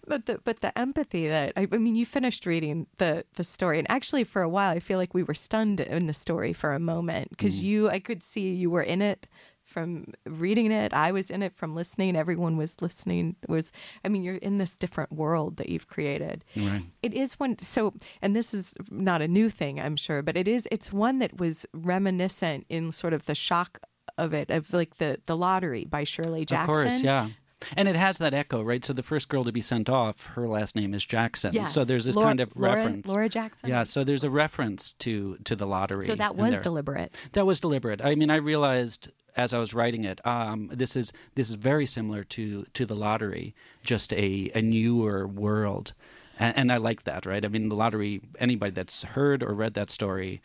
But 0.07 0.25
the 0.25 0.39
but 0.43 0.61
the 0.61 0.77
empathy 0.77 1.27
that 1.27 1.53
I, 1.55 1.67
I 1.71 1.77
mean 1.77 1.95
you 1.95 2.05
finished 2.05 2.45
reading 2.45 2.87
the 2.97 3.25
the 3.35 3.43
story 3.43 3.77
and 3.79 3.89
actually 3.89 4.23
for 4.23 4.41
a 4.41 4.49
while 4.49 4.71
I 4.71 4.79
feel 4.79 4.97
like 4.97 5.13
we 5.13 5.23
were 5.23 5.33
stunned 5.33 5.79
in 5.79 6.07
the 6.07 6.13
story 6.13 6.53
for 6.53 6.73
a 6.73 6.79
moment 6.79 7.29
because 7.29 7.59
Mm. 7.59 7.63
you 7.63 7.89
I 7.89 7.99
could 7.99 8.23
see 8.23 8.53
you 8.53 8.69
were 8.69 8.81
in 8.83 9.01
it 9.01 9.27
from 9.63 10.13
reading 10.25 10.71
it 10.71 10.93
I 10.93 11.11
was 11.11 11.29
in 11.31 11.41
it 11.41 11.55
from 11.55 11.73
listening 11.73 12.15
everyone 12.15 12.55
was 12.55 12.75
listening 12.81 13.35
It 13.41 13.49
was 13.49 13.71
I 14.03 14.09
mean 14.09 14.21
you're 14.23 14.35
in 14.35 14.59
this 14.59 14.77
different 14.77 15.11
world 15.11 15.57
that 15.57 15.69
you've 15.69 15.87
created 15.87 16.45
Right. 16.55 16.83
it 17.01 17.13
is 17.13 17.39
one 17.39 17.57
so 17.61 17.93
and 18.21 18.35
this 18.35 18.53
is 18.53 18.73
not 18.91 19.21
a 19.23 19.27
new 19.27 19.49
thing 19.49 19.79
I'm 19.79 19.95
sure 19.95 20.21
but 20.21 20.37
it 20.37 20.47
is 20.47 20.67
it's 20.71 20.93
one 20.93 21.17
that 21.19 21.39
was 21.39 21.65
reminiscent 21.73 22.65
in 22.69 22.91
sort 22.91 23.13
of 23.13 23.25
the 23.25 23.35
shock 23.35 23.79
of 24.17 24.33
it 24.33 24.51
of 24.51 24.71
like 24.71 24.97
the 24.97 25.19
the 25.25 25.35
lottery 25.35 25.83
by 25.85 26.03
Shirley 26.03 26.45
Jackson 26.45 26.69
Of 26.69 26.75
course, 26.91 27.03
yeah. 27.03 27.29
And 27.75 27.87
it 27.87 27.95
has 27.95 28.17
that 28.19 28.33
echo, 28.33 28.61
right? 28.61 28.83
So 28.83 28.93
the 28.93 29.03
first 29.03 29.29
girl 29.29 29.43
to 29.43 29.51
be 29.51 29.61
sent 29.61 29.89
off, 29.89 30.23
her 30.35 30.47
last 30.47 30.75
name 30.75 30.93
is 30.93 31.05
Jackson. 31.05 31.53
Yes. 31.53 31.73
So 31.73 31.83
there's 31.83 32.05
this 32.05 32.15
Laura- 32.15 32.29
kind 32.29 32.39
of 32.39 32.55
Laura- 32.55 32.75
reference. 32.75 33.07
Laura 33.07 33.29
Jackson? 33.29 33.69
Yeah. 33.69 33.83
So 33.83 34.03
there's 34.03 34.23
a 34.23 34.29
reference 34.29 34.93
to 34.99 35.37
to 35.45 35.55
the 35.55 35.65
lottery. 35.67 36.05
So 36.05 36.15
that 36.15 36.35
was 36.35 36.59
deliberate. 36.59 37.13
That 37.33 37.45
was 37.45 37.59
deliberate. 37.59 38.01
I 38.03 38.15
mean, 38.15 38.29
I 38.29 38.37
realized 38.37 39.09
as 39.35 39.53
I 39.53 39.59
was 39.59 39.73
writing 39.73 40.05
it, 40.05 40.25
um, 40.25 40.69
this 40.73 40.95
is 40.95 41.11
this 41.35 41.49
is 41.49 41.55
very 41.55 41.85
similar 41.85 42.23
to 42.23 42.65
to 42.73 42.85
the 42.85 42.95
lottery, 42.95 43.53
just 43.83 44.13
a 44.13 44.51
a 44.55 44.61
newer 44.61 45.27
world, 45.27 45.93
and, 46.39 46.57
and 46.57 46.71
I 46.71 46.77
like 46.77 47.03
that. 47.03 47.25
Right? 47.25 47.43
I 47.43 47.47
mean, 47.47 47.69
the 47.69 47.75
lottery. 47.75 48.21
Anybody 48.39 48.71
that's 48.71 49.03
heard 49.03 49.43
or 49.43 49.53
read 49.53 49.73
that 49.73 49.89
story, 49.89 50.41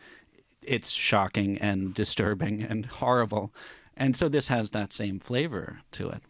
it's 0.61 0.89
shocking 0.89 1.57
and 1.59 1.93
disturbing 2.03 2.61
and 2.63 2.85
horrible, 2.85 3.53
and 3.95 4.15
so 4.15 4.27
this 4.27 4.49
has 4.49 4.71
that 4.71 4.91
same 4.93 5.19
flavor 5.19 5.79
to 5.93 6.09
it. 6.09 6.21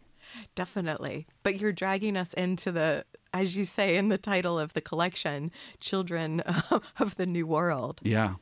Definitely. 0.54 1.26
But 1.42 1.58
you're 1.58 1.72
dragging 1.72 2.16
us 2.16 2.34
into 2.34 2.72
the, 2.72 3.04
as 3.32 3.56
you 3.56 3.64
say 3.64 3.96
in 3.96 4.08
the 4.08 4.18
title 4.18 4.58
of 4.58 4.72
the 4.72 4.80
collection, 4.80 5.50
Children 5.80 6.40
of 6.98 7.16
the 7.16 7.26
New 7.26 7.46
World. 7.46 8.00
Yeah. 8.02 8.34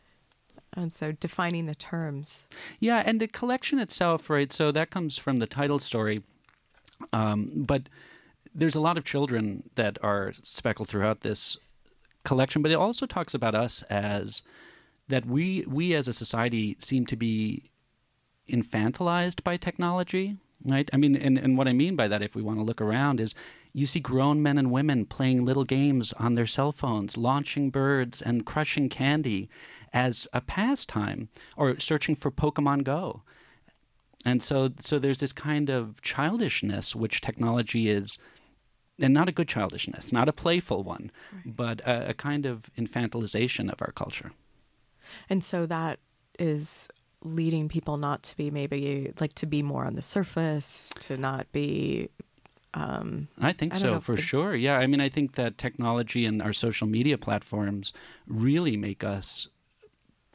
And 0.74 0.92
so 0.92 1.12
defining 1.12 1.66
the 1.66 1.74
terms. 1.74 2.46
Yeah, 2.78 3.02
and 3.04 3.20
the 3.20 3.26
collection 3.26 3.78
itself, 3.78 4.30
right? 4.30 4.52
So 4.52 4.70
that 4.72 4.90
comes 4.90 5.18
from 5.18 5.38
the 5.38 5.46
title 5.46 5.80
story, 5.80 6.22
um, 7.12 7.50
but 7.56 7.88
there's 8.54 8.76
a 8.76 8.80
lot 8.80 8.96
of 8.96 9.04
children 9.04 9.64
that 9.74 9.98
are 10.02 10.32
speckled 10.42 10.88
throughout 10.88 11.22
this 11.22 11.56
collection. 12.24 12.62
But 12.62 12.70
it 12.70 12.76
also 12.76 13.06
talks 13.06 13.34
about 13.34 13.54
us 13.54 13.82
as 13.90 14.42
that 15.08 15.26
we 15.26 15.64
we 15.66 15.94
as 15.94 16.08
a 16.08 16.12
society 16.12 16.76
seem 16.78 17.04
to 17.06 17.16
be 17.16 17.70
infantilized 18.48 19.42
by 19.42 19.56
technology, 19.56 20.36
right? 20.64 20.88
I 20.92 20.96
mean, 20.96 21.16
and, 21.16 21.38
and 21.38 21.56
what 21.56 21.68
I 21.68 21.72
mean 21.72 21.96
by 21.96 22.08
that, 22.08 22.22
if 22.22 22.34
we 22.34 22.42
want 22.42 22.58
to 22.58 22.64
look 22.64 22.80
around, 22.80 23.20
is 23.20 23.34
you 23.72 23.86
see 23.86 24.00
grown 24.00 24.42
men 24.42 24.58
and 24.58 24.70
women 24.70 25.06
playing 25.06 25.44
little 25.44 25.64
games 25.64 26.12
on 26.14 26.34
their 26.34 26.46
cell 26.46 26.72
phones, 26.72 27.16
launching 27.16 27.70
birds 27.70 28.20
and 28.20 28.44
crushing 28.44 28.88
candy. 28.88 29.48
as 29.92 30.26
a 30.32 30.40
pastime 30.40 31.28
or 31.56 31.78
searching 31.78 32.14
for 32.14 32.30
Pokemon 32.30 32.84
Go. 32.84 33.22
And 34.24 34.42
so, 34.42 34.70
so 34.80 34.98
there's 34.98 35.20
this 35.20 35.32
kind 35.32 35.70
of 35.70 36.00
childishness 36.02 36.94
which 36.94 37.20
technology 37.20 37.88
is, 37.88 38.18
and 39.00 39.14
not 39.14 39.28
a 39.28 39.32
good 39.32 39.48
childishness, 39.48 40.12
not 40.12 40.28
a 40.28 40.32
playful 40.32 40.82
one, 40.84 41.10
but 41.46 41.80
a, 41.80 42.10
a 42.10 42.14
kind 42.14 42.44
of 42.44 42.70
infantilization 42.76 43.72
of 43.72 43.80
our 43.80 43.92
culture. 43.92 44.32
And 45.28 45.42
so 45.42 45.66
that 45.66 46.00
is 46.38 46.88
leading 47.22 47.68
people 47.68 47.96
not 47.96 48.22
to 48.22 48.36
be 48.36 48.50
maybe 48.50 49.12
like 49.20 49.34
to 49.34 49.46
be 49.46 49.62
more 49.62 49.84
on 49.84 49.94
the 49.94 50.02
surface, 50.02 50.92
to 51.00 51.16
not 51.16 51.50
be. 51.52 52.08
Um, 52.72 53.28
I 53.40 53.52
think 53.52 53.74
I 53.74 53.78
so 53.78 54.00
for 54.00 54.14
the- 54.14 54.22
sure. 54.22 54.54
Yeah, 54.54 54.78
I 54.78 54.86
mean, 54.86 55.00
I 55.00 55.08
think 55.08 55.34
that 55.34 55.58
technology 55.58 56.24
and 56.24 56.40
our 56.40 56.52
social 56.52 56.86
media 56.86 57.18
platforms 57.18 57.92
really 58.26 58.76
make 58.76 59.02
us 59.02 59.48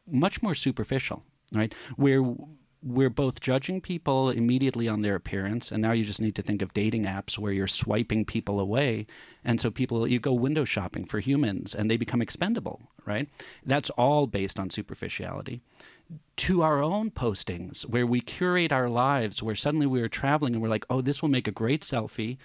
much 0.07 0.43
more 0.43 0.55
superficial, 0.55 1.23
right? 1.53 1.73
We're 1.97 2.35
we're 2.83 3.09
both 3.09 3.39
judging 3.39 3.81
people 3.81 4.29
immediately 4.29 4.87
on 4.87 5.01
their 5.01 5.15
appearance, 5.15 5.71
and 5.71 5.81
now 5.81 5.91
you 5.91 6.05
just 6.05 6.21
need 6.21 6.35
to 6.35 6.43
think 6.43 6.61
of 6.61 6.71
dating 6.73 7.05
apps 7.05 7.35
where 7.35 7.51
you're 7.51 7.67
swiping 7.67 8.25
people 8.25 8.59
away, 8.59 9.07
and 9.43 9.59
so 9.59 9.71
people 9.71 10.07
you 10.07 10.19
go 10.19 10.33
window 10.33 10.65
shopping 10.65 11.05
for 11.05 11.19
humans, 11.19 11.73
and 11.73 11.89
they 11.89 11.97
become 11.97 12.21
expendable, 12.21 12.81
right? 13.05 13.27
That's 13.65 13.89
all 13.91 14.27
based 14.27 14.59
on 14.59 14.69
superficiality 14.69 15.61
to 16.37 16.61
our 16.61 16.81
own 16.81 17.11
postings 17.11 17.83
where 17.83 18.05
we 18.05 18.21
curate 18.21 18.71
our 18.71 18.89
lives 18.89 19.41
where 19.41 19.55
suddenly 19.55 19.85
we 19.85 20.01
are 20.01 20.09
traveling 20.09 20.53
and 20.53 20.61
we're 20.61 20.69
like 20.69 20.85
oh 20.89 21.01
this 21.01 21.21
will 21.21 21.29
make 21.29 21.47
a 21.47 21.51
great 21.51 21.81
selfie. 21.81 22.37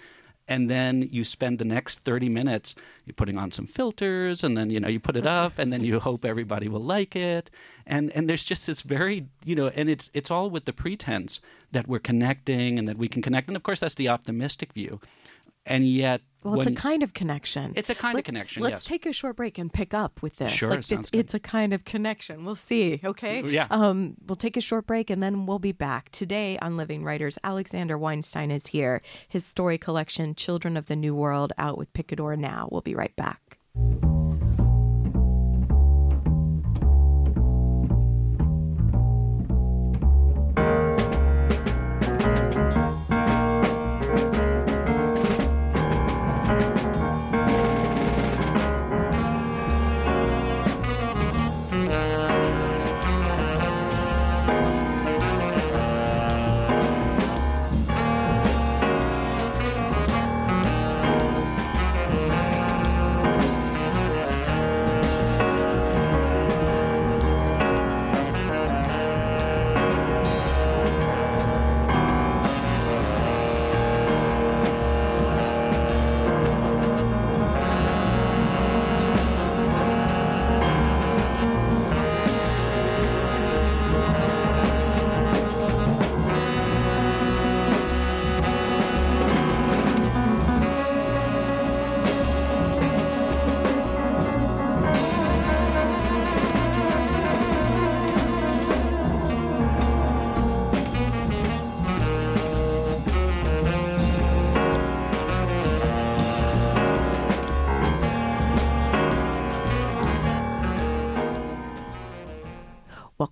And 0.49 0.69
then 0.69 1.03
you 1.13 1.23
spend 1.23 1.61
the 1.61 1.65
next 1.65 2.01
30 2.01 2.29
minutes 2.29 2.75
you're 3.05 3.15
putting 3.15 3.39
on 3.39 3.53
some 3.53 3.67
filters 3.67 4.43
and 4.43 4.57
then 4.57 4.71
you 4.71 4.81
know 4.81 4.89
you 4.89 4.99
put 4.99 5.17
it 5.17 5.27
up 5.41 5.59
and 5.59 5.73
then 5.73 5.85
you 5.85 6.01
hope 6.01 6.25
everybody 6.25 6.69
will 6.69 6.83
like 6.83 7.15
it. 7.17 7.51
And 7.87 8.11
and 8.13 8.29
there's 8.29 8.45
just 8.45 8.67
this 8.67 8.83
very 8.83 9.27
you 9.45 9.55
know 9.55 9.69
and 9.69 9.89
it's 9.89 10.11
it's 10.15 10.31
all 10.31 10.51
with 10.51 10.65
the 10.65 10.73
pretense 10.73 11.41
that 11.73 11.87
we're 11.87 12.01
connecting 12.01 12.79
and 12.79 12.89
that 12.89 12.99
we 12.99 13.09
can 13.09 13.23
connect. 13.23 13.49
And 13.49 13.57
of 13.57 13.63
course 13.63 13.81
that's 13.81 13.95
the 13.97 14.09
optimistic 14.09 14.73
view. 14.73 15.01
And 15.67 15.87
yet 15.87 16.23
well, 16.43 16.59
it's 16.59 16.67
a 16.67 16.73
kind 16.73 17.03
of 17.03 17.13
connection. 17.13 17.73
It's 17.77 17.91
a 17.91 17.95
kind 17.95 18.19
of 18.19 18.25
connection, 18.25 18.63
Let's 18.63 18.83
yes. 18.83 18.85
take 18.85 19.07
a 19.07 19.13
short 19.13 19.37
break 19.37 19.59
and 19.59 19.73
pick 19.73 19.93
up 19.93 20.23
with 20.23 20.37
this. 20.37 20.53
Sure, 20.53 20.71
like 20.71 20.85
sounds 20.85 21.01
it's 21.01 21.11
good. 21.11 21.19
it's 21.19 21.35
a 21.35 21.41
kind 21.41 21.73
of 21.73 21.85
connection. 21.85 22.45
We'll 22.45 22.55
see. 22.57 23.01
Okay. 23.05 23.43
Yeah. 23.43 23.67
Um, 23.71 24.15
we'll 24.27 24.37
take 24.37 24.57
a 24.57 24.61
short 24.61 24.87
break 24.87 25.11
and 25.11 25.23
then 25.23 25.47
we'll 25.47 25.59
be 25.59 25.73
back 25.73 26.11
today 26.11 26.59
on 26.61 26.77
Living 26.77 27.05
Writers. 27.05 27.39
Alexander 27.45 27.99
Weinstein 27.99 28.51
is 28.51 28.69
here. 28.69 29.03
His 29.29 29.45
story 29.45 29.79
collection, 29.79 30.35
Children 30.35 30.77
of 30.77 30.87
the 30.87 30.97
New 30.97 31.15
World, 31.15 31.53
out 31.59 31.77
with 31.77 31.93
Picador 31.93 32.37
now. 32.37 32.69
We'll 32.71 32.81
be 32.81 32.95
right 32.95 33.15
back. 33.17 33.59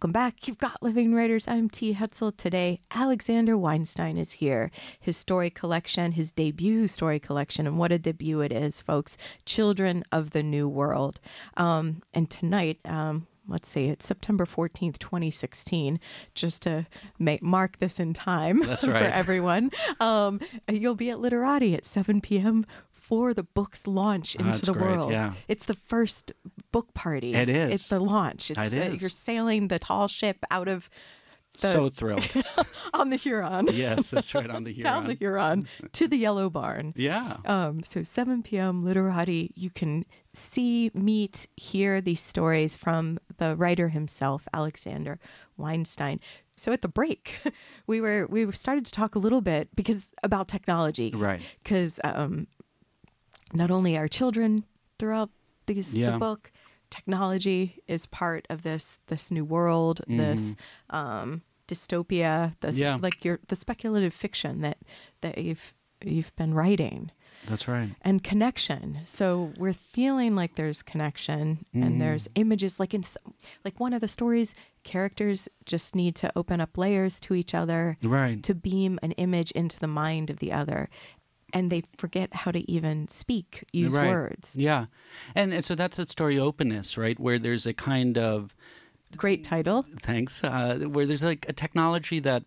Welcome 0.09 0.23
back. 0.23 0.49
You've 0.49 0.57
got 0.57 0.83
Living 0.83 1.15
Writers. 1.15 1.47
I'm 1.47 1.69
T. 1.69 1.93
Hetzel. 1.93 2.35
Today, 2.35 2.81
Alexander 2.91 3.59
Weinstein 3.59 4.17
is 4.17 4.33
here. 4.33 4.71
His 4.99 5.19
story 5.19 5.51
collection, 5.51 6.13
his 6.13 6.33
debut 6.33 6.89
story 6.89 7.21
collection, 7.21 7.67
and 7.67 7.77
what 7.77 7.93
a 7.93 7.99
debut 7.99 8.41
it 8.41 8.51
is, 8.51 8.81
folks. 8.81 9.19
Children 9.45 10.05
of 10.11 10.31
the 10.31 10.43
New 10.43 10.67
World. 10.67 11.21
Um, 11.59 12.01
and 12.15 12.31
tonight, 12.31 12.79
um, 12.87 13.27
let's 13.47 13.69
see, 13.69 13.89
it's 13.89 14.07
September 14.07 14.47
14th, 14.47 14.99
2016, 14.99 16.01
just 16.35 16.63
to 16.63 16.87
make, 17.19 17.43
mark 17.43 17.79
this 17.79 18.01
in 18.01 18.15
time 18.15 18.63
That's 18.63 18.85
for 18.87 18.95
everyone. 18.95 19.71
Um, 20.01 20.41
you'll 20.71 20.95
be 20.95 21.11
at 21.11 21.21
Literati 21.21 21.75
at 21.75 21.85
7 21.85 22.23
p.m. 22.23 22.65
For 23.09 23.33
the 23.35 23.43
book's 23.43 23.87
launch 23.87 24.37
Oh, 24.39 24.41
into 24.41 24.53
that's 24.53 24.67
the 24.67 24.73
great, 24.75 24.85
world, 24.97 25.13
yeah. 25.13 25.33
it's 25.49 25.65
the 25.67 25.75
first 25.75 26.33
book 26.73 26.93
party. 26.95 27.35
It 27.35 27.49
is. 27.49 27.71
It's 27.73 27.89
the 27.89 28.01
launch. 28.01 28.51
It's, 28.51 28.73
It 28.75 28.91
uh, 28.93 28.95
you're 29.01 29.09
sailing 29.11 29.69
the 29.69 29.79
tall 29.79 30.09
ship 30.09 30.37
out 30.51 30.69
of 30.69 30.91
the, 31.61 31.73
so 31.73 31.89
thrilled 31.89 32.29
on 32.95 33.11
the 33.11 33.17
Huron. 33.17 33.67
yes 33.73 34.11
that's 34.11 34.33
right 34.35 34.49
on 34.49 34.63
the 34.65 34.71
Huron. 34.73 34.93
Down 34.93 35.07
the 35.09 35.15
Huron 35.15 35.67
to 35.93 36.07
the 36.07 36.17
Yellow 36.19 36.51
Barn. 36.51 36.93
yeah 36.97 37.39
Um, 37.47 37.83
so 37.83 38.03
7 38.05 38.43
p.m. 38.45 38.85
Literati, 38.85 39.53
you 39.57 39.71
can 39.71 40.05
see, 40.33 40.91
meet, 40.95 41.49
hear 41.57 42.01
these 42.01 42.21
stories 42.21 42.77
from 42.77 43.19
the 43.39 43.57
writer 43.57 43.89
himself, 43.89 44.47
Alexander 44.53 45.19
Weinstein. 45.57 46.21
So 46.57 46.73
at 46.73 46.83
the 46.83 46.89
break, 46.89 47.37
we 47.89 48.01
were 48.01 48.27
we 48.29 48.51
started 48.53 48.85
to 48.87 48.93
talk 48.93 49.15
a 49.17 49.19
little 49.19 49.41
bit 49.41 49.75
because 49.75 50.11
about 50.23 50.47
technology, 50.49 51.13
Right. 51.17 51.41
Because 51.65 51.99
um, 52.05 52.47
not 53.53 53.71
only 53.71 53.97
our 53.97 54.09
children 54.09 54.65
throughout 54.99 55.31
these 55.67 55.95
Yeah. 55.95 56.13
the 56.13 56.19
book, 56.19 56.51
technology 56.91 57.83
is 57.87 58.07
part 58.07 58.47
of 58.51 58.63
this 58.63 58.99
this 59.09 59.31
new 59.31 59.45
world, 59.45 60.01
this 60.09 60.57
um, 60.91 61.43
dystopia, 61.67 62.55
this 62.61 62.75
Mm-hmm. 62.75 62.83
Yeah. 62.83 62.97
like 63.01 63.25
your 63.25 63.41
the 63.49 63.57
speculative 63.57 64.15
fiction 64.15 64.61
that 64.63 64.79
that 65.21 65.39
you've 65.39 65.75
you've 66.05 66.35
been 66.37 66.55
writing 66.55 67.11
that's 67.47 67.69
right 67.69 67.91
and 68.03 68.23
connection. 68.25 68.99
So 69.05 69.53
we're 69.59 69.73
feeling 69.73 70.35
like 70.35 70.55
there's 70.57 70.83
connection 70.83 71.65
Mm-hmm. 71.75 71.83
and 71.83 72.01
there's 72.01 72.29
images 72.35 72.81
like 72.81 72.95
in 72.95 73.05
like 73.65 73.79
one 73.81 73.93
of 73.93 74.01
the 74.01 74.09
stories 74.09 74.55
characters 74.85 75.49
just 75.67 75.95
need 75.95 76.15
to 76.17 76.33
open 76.35 76.61
up 76.61 76.79
layers 76.79 77.21
to 77.21 77.35
each 77.35 77.53
other 77.55 77.99
Right. 78.03 78.43
to 78.45 78.55
beam 78.55 78.99
an 79.03 79.13
image 79.13 79.51
into 79.53 79.79
the 79.79 79.87
mind 79.87 80.31
of 80.31 80.39
the 80.39 80.53
other 80.53 80.89
and 81.53 81.71
they 81.71 81.83
forget 81.97 82.33
how 82.35 82.51
to 82.51 82.71
even 82.71 83.09
speak 83.09 83.65
use 83.73 83.95
Right. 83.95 84.09
words. 84.09 84.55
Yeah, 84.57 84.87
and, 85.35 85.53
and 85.53 85.65
so 85.65 85.75
that's 85.75 85.97
that 85.97 86.09
story 86.09 86.39
openness, 86.39 86.97
right? 86.99 87.19
Where 87.19 87.39
there's 87.39 87.67
a 87.67 87.73
kind 87.75 88.19
of 88.19 88.55
Great 89.17 89.43
title. 89.45 89.87
thanks, 90.03 90.45
uh, 90.45 90.81
where 90.87 91.07
there's 91.07 91.25
like 91.25 91.47
a 91.49 91.53
technology 91.53 92.21
that 92.21 92.45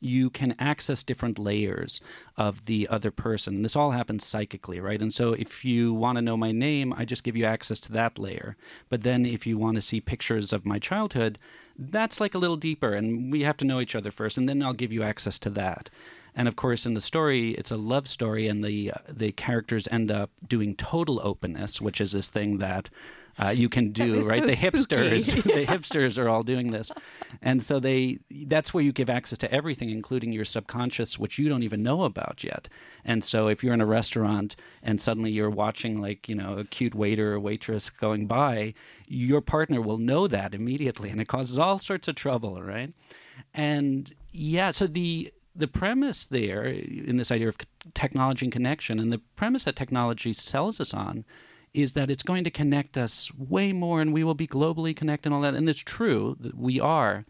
you 0.00 0.30
can 0.30 0.54
access 0.60 1.02
different 1.02 1.40
layers 1.40 2.00
of 2.36 2.64
the 2.66 2.86
other 2.88 3.10
person. 3.10 3.62
This 3.62 3.74
all 3.74 3.90
happens 3.90 4.24
psychically, 4.24 4.78
right? 4.78 5.02
And 5.02 5.12
so 5.12 5.32
if 5.32 5.64
you 5.64 5.92
want 5.92 6.16
to 6.16 6.22
know 6.22 6.36
my 6.36 6.52
name, 6.52 6.92
I 6.92 7.04
just 7.04 7.24
give 7.24 7.36
you 7.36 7.44
access 7.44 7.80
to 7.80 7.92
that 7.92 8.16
layer. 8.16 8.56
But 8.88 9.02
then 9.02 9.26
if 9.26 9.44
you 9.44 9.58
want 9.58 9.74
to 9.74 9.80
see 9.80 10.00
pictures 10.00 10.52
of 10.52 10.64
my 10.64 10.78
childhood, 10.78 11.36
that's 11.76 12.20
like 12.20 12.34
a 12.34 12.38
little 12.38 12.56
deeper, 12.56 12.94
and 12.94 13.32
we 13.32 13.42
have 13.42 13.56
to 13.56 13.64
know 13.64 13.80
each 13.80 13.96
other 13.96 14.12
first, 14.12 14.38
and 14.38 14.48
then 14.48 14.62
I'll 14.62 14.72
give 14.72 14.92
you 14.92 15.02
access 15.02 15.36
to 15.40 15.50
that. 15.50 15.90
And 16.38 16.46
of 16.46 16.54
course, 16.54 16.86
in 16.86 16.94
the 16.94 17.00
story, 17.00 17.50
it's 17.50 17.72
a 17.72 17.76
love 17.76 18.06
story, 18.06 18.46
and 18.46 18.62
the 18.62 18.92
the 19.08 19.32
characters 19.32 19.88
end 19.90 20.12
up 20.12 20.30
doing 20.46 20.76
total 20.76 21.20
openness, 21.24 21.80
which 21.80 22.00
is 22.00 22.12
this 22.12 22.28
thing 22.28 22.58
that 22.58 22.88
uh, 23.42 23.48
you 23.48 23.68
can 23.68 23.90
do, 23.90 24.22
right? 24.22 24.42
so 24.42 24.46
the 24.46 24.52
hipsters, 24.52 25.42
the 25.42 25.66
hipsters 25.66 26.16
are 26.16 26.28
all 26.28 26.44
doing 26.44 26.70
this, 26.70 26.92
and 27.42 27.60
so 27.60 27.80
they 27.80 28.20
that's 28.46 28.72
where 28.72 28.84
you 28.84 28.92
give 28.92 29.10
access 29.10 29.36
to 29.38 29.52
everything, 29.52 29.90
including 29.90 30.32
your 30.32 30.44
subconscious, 30.44 31.18
which 31.18 31.40
you 31.40 31.48
don't 31.48 31.64
even 31.64 31.82
know 31.82 32.04
about 32.04 32.44
yet. 32.44 32.68
And 33.04 33.24
so 33.24 33.48
if 33.48 33.64
you're 33.64 33.74
in 33.74 33.80
a 33.80 33.86
restaurant 33.86 34.54
and 34.80 35.00
suddenly 35.00 35.32
you're 35.32 35.50
watching 35.50 36.00
like 36.00 36.28
you 36.28 36.36
know 36.36 36.56
a 36.58 36.64
cute 36.64 36.94
waiter 36.94 37.34
or 37.34 37.40
waitress 37.40 37.90
going 37.90 38.28
by, 38.28 38.74
your 39.08 39.40
partner 39.40 39.80
will 39.80 39.98
know 39.98 40.28
that 40.28 40.54
immediately, 40.54 41.10
and 41.10 41.20
it 41.20 41.26
causes 41.26 41.58
all 41.58 41.80
sorts 41.80 42.06
of 42.06 42.14
trouble, 42.14 42.62
right? 42.62 42.94
And 43.54 44.14
yeah, 44.32 44.70
so 44.70 44.86
the 44.86 45.32
the 45.58 45.68
premise 45.68 46.24
there 46.24 46.64
in 46.64 47.16
this 47.16 47.32
idea 47.32 47.48
of 47.48 47.58
technology 47.94 48.46
and 48.46 48.52
connection, 48.52 48.98
and 48.98 49.12
the 49.12 49.20
premise 49.36 49.64
that 49.64 49.76
technology 49.76 50.32
sells 50.32 50.80
us 50.80 50.94
on, 50.94 51.24
is 51.74 51.92
that 51.92 52.10
it's 52.10 52.22
going 52.22 52.44
to 52.44 52.50
connect 52.50 52.96
us 52.96 53.30
way 53.34 53.72
more, 53.72 54.00
and 54.00 54.12
we 54.12 54.24
will 54.24 54.34
be 54.34 54.46
globally 54.46 54.94
connected 54.96 55.26
and 55.26 55.34
all 55.34 55.40
that. 55.42 55.54
And 55.54 55.68
it's 55.68 55.80
true 55.80 56.36
that 56.40 56.56
we 56.56 56.80
are. 56.80 57.24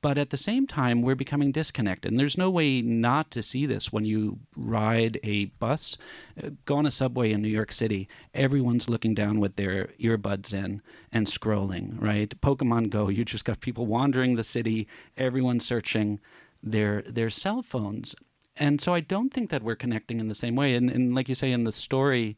But 0.00 0.16
at 0.16 0.30
the 0.30 0.36
same 0.36 0.68
time, 0.68 1.02
we're 1.02 1.16
becoming 1.16 1.50
disconnected. 1.50 2.12
And 2.12 2.20
there's 2.20 2.38
no 2.38 2.48
way 2.48 2.80
not 2.82 3.32
to 3.32 3.42
see 3.42 3.66
this 3.66 3.92
when 3.92 4.04
you 4.04 4.38
ride 4.56 5.18
a 5.24 5.46
bus, 5.46 5.96
uh, 6.40 6.50
go 6.66 6.76
on 6.76 6.86
a 6.86 6.90
subway 6.92 7.32
in 7.32 7.42
New 7.42 7.48
York 7.48 7.72
City. 7.72 8.08
Everyone's 8.32 8.88
looking 8.88 9.12
down 9.12 9.40
with 9.40 9.56
their 9.56 9.86
earbuds 10.00 10.54
in 10.54 10.82
and 11.10 11.26
scrolling, 11.26 12.00
right? 12.00 12.40
Pokemon 12.40 12.90
Go, 12.90 13.08
you 13.08 13.24
just 13.24 13.44
got 13.44 13.60
people 13.60 13.86
wandering 13.86 14.36
the 14.36 14.44
city, 14.44 14.86
everyone 15.16 15.58
searching 15.58 16.20
their 16.62 17.02
their 17.02 17.30
cell 17.30 17.62
phones. 17.62 18.14
And 18.56 18.80
so 18.80 18.92
I 18.94 19.00
don't 19.00 19.32
think 19.32 19.50
that 19.50 19.62
we're 19.62 19.76
connecting 19.76 20.20
in 20.20 20.28
the 20.28 20.34
same 20.34 20.54
way. 20.56 20.74
And, 20.74 20.90
and 20.90 21.14
like 21.14 21.28
you 21.28 21.34
say 21.34 21.50
in 21.52 21.64
the 21.64 21.72
story, 21.72 22.36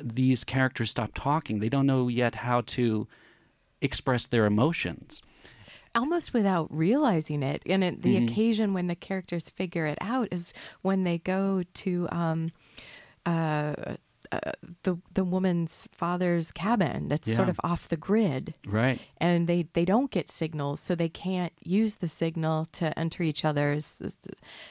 these 0.00 0.44
characters 0.44 0.90
stop 0.90 1.10
talking. 1.14 1.58
They 1.58 1.68
don't 1.68 1.86
know 1.86 2.06
yet 2.08 2.36
how 2.36 2.60
to 2.62 3.08
express 3.80 4.26
their 4.26 4.46
emotions. 4.46 5.22
almost 5.94 6.32
without 6.32 6.68
realizing 6.70 7.42
it. 7.42 7.60
And 7.66 7.82
it, 7.82 8.02
the 8.02 8.14
Mhm. 8.16 8.28
occasion 8.30 8.72
when 8.72 8.86
the 8.86 8.94
characters 8.94 9.50
figure 9.50 9.86
it 9.86 9.98
out 10.00 10.28
is 10.30 10.54
when 10.82 11.02
they 11.02 11.18
go 11.18 11.64
to 11.74 12.08
um, 12.12 12.52
uh, 13.26 13.96
uh, 14.32 14.52
the 14.82 14.98
the 15.14 15.24
woman's 15.24 15.88
father's 15.92 16.52
cabin 16.52 17.08
that's 17.08 17.32
sort 17.34 17.48
of 17.48 17.60
off 17.64 17.88
the 17.88 17.96
grid. 17.96 18.54
Right. 18.66 19.00
And 19.18 19.46
they, 19.46 19.66
they 19.72 19.84
don't 19.84 20.10
get 20.10 20.30
signals, 20.30 20.80
so 20.80 20.94
they 20.94 21.08
can't 21.08 21.52
use 21.62 21.96
the 21.96 22.08
signal 22.08 22.66
to 22.72 22.96
enter 22.98 23.22
each 23.22 23.44
other's 23.44 24.00
uh, 24.04 24.08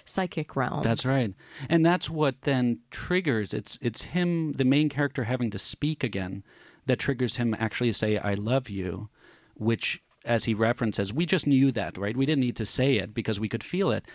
psychic 0.06 0.56
realm. 0.56 0.84
That's 0.84 1.06
right. 1.06 1.34
And 1.70 1.86
that's 1.86 2.10
what 2.10 2.42
then 2.42 2.80
triggers 2.92 3.54
it's 3.54 3.78
it's 3.82 4.04
him 4.04 4.54
the 4.54 4.66
main 4.66 4.90
character 4.90 5.24
having 5.24 5.50
to 5.52 5.60
speak 5.60 6.04
again 6.04 6.44
that 6.86 7.00
triggers 7.00 7.36
him 7.36 7.56
actually 7.60 7.90
to 7.90 7.98
say 7.98 8.18
I 8.18 8.34
love 8.34 8.70
you, 8.70 9.10
which 9.56 10.02
as 10.26 10.44
he 10.46 10.54
references, 10.54 11.14
we 11.14 11.26
just 11.26 11.48
knew 11.48 11.72
that, 11.72 11.98
right? 11.98 12.16
We 12.16 12.26
didn't 12.26 12.42
need 12.42 12.58
to 12.58 12.66
say 12.66 12.96
it 12.96 13.14
because 13.14 13.40
we 13.40 13.50
could 13.50 13.64
feel 13.64 13.92
it. 13.92 14.06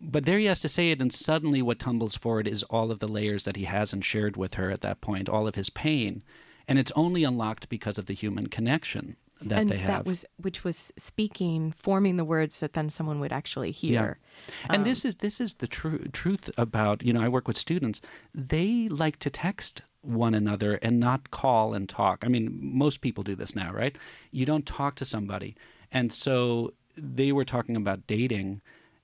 But 0.00 0.24
there 0.24 0.38
he 0.38 0.46
has 0.46 0.60
to 0.60 0.68
say 0.68 0.90
it, 0.90 1.00
and 1.02 1.12
suddenly 1.12 1.60
what 1.62 1.78
tumbles 1.78 2.16
forward 2.16 2.48
is 2.48 2.62
all 2.64 2.90
of 2.90 3.00
the 3.00 3.08
layers 3.08 3.44
that 3.44 3.56
he 3.56 3.64
hasn't 3.64 4.04
shared 4.04 4.36
with 4.36 4.54
her 4.54 4.70
at 4.70 4.80
that 4.80 5.00
point, 5.00 5.28
all 5.28 5.46
of 5.46 5.54
his 5.54 5.70
pain. 5.70 6.22
And 6.66 6.78
it's 6.78 6.92
only 6.96 7.24
unlocked 7.24 7.68
because 7.68 7.98
of 7.98 8.06
the 8.06 8.14
human 8.14 8.46
connection 8.46 9.16
that 9.42 9.58
and 9.60 9.70
they 9.70 9.78
have. 9.78 9.88
that 9.88 10.06
was 10.06 10.24
which 10.36 10.64
was 10.64 10.92
speaking, 10.96 11.72
forming 11.72 12.16
the 12.16 12.24
words 12.24 12.60
that 12.60 12.74
then 12.74 12.90
someone 12.90 13.20
would 13.20 13.32
actually 13.32 13.70
hear. 13.70 14.18
Yeah. 14.20 14.66
And 14.68 14.78
Um, 14.78 14.84
this 14.84 15.04
is 15.04 15.16
this 15.16 15.40
is 15.40 15.54
the 15.54 15.66
true 15.66 15.98
truth 16.12 16.50
about 16.56 17.02
you 17.02 17.12
know 17.12 17.22
I 17.22 17.28
work 17.28 17.48
with 17.48 17.56
students. 17.56 18.00
They 18.34 18.88
like 18.88 19.18
to 19.20 19.30
text 19.30 19.82
one 20.02 20.34
another 20.34 20.74
and 20.76 20.98
not 20.98 21.30
call 21.30 21.74
and 21.74 21.88
talk. 21.88 22.24
I 22.24 22.28
mean, 22.28 22.58
most 22.60 23.00
people 23.00 23.22
do 23.22 23.34
this 23.34 23.54
now, 23.54 23.72
right? 23.72 23.96
You 24.30 24.46
don't 24.46 24.66
talk 24.66 24.94
to 24.96 25.04
somebody, 25.04 25.56
and 25.90 26.12
so 26.12 26.72
they 26.96 27.32
were 27.32 27.44
talking 27.44 27.76
about 27.76 28.06
dating 28.06 28.60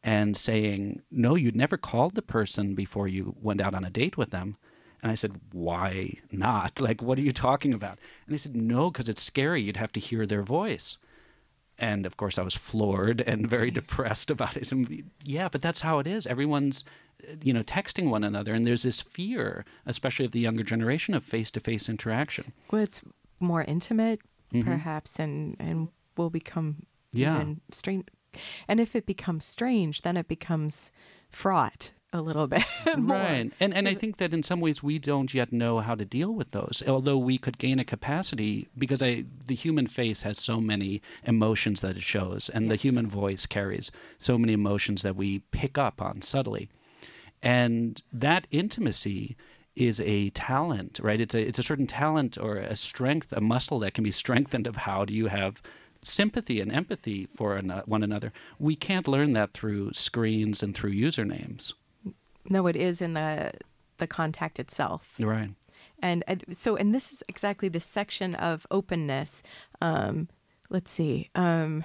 and 0.07 0.37
saying, 0.37 1.03
"No, 1.11 1.35
you'd 1.35 1.57
never 1.57 1.77
called 1.77 2.15
the 2.15 2.23
person 2.23 2.75
before 2.75 3.09
you 3.09 3.35
went 3.43 3.61
out 3.61 3.75
on 3.75 3.85
a 3.85 3.91
date 3.91 4.17
with 4.17 4.31
them." 4.31 4.57
And 5.03 5.13
I 5.13 5.17
said, 5.17 5.33
"Why 5.53 6.15
not? 6.33 6.81
Like, 6.87 7.03
what 7.03 7.19
are 7.19 7.23
you 7.29 7.33
talking 7.33 7.75
about?" 7.75 7.99
And 8.25 8.33
they 8.33 8.39
said, 8.39 8.57
"No, 8.57 8.91
because 8.91 9.09
it's 9.09 9.23
scary. 9.23 9.61
You'd 9.63 9.77
have 9.85 9.93
to 9.93 10.01
hear 10.01 10.25
their 10.25 10.43
voice." 10.43 10.97
And 11.79 12.07
of 12.07 12.17
course, 12.17 12.39
I 12.39 12.43
was 12.43 12.55
floored 12.57 13.21
and 13.21 13.47
very 13.57 13.71
depressed 13.71 14.31
about 14.31 14.57
it. 14.57 14.73
And 14.73 15.11
yeah, 15.25 15.49
but 15.51 15.61
that's 15.61 15.81
how 15.83 15.99
it 15.99 16.07
is. 16.07 16.27
Everyone's, 16.27 16.85
you 17.43 17.53
know, 17.53 17.63
texting 17.65 18.09
one 18.09 18.25
another, 18.25 18.55
and 18.55 18.67
there's 18.67 18.85
this 18.85 19.01
fear, 19.03 19.65
especially 19.85 20.25
of 20.25 20.33
the 20.33 20.41
younger 20.41 20.63
generation, 20.65 21.13
of 21.15 21.23
face-to-face 21.25 21.89
interaction. 21.91 22.53
Well, 22.71 22.83
it's 22.83 23.03
more 23.41 23.63
intimate, 23.65 24.21
Mhm. 24.55 24.65
perhaps, 24.65 25.19
and 25.19 25.57
and 25.59 25.89
will 26.17 26.31
become 26.31 26.87
Yeah. 27.13 27.35
even 27.37 27.61
strange. 27.73 28.07
And 28.69 28.81
if 28.81 28.95
it 28.97 29.07
becomes 29.07 29.45
strange, 29.45 30.03
then 30.03 30.17
it 30.17 30.29
becomes 30.29 30.91
fraught 31.31 31.93
a 32.13 32.21
little 32.21 32.47
bit 32.47 32.65
more. 32.97 33.17
Right. 33.17 33.53
And 33.61 33.75
and 33.75 33.89
I 33.89 33.95
think 33.95 34.17
that 34.19 34.33
in 34.33 34.43
some 34.43 34.61
ways 34.61 34.83
we 34.83 34.99
don't 34.99 35.33
yet 35.33 35.53
know 35.53 35.81
how 35.81 35.95
to 35.95 36.05
deal 36.05 36.33
with 36.35 36.51
those. 36.53 36.83
Although 36.87 37.19
we 37.19 37.39
could 37.39 37.59
gain 37.59 37.79
a 37.79 37.85
capacity 37.85 38.69
because 38.77 39.03
I 39.03 39.25
the 39.47 39.55
human 39.55 39.87
face 39.87 40.23
has 40.23 40.39
so 40.39 40.61
many 40.61 41.03
emotions 41.25 41.81
that 41.81 41.97
it 41.97 42.03
shows 42.03 42.49
and 42.49 42.71
the 42.71 42.77
human 42.77 43.09
voice 43.09 43.47
carries 43.47 43.91
so 44.19 44.39
many 44.39 44.53
emotions 44.53 45.03
that 45.03 45.17
we 45.17 45.41
pick 45.51 45.79
up 45.79 46.01
on 46.01 46.23
subtly. 46.23 46.69
And 47.43 48.03
that 48.13 48.47
intimacy 48.51 49.37
is 49.75 50.01
a 50.01 50.31
talent, 50.31 50.99
right? 51.03 51.21
It's 51.21 51.35
a 51.35 51.41
it's 51.41 51.59
a 51.59 51.63
certain 51.63 51.87
talent 51.87 52.39
or 52.39 52.57
a 52.57 52.77
strength, 52.77 53.33
a 53.33 53.41
muscle 53.41 53.79
that 53.81 53.95
can 53.95 54.05
be 54.05 54.11
strengthened 54.11 54.67
of 54.67 54.77
how 54.77 55.05
do 55.05 55.13
you 55.13 55.27
have 55.27 55.61
sympathy 56.07 56.61
and 56.61 56.73
empathy 56.73 57.29
for 57.37 57.57
an, 57.57 57.71
one 57.87 58.03
another. 58.03 58.33
We 58.59 58.77
can't 58.77 59.09
learn 59.09 59.33
that 59.35 59.53
through 59.53 59.93
screens 59.93 60.63
and 60.63 60.75
through 60.75 60.93
usernames. 60.93 61.73
No, 62.49 62.67
it 62.67 62.77
is 62.77 63.03
in 63.03 63.15
the 63.15 63.53
the 63.99 64.07
contact 64.07 64.59
itself. 64.59 65.15
Right. 65.19 65.51
And 66.01 66.23
so, 66.51 66.77
and 66.77 66.95
this 66.95 67.13
is 67.13 67.23
exactly 67.29 67.69
the 67.69 67.81
section 67.81 68.35
of 68.35 68.67
openness. 68.71 69.43
Um, 69.81 70.29
let's 70.69 70.91
see. 70.91 71.31
Um, 71.35 71.85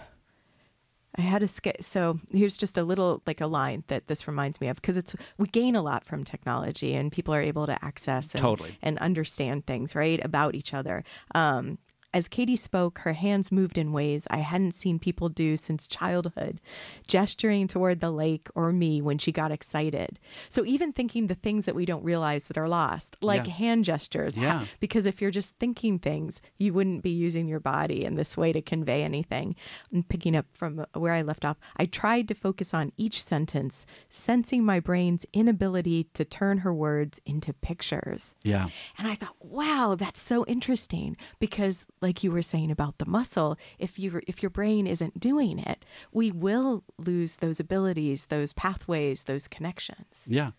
I 1.16 1.22
had 1.22 1.44
a 1.44 1.48
sketch. 1.48 1.82
So 1.82 2.20
here's 2.32 2.58
just 2.58 2.78
a 2.78 2.84
little 2.84 3.22
like 3.26 3.42
a 3.42 3.48
line 3.48 3.84
that 3.88 4.08
this 4.08 4.28
reminds 4.28 4.62
me 4.62 4.68
of 4.68 4.78
because 4.78 4.98
it's 4.98 5.16
we 5.38 5.48
gain 5.48 5.76
a 5.76 5.82
lot 5.82 6.06
from 6.06 6.24
technology 6.24 6.94
and 6.94 7.12
people 7.12 7.34
are 7.34 7.42
able 7.42 7.66
to 7.66 7.84
access 7.84 8.34
and, 8.34 8.42
Totally. 8.42 8.78
and 8.82 8.98
understand 9.00 9.66
things 9.66 9.96
right 9.96 10.24
about 10.24 10.56
each 10.56 10.74
other. 10.74 11.04
Um, 11.34 11.78
as 12.14 12.28
Katie 12.28 12.56
spoke, 12.56 13.00
her 13.00 13.14
hands 13.14 13.52
moved 13.52 13.78
in 13.78 13.92
ways 13.94 14.26
I 14.30 14.38
hadn't 14.40 14.76
seen 14.76 15.00
people 15.00 15.30
do 15.30 15.56
since 15.56 15.88
childhood, 15.88 16.60
gesturing 17.08 17.68
toward 17.68 18.00
the 18.00 18.12
lake 18.12 18.50
or 18.56 18.72
me 18.72 19.02
when 19.02 19.18
she 19.18 19.32
got 19.32 19.52
excited. 19.52 20.20
So 20.50 20.66
even 20.66 20.92
thinking 20.92 21.28
the 21.28 21.36
things 21.36 21.66
that 21.66 21.76
we 21.76 21.86
don't 21.86 22.04
realize 22.04 22.48
that 22.48 22.58
are 22.58 22.68
lost, 22.68 23.18
like 23.22 23.48
Yeah. 23.48 23.54
hand 23.54 23.86
gestures, 23.86 24.38
Yeah. 24.38 24.66
because 24.80 25.06
if 25.06 25.22
you're 25.22 25.32
just 25.32 25.58
thinking 25.58 26.00
things, 26.00 26.42
you 26.58 26.74
wouldn't 26.74 27.02
be 27.04 27.12
using 27.12 27.48
your 27.48 27.60
body 27.60 28.04
in 28.04 28.16
this 28.16 28.36
way 28.36 28.52
to 28.52 28.62
convey 28.62 29.04
anything. 29.04 29.56
And 29.92 30.08
picking 30.08 30.36
up 30.36 30.46
from 30.54 30.86
where 30.94 31.14
I 31.14 31.22
left 31.22 31.46
off, 31.46 31.58
I 31.78 31.86
tried 31.86 32.28
to 32.28 32.34
focus 32.36 32.74
on 32.74 32.92
each 32.98 33.24
sentence, 33.24 33.86
sensing 34.10 34.64
my 34.66 34.80
brain's 34.80 35.26
inability 35.34 36.06
to 36.14 36.26
turn 36.26 36.60
her 36.60 36.74
words 36.74 37.20
into 37.26 37.54
pictures. 37.54 38.36
Yeah. 38.44 38.68
And 38.98 39.08
I 39.08 39.16
thought, 39.16 39.36
wow, 39.40 39.96
that's 39.98 40.22
so 40.22 40.46
interesting 40.46 41.16
because 41.40 41.86
like 42.02 42.24
you 42.24 42.32
were 42.32 42.42
saying 42.42 42.72
about 42.72 42.98
the 42.98 43.06
muscle, 43.06 43.58
if 43.78 44.00
you 44.00 44.22
if 44.28 44.42
your 44.42 44.50
brain 44.50 44.88
isn't 44.88 45.20
doing 45.20 45.60
it, 45.60 45.86
we 46.12 46.32
will 46.32 46.84
lose 46.98 47.38
those 47.38 47.60
abilities, 47.60 48.26
those 48.28 48.54
pathways, 48.54 49.24
those 49.24 49.48
connections. 49.48 50.26
Yeah. 50.28 50.52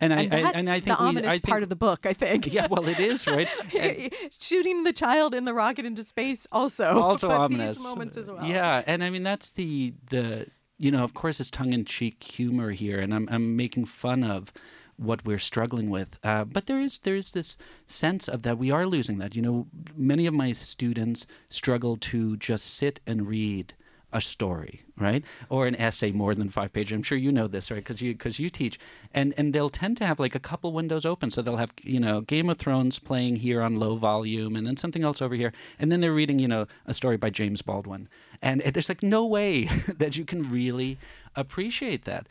And 0.00 0.12
I, 0.12 0.22
And 0.22 0.34
I 0.34 0.42
that's 0.42 0.56
and 0.56 0.68
I 0.70 0.80
think 0.80 0.84
the 0.98 1.02
we, 1.02 1.08
ominous 1.08 1.26
I 1.28 1.30
think, 1.36 1.44
part 1.48 1.62
of 1.62 1.68
the 1.70 1.76
book, 1.76 2.04
I 2.04 2.12
think. 2.12 2.52
Yeah, 2.52 2.66
well, 2.70 2.86
it 2.86 3.00
is 3.00 3.26
right. 3.26 3.48
And 3.78 4.10
Shooting 4.38 4.84
the 4.84 4.92
child 4.92 5.34
in 5.34 5.46
the 5.46 5.54
rocket 5.54 5.86
into 5.86 6.04
space 6.04 6.46
also. 6.52 7.00
also 7.00 7.30
ominous. 7.44 7.78
These 7.78 7.86
moments 7.86 8.16
as 8.18 8.30
well. 8.30 8.44
Yeah, 8.44 8.82
and 8.86 9.02
I 9.02 9.08
mean 9.10 9.22
that's 9.22 9.52
the 9.52 9.94
the 10.10 10.46
you 10.78 10.90
know 10.90 11.02
of 11.04 11.14
course 11.14 11.40
it's 11.40 11.50
tongue 11.50 11.72
in 11.72 11.84
cheek 11.86 12.22
humor 12.22 12.72
here, 12.72 13.00
and 13.00 13.14
I'm 13.14 13.26
I'm 13.30 13.56
making 13.56 13.86
fun 13.86 14.22
of 14.22 14.52
what 15.00 15.24
we're 15.24 15.38
struggling 15.38 15.90
with. 15.90 16.18
Uh, 16.22 16.44
but 16.44 16.66
there 16.66 16.80
is 16.80 16.98
there 17.00 17.16
is 17.16 17.32
this 17.32 17.56
sense 17.86 18.28
of 18.28 18.42
that 18.42 18.58
we 18.58 18.70
are 18.70 18.86
losing 18.86 19.18
that. 19.18 19.34
You 19.34 19.42
know, 19.42 19.66
many 19.96 20.26
of 20.26 20.34
my 20.34 20.52
students 20.52 21.26
struggle 21.48 21.96
to 21.96 22.36
just 22.36 22.74
sit 22.74 23.00
and 23.06 23.26
read 23.26 23.74
a 24.12 24.20
story, 24.20 24.82
right, 24.98 25.24
or 25.48 25.66
an 25.66 25.76
essay 25.76 26.10
more 26.10 26.34
than 26.34 26.50
five 26.50 26.72
pages. 26.72 26.92
I'm 26.92 27.02
sure 27.02 27.16
you 27.16 27.30
know 27.30 27.46
this, 27.46 27.70
right? 27.70 27.76
Because 27.76 28.02
you 28.02 28.12
because 28.12 28.38
you 28.38 28.50
teach, 28.50 28.78
and 29.14 29.32
and 29.36 29.52
they'll 29.52 29.70
tend 29.70 29.96
to 29.98 30.06
have 30.06 30.18
like 30.18 30.34
a 30.34 30.40
couple 30.40 30.72
windows 30.72 31.06
open, 31.06 31.30
so 31.30 31.42
they'll 31.42 31.56
have 31.56 31.72
you 31.82 32.00
know 32.00 32.20
Game 32.20 32.50
of 32.50 32.58
Thrones 32.58 32.98
playing 32.98 33.36
here 33.36 33.62
on 33.62 33.76
low 33.76 33.96
volume, 33.96 34.56
and 34.56 34.66
then 34.66 34.76
something 34.76 35.04
else 35.04 35.22
over 35.22 35.34
here, 35.34 35.52
and 35.78 35.90
then 35.92 36.00
they're 36.00 36.12
reading 36.12 36.38
you 36.38 36.48
know 36.48 36.66
a 36.86 36.94
story 36.94 37.16
by 37.16 37.30
James 37.30 37.62
Baldwin, 37.62 38.08
and 38.42 38.60
there's 38.60 38.88
like 38.88 39.02
no 39.02 39.24
way 39.24 39.64
that 39.98 40.16
you 40.16 40.24
can 40.24 40.50
really 40.50 40.98
appreciate 41.36 42.04
that, 42.04 42.26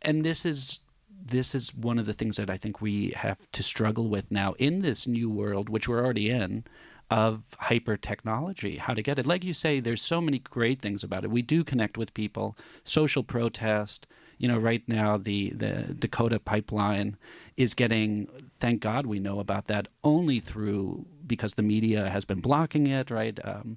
and 0.00 0.24
this 0.24 0.46
is 0.46 0.80
this 1.24 1.54
is 1.54 1.74
one 1.74 1.98
of 1.98 2.06
the 2.06 2.12
things 2.12 2.36
that 2.36 2.50
I 2.50 2.56
think 2.56 2.80
we 2.80 3.10
have 3.16 3.38
to 3.52 3.62
struggle 3.62 4.08
with 4.08 4.30
now 4.30 4.54
in 4.58 4.82
this 4.82 5.06
new 5.06 5.30
world, 5.30 5.68
which 5.68 5.88
we're 5.88 6.04
already 6.04 6.30
in, 6.30 6.64
of 7.10 7.42
hyper 7.58 7.96
technology, 7.96 8.78
how 8.78 8.94
to 8.94 9.02
get 9.02 9.18
it. 9.18 9.26
Like 9.26 9.44
you 9.44 9.52
say, 9.52 9.80
there's 9.80 10.00
so 10.00 10.20
many 10.20 10.38
great 10.38 10.80
things 10.80 11.04
about 11.04 11.24
it. 11.24 11.30
We 11.30 11.42
do 11.42 11.62
connect 11.62 11.98
with 11.98 12.14
people, 12.14 12.56
social 12.84 13.22
protest. 13.22 14.06
You 14.38 14.48
know, 14.48 14.58
right 14.58 14.82
now 14.88 15.18
the 15.18 15.50
the 15.50 15.94
Dakota 15.98 16.40
pipeline 16.40 17.16
is 17.56 17.74
getting. 17.74 18.28
Thank 18.60 18.80
God 18.80 19.06
we 19.06 19.20
know 19.20 19.40
about 19.40 19.66
that 19.66 19.88
only 20.02 20.40
through 20.40 21.04
because 21.26 21.54
the 21.54 21.62
media 21.62 22.08
has 22.08 22.24
been 22.24 22.40
blocking 22.40 22.86
it. 22.86 23.10
Right, 23.10 23.38
um, 23.44 23.76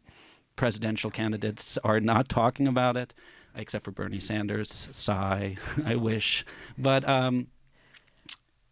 presidential 0.55 1.11
candidates 1.11 1.77
are 1.83 1.99
not 1.99 2.29
talking 2.29 2.67
about 2.67 2.95
it, 2.95 3.13
except 3.55 3.85
for 3.85 3.91
Bernie 3.91 4.19
Sanders. 4.19 4.87
Sigh, 4.91 5.57
I 5.85 5.95
wish, 5.95 6.45
but. 6.77 7.07
Um, 7.07 7.47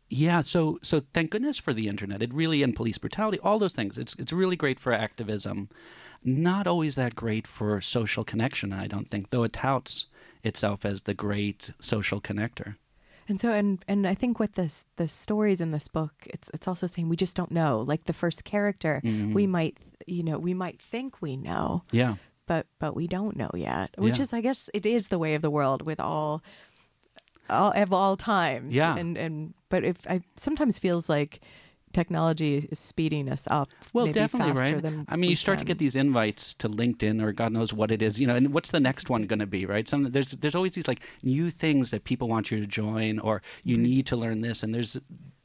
yeah, 0.09 0.41
so 0.41 0.77
so 0.83 1.01
thank 1.15 1.31
goodness 1.31 1.57
for 1.57 1.73
the 1.73 1.87
internet. 1.87 2.21
It 2.21 2.31
really 2.33 2.61
and 2.61 2.75
police 2.75 2.99
brutality, 2.99 3.39
all 3.39 3.57
those 3.57 3.73
things. 3.73 3.97
It's 3.97 4.13
it's 4.19 4.31
really 4.31 4.55
great 4.55 4.79
for 4.79 4.93
activism. 4.93 5.69
Not 6.23 6.67
always 6.67 6.95
that 6.95 7.15
great 7.15 7.47
for 7.47 7.81
social 7.81 8.23
connection, 8.23 8.71
I 8.73 8.85
don't 8.85 9.09
think, 9.09 9.31
though 9.31 9.41
it 9.43 9.53
touts 9.53 10.05
itself 10.43 10.85
as 10.85 11.01
the 11.03 11.15
great 11.15 11.71
social 11.79 12.21
connector. 12.21 12.75
And 13.27 13.41
so, 13.41 13.53
and 13.53 13.83
and 13.87 14.05
I 14.05 14.13
think 14.13 14.37
with 14.37 14.53
this, 14.53 14.85
the 14.97 15.07
stories 15.07 15.61
in 15.61 15.71
this 15.71 15.87
book, 15.87 16.13
it's 16.27 16.49
it's 16.53 16.67
also 16.67 16.85
saying 16.85 17.09
we 17.09 17.15
just 17.15 17.35
don't 17.35 17.51
know. 17.51 17.79
Like 17.81 18.03
the 18.03 18.13
first 18.13 18.43
character, 18.43 19.01
Mhm. 19.03 19.33
we 19.33 19.47
might, 19.47 19.77
you 20.05 20.21
know, 20.21 20.37
we 20.37 20.53
might 20.53 20.79
think 20.79 21.21
we 21.23 21.37
know, 21.37 21.83
Yeah. 21.91 22.15
But 22.53 22.67
but 22.79 22.95
we 22.95 23.07
don't 23.07 23.35
know 23.35 23.49
yet. 23.55 23.89
Which 23.97 24.17
Yeah. 24.17 24.23
is, 24.23 24.33
I 24.33 24.41
guess, 24.41 24.69
it 24.73 24.85
is 24.85 25.07
the 25.07 25.19
way 25.19 25.35
of 25.35 25.41
the 25.41 25.49
world 25.49 25.81
with 25.85 25.99
all, 25.99 26.41
all 27.49 27.71
of 27.75 27.91
all 27.93 28.15
times. 28.17 28.73
Yeah. 28.75 28.95
And 28.97 29.17
and 29.17 29.53
but 29.69 29.83
if 29.83 29.97
I 30.07 30.21
sometimes 30.35 30.79
feels 30.79 31.09
like 31.09 31.39
technology 31.93 32.57
is 32.71 32.79
speeding 32.79 33.29
us 33.29 33.43
up. 33.51 33.69
Well, 33.93 34.05
maybe 34.07 34.13
definitely, 34.19 34.53
faster 34.53 34.73
right? 34.75 34.81
Than 34.81 35.05
I 35.09 35.15
mean, 35.15 35.29
you 35.29 35.35
start 35.35 35.59
to 35.59 35.65
get 35.65 35.77
these 35.77 35.95
invites 35.95 36.53
to 36.55 36.67
LinkedIn 36.69 37.21
or 37.21 37.31
God 37.31 37.51
knows 37.51 37.71
what 37.71 37.91
it 37.91 38.01
is, 38.01 38.19
you 38.19 38.25
know. 38.27 38.35
And 38.35 38.53
what's 38.53 38.71
the 38.71 38.79
next 38.79 39.09
one 39.09 39.23
going 39.23 39.39
to 39.39 39.45
be, 39.45 39.65
right? 39.65 39.87
Some 39.87 40.11
there's 40.11 40.31
there's 40.31 40.55
always 40.55 40.73
these 40.73 40.87
like 40.87 41.01
new 41.21 41.51
things 41.51 41.91
that 41.91 42.03
people 42.03 42.27
want 42.27 42.49
you 42.51 42.59
to 42.59 42.67
join, 42.67 43.19
or 43.19 43.41
you 43.63 43.75
Mm-hmm. 43.75 43.83
need 43.83 44.05
to 44.07 44.15
learn 44.15 44.41
this, 44.41 44.63
and 44.63 44.73
there's 44.73 44.97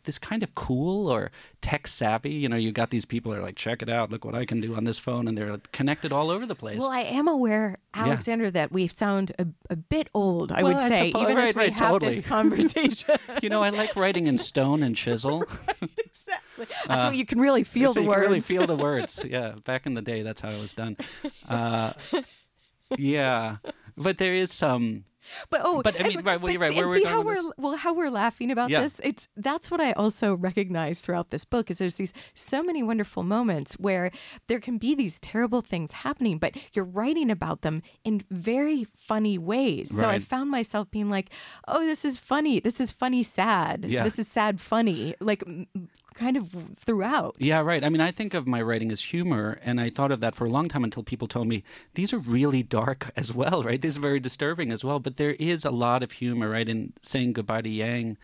this 0.09 0.19
kind 0.19 0.43
of 0.43 0.55
cool 0.55 1.07
or 1.09 1.31
tech 1.61 1.87
savvy. 1.87 2.31
You 2.31 2.49
know, 2.49 2.57
you 2.57 2.73
got 2.73 2.89
these 2.89 3.05
people 3.05 3.33
are 3.35 3.43
like, 3.43 3.57
check 3.57 3.83
it 3.83 3.91
out, 3.91 4.11
look 4.11 4.25
what 4.25 4.35
I 4.35 4.47
can 4.47 4.61
do 4.61 4.75
on 4.75 4.85
this 4.85 4.99
phone, 4.99 5.29
and 5.29 5.37
they're 5.37 5.59
connected 5.73 6.13
all 6.13 6.31
over 6.31 6.47
the 6.47 6.55
place. 6.55 6.81
Well, 6.81 6.91
I 6.91 7.01
am 7.01 7.29
aware, 7.29 7.77
Yeah. 7.95 8.07
Alexander, 8.07 8.51
that 8.53 8.73
we 8.73 8.89
sound 8.89 9.33
a, 9.39 9.47
a 9.69 9.77
bit 9.77 10.09
old. 10.15 10.51
I 10.51 10.63
Well, 10.63 10.73
would 10.73 10.83
I 10.83 10.89
say, 10.89 11.11
suppose- 11.11 11.23
even 11.25 11.37
right, 11.37 11.49
as 11.49 11.55
we 11.55 11.61
right, 11.61 11.79
have 11.79 11.91
totally. 11.91 12.13
this 12.17 12.23
conversation. 12.23 13.17
you 13.43 13.51
know, 13.51 13.63
I 13.63 13.69
like 13.69 13.95
writing 13.97 14.27
in 14.29 14.39
stone 14.39 14.83
and 14.83 14.97
chisel. 14.97 15.43
exactly. 15.83 16.67
That's 16.87 17.05
Uh, 17.05 17.09
what 17.09 17.17
you 17.17 17.27
can 17.27 17.39
really 17.39 17.65
feel 17.75 17.93
so 17.93 18.01
the 18.01 18.05
you 18.05 18.09
words. 18.09 18.21
can 18.23 18.29
really 18.31 18.41
feel 18.41 18.67
the 18.67 18.77
words. 18.77 19.21
Yeah, 19.25 19.57
back 19.65 19.85
in 19.87 19.93
the 19.95 20.03
day, 20.03 20.23
that's 20.23 20.41
how 20.41 20.49
it 20.51 20.61
was 20.61 20.73
done. 20.75 20.97
Uh, 21.47 21.93
yeah, 22.97 23.57
but 23.97 24.19
there 24.19 24.35
is 24.35 24.53
some. 24.53 25.05
But 25.51 25.61
oh, 25.65 25.83
But, 25.83 25.95
I 26.01 26.05
and- 26.09 26.25
right, 26.25 26.41
well, 26.41 26.53
you're 26.53 26.61
right. 26.61 26.73
see- 26.73 26.83
Where 26.85 26.95
see 26.95 27.05
how 27.05 27.23
we're 27.23 27.43
well, 27.57 27.77
how 27.77 27.93
we're 27.95 28.11
laughing 28.11 28.51
about 28.51 28.71
Yeah. 28.71 28.83
this. 28.83 29.01
It's 29.05 29.29
that's 29.37 29.71
what 29.71 29.81
I 29.81 29.93
also 29.93 30.35
recognize 30.35 31.01
throughout 31.01 31.31
this 31.31 31.45
book 31.45 31.71
is 31.71 31.79
there's 31.79 31.97
these 31.97 32.13
so 32.35 32.63
many 32.63 32.83
wonderful 32.83 33.23
moments 33.23 33.75
where 33.75 34.11
there 34.47 34.61
can 34.61 34.79
be 34.79 34.95
these 34.95 35.19
terrible 35.19 35.63
things 35.63 35.93
happening, 35.93 36.39
but 36.39 36.57
you're 36.73 36.85
writing 36.85 37.31
about 37.31 37.63
them 37.63 37.83
in 38.05 38.23
very 38.31 38.85
funny 38.97 39.39
ways. 39.39 39.91
So 39.95 40.09
I 40.09 40.19
found 40.19 40.51
myself 40.51 40.91
being 40.91 41.09
like, 41.11 41.31
"Oh, 41.67 41.85
this 41.85 42.05
is 42.05 42.17
funny. 42.19 42.61
This 42.61 42.81
is 42.81 42.93
funny, 42.93 43.23
sad. 43.23 43.85
Yeah. 43.87 44.05
This 44.05 44.19
is 44.19 44.29
sad, 44.29 44.61
funny." 44.61 45.15
Like 45.21 45.43
kind 46.19 46.37
of 46.37 46.53
throughout. 46.77 47.37
Yeah, 47.39 47.61
right. 47.61 47.85
I 47.85 47.89
mean, 47.89 48.01
I 48.01 48.11
think 48.11 48.35
of 48.35 48.47
my 48.47 48.61
writing 48.61 48.91
as 48.91 49.01
humor, 49.01 49.59
and 49.65 49.81
I 49.81 49.89
thought 49.89 50.11
of 50.11 50.21
that 50.21 50.35
for 50.35 50.45
a 50.45 50.51
long 50.51 50.69
time 50.69 50.83
until 50.83 51.05
people 51.05 51.29
told 51.29 51.47
me 51.47 51.63
these 51.95 52.13
are 52.13 52.19
really 52.19 52.63
dark 52.63 53.11
as 53.17 53.33
well, 53.33 53.63
right? 53.63 53.81
These 53.81 53.97
are 53.97 54.01
very 54.01 54.21
disturbing 54.21 54.73
as 54.73 54.85
well. 54.85 54.99
But 54.99 55.17
there 55.17 55.33
is 55.33 55.65
a 55.65 55.71
lot 55.71 56.03
of 56.03 56.13
humor, 56.13 56.51
right, 56.51 56.69
in 56.69 56.93
saying 57.03 57.35
goodbye 57.35 57.63
to 57.63 57.69
Yang. 57.69 58.19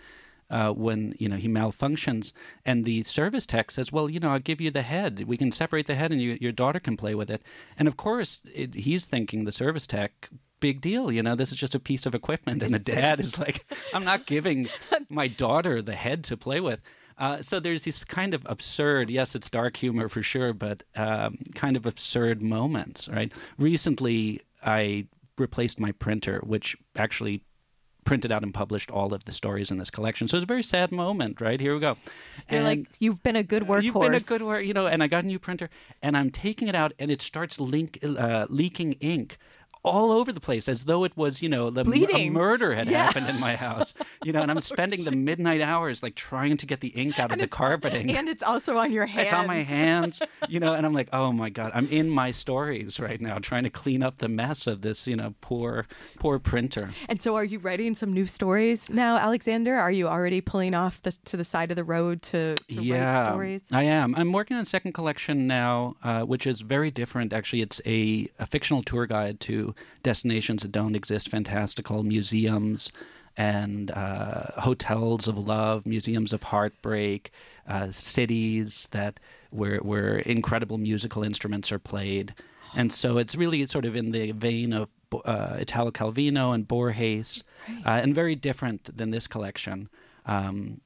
Uh, 0.51 0.71
when 0.71 1.15
you 1.19 1.27
know 1.27 1.37
he 1.37 1.49
malfunctions, 1.49 2.33
and 2.67 2.85
the 2.85 3.03
service 3.03 3.47
tech 3.47 3.71
says, 3.71 3.91
"Well, 3.91 4.11
you 4.11 4.21
know, 4.21 4.31
I'll 4.31 4.39
give 4.39 4.61
you 4.61 4.71
the 4.71 4.83
head. 4.83 5.25
We 5.27 5.39
can 5.39 5.51
separate 5.51 5.87
the 5.87 5.95
head, 5.95 6.13
and 6.13 6.21
you, 6.21 6.37
your 6.39 6.53
daughter 6.53 6.79
can 6.79 6.99
play 6.99 7.15
with 7.15 7.31
it." 7.31 7.41
And 7.79 7.89
of 7.89 7.97
course, 7.97 8.43
it, 8.55 8.75
he's 8.75 9.07
thinking 9.07 9.45
the 9.45 9.53
service 9.53 9.87
tech, 9.87 10.29
big 10.61 10.83
deal. 10.83 11.11
You 11.11 11.23
know, 11.23 11.35
this 11.35 11.51
is 11.51 11.57
just 11.57 11.75
a 11.75 11.81
piece 11.81 12.05
of 12.05 12.15
equipment, 12.15 12.63
and 12.63 12.75
the 12.75 12.79
dad 12.95 13.21
is 13.21 13.39
like, 13.39 13.65
"I'm 13.95 14.05
not 14.05 14.27
giving 14.27 14.69
my 15.09 15.29
daughter 15.29 15.81
the 15.81 15.97
head 15.97 16.23
to 16.25 16.37
play 16.37 16.61
with." 16.61 16.81
Uh, 17.19 17.41
so 17.41 17.61
there's 17.61 17.85
this 17.85 18.05
kind 18.05 18.35
of 18.35 18.43
absurd, 18.47 19.09
yes, 19.11 19.35
it's 19.35 19.49
dark 19.49 19.77
humor 19.77 20.09
for 20.09 20.23
sure, 20.23 20.53
but 20.53 20.83
um, 20.97 21.39
kind 21.55 21.77
of 21.77 21.87
absurd 21.87 22.43
moments, 22.43 23.09
right? 23.09 23.33
Recently, 23.59 24.41
I 24.65 25.07
replaced 25.39 25.79
my 25.79 25.93
printer, 25.93 26.41
which 26.45 26.77
actually 26.97 27.43
printed 28.05 28.31
out 28.31 28.43
and 28.43 28.53
published 28.53 28.91
all 28.91 29.15
of 29.15 29.25
the 29.25 29.33
stories 29.33 29.71
in 29.71 29.79
this 29.79 29.91
collection. 29.91 30.29
So 30.29 30.37
it's 30.37 30.45
a 30.45 30.47
very 30.47 30.63
sad 30.63 30.93
moment, 30.93 31.41
right? 31.41 31.59
Here 31.59 31.73
we 31.73 31.81
go. 31.81 31.97
You're 32.51 32.61
And- 32.61 32.65
like, 32.65 32.87
you've 32.99 33.23
been 33.23 33.37
a 33.37 33.43
good 33.43 33.63
workhorse. 33.63 33.83
You've 33.85 33.95
been 33.95 34.15
a 34.15 34.21
good 34.21 34.43
work, 34.43 34.65
you 34.65 34.75
know. 34.75 34.87
And 34.87 35.03
I 35.03 35.07
got 35.07 35.25
a 35.25 35.27
new 35.27 35.39
printer, 35.39 35.71
and 36.03 36.17
I'm 36.17 36.31
taking 36.31 36.69
it 36.69 36.75
out, 36.75 36.93
and 36.99 37.11
it 37.11 37.23
starts 37.23 37.59
link, 37.59 37.99
uh, 38.05 38.47
leaking 38.51 38.93
ink 38.95 39.39
all 39.85 40.11
over 40.11 40.33
the 40.33 40.41
place, 40.41 40.69
as 40.69 40.85
though 40.85 41.05
it 41.05 41.17
was, 41.17 41.43
you 41.43 41.49
know, 41.49 41.71
the, 41.71 41.83
a 41.83 41.85
Bleeding. 41.85 42.33
murder 42.33 42.75
had 42.75 42.89
Yeah. 42.89 43.05
happened 43.05 43.29
in 43.29 43.39
my 43.39 43.55
house. 43.57 43.93
You 44.25 44.33
know, 44.33 44.41
and 44.41 44.51
I'm 44.51 44.61
spending 44.63 45.05
the 45.05 45.11
midnight 45.13 45.61
hours 45.61 46.03
like 46.03 46.15
trying 46.15 46.57
to 46.57 46.67
get 46.67 46.81
the 46.81 46.89
ink 46.89 47.19
out 47.19 47.31
of 47.33 47.39
the 47.39 47.47
carpeting. 47.47 48.11
And 48.17 48.29
it's 48.29 48.43
also 48.43 48.79
on 48.79 48.91
your 48.93 49.05
hands. 49.07 49.25
It's 49.27 49.33
on 49.35 49.47
my 49.47 49.63
hands, 49.63 50.23
you 50.49 50.59
know, 50.61 50.73
and 50.73 50.87
I'm 50.87 50.93
like, 50.95 51.09
oh 51.13 51.33
my 51.33 51.51
god, 51.51 51.71
I'm 51.75 51.87
in 51.89 52.09
my 52.09 52.31
stories 52.31 52.99
right 52.99 53.21
now, 53.21 53.39
trying 53.39 53.65
to 53.65 53.71
clean 53.71 54.03
up 54.03 54.19
the 54.19 54.29
mess 54.29 54.67
of 54.67 54.81
this, 54.81 55.07
you 55.07 55.17
know, 55.17 55.35
poor, 55.43 55.87
poor 56.19 56.39
printer. 56.39 56.91
And 57.09 57.21
so, 57.23 57.37
are 57.37 57.45
you 57.45 57.59
writing 57.59 57.95
some 57.95 58.13
new 58.13 58.27
stories 58.27 58.89
now, 58.89 59.17
Alexander? 59.19 59.75
Are 59.77 59.93
you 59.93 60.09
already 60.09 60.41
pulling 60.41 60.75
off 60.75 61.03
the, 61.03 61.13
to 61.27 61.37
the 61.37 61.45
side 61.45 61.71
of 61.71 61.77
the 61.77 61.85
road 61.85 62.23
to, 62.23 62.55
to 62.55 62.75
yeah, 62.83 63.21
write 63.23 63.31
stories? 63.33 63.63
I 63.73 63.83
am. 63.83 64.15
I'm 64.15 64.33
working 64.33 64.57
on 64.57 64.63
a 64.63 64.67
second 64.67 64.93
collection 64.93 65.47
now, 65.47 65.97
uh, 66.03 66.23
which 66.23 66.47
is 66.47 66.63
very 66.63 66.91
different. 66.91 67.33
Actually, 67.35 67.61
it's 67.63 67.81
a, 67.85 68.29
a 68.39 68.47
fictional 68.47 68.83
tour 68.83 69.07
guide 69.07 69.41
to 69.41 69.74
destinations 70.03 70.63
that 70.63 70.73
don't 70.73 70.97
exist, 70.97 71.29
fantastical 71.29 72.03
museums 72.03 72.91
and 73.37 73.91
uh, 73.91 74.61
hotels 74.61 75.27
of 75.27 75.37
love, 75.39 75.87
museums 75.87 76.33
of 76.33 76.43
heartbreak, 76.43 77.33
uh, 77.69 77.91
cities 77.91 78.89
that 78.93 79.19
where 79.51 79.79
where 79.79 80.19
incredible 80.19 80.79
musical 80.79 81.25
instruments 81.25 81.73
are 81.73 81.79
played. 81.79 82.35
And 82.77 82.93
so 82.93 83.19
it's 83.19 83.35
really 83.37 83.67
sort 83.67 83.85
of 83.85 83.97
in 83.97 84.11
the 84.11 84.33
vein 84.33 84.73
of 84.73 84.89
uh, 85.25 85.57
Italo 85.61 85.91
Calvino 85.91 86.55
and 86.55 86.67
Borges, 86.67 87.45
uh, 87.87 87.91
and 87.91 88.15
very 88.15 88.35
different 88.35 88.97
than 88.97 89.11
this 89.11 89.27
collection. 89.27 89.89
Um, 90.27 90.81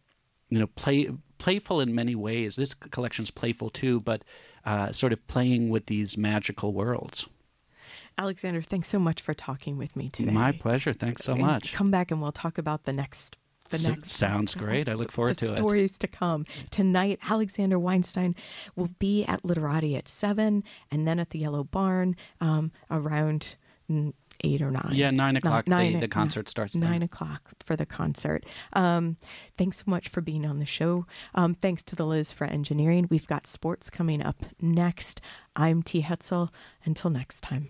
you 0.50 0.58
know, 0.58 0.66
play 0.66 1.08
playful 1.38 1.80
in 1.80 1.94
many 1.94 2.14
ways. 2.14 2.56
This 2.56 2.74
collection's 2.74 3.30
playful 3.30 3.70
too, 3.70 4.00
but 4.00 4.22
uh, 4.64 4.92
sort 4.92 5.12
of 5.12 5.26
playing 5.28 5.70
with 5.70 5.86
these 5.86 6.16
magical 6.16 6.72
worlds. 6.72 7.26
Alexander, 8.18 8.60
thanks 8.60 8.88
so 8.88 8.98
much 8.98 9.20
for 9.22 9.32
talking 9.32 9.76
with 9.78 9.94
me 9.96 10.08
today. 10.08 10.32
My 10.32 10.52
pleasure. 10.52 10.92
Thanks 10.92 11.24
so 11.24 11.32
And 11.34 11.42
much. 11.42 11.72
Come 11.72 11.90
back 11.90 12.10
and 12.10 12.20
we'll 12.20 12.32
talk 12.32 12.58
about 12.58 12.84
the 12.84 12.92
next. 12.92 13.36
The 13.70 13.76
S- 13.76 13.86
next 13.88 14.10
sounds 14.12 14.54
great. 14.54 14.88
I 14.88 14.94
look 14.94 15.12
forward 15.12 15.36
the 15.36 15.46
to 15.48 15.52
it. 15.54 15.56
stories 15.58 15.98
to 15.98 16.08
come. 16.08 16.44
Tonight, 16.70 17.18
Alexander 17.28 17.78
Weinstein 17.78 18.34
will 18.76 18.88
be 18.98 19.24
at 19.26 19.44
Literati 19.44 19.94
at 19.94 20.08
7 20.08 20.64
and 20.90 21.06
then 21.06 21.18
at 21.20 21.30
the 21.30 21.38
Yellow 21.38 21.64
Barn 21.64 22.16
um, 22.40 22.72
around 22.90 23.56
8 23.90 24.62
or 24.62 24.70
9. 24.70 24.88
Yeah, 24.92 25.10
nine 25.10 25.34
Ni- 25.34 25.38
o'clock, 25.38 25.66
the- 25.66 25.70
nine- 25.70 26.00
the 26.00 26.08
concert 26.08 26.48
starts 26.48 26.72
then. 26.74 26.90
9 26.90 27.02
o'clock 27.02 27.50
for 27.64 27.76
the 27.76 27.86
concert. 27.86 28.44
Um, 28.72 29.16
thanks 29.58 29.76
so 29.78 29.84
much 29.86 30.08
for 30.08 30.22
being 30.22 30.44
on 30.46 30.58
the 30.60 30.66
show. 30.66 31.06
Um, 31.34 31.54
thanks 31.54 31.82
to 31.84 31.94
the 31.96 32.06
Liz 32.06 32.32
for 32.32 32.46
engineering. 32.46 33.06
We've 33.10 33.26
got 33.26 33.46
sports 33.46 33.90
coming 33.90 34.22
up 34.22 34.44
next. 34.60 35.20
I'm 35.54 35.82
T. 35.82 36.02
Hetzel. 36.02 36.48
Until 36.84 37.10
next 37.10 37.42
time. 37.42 37.68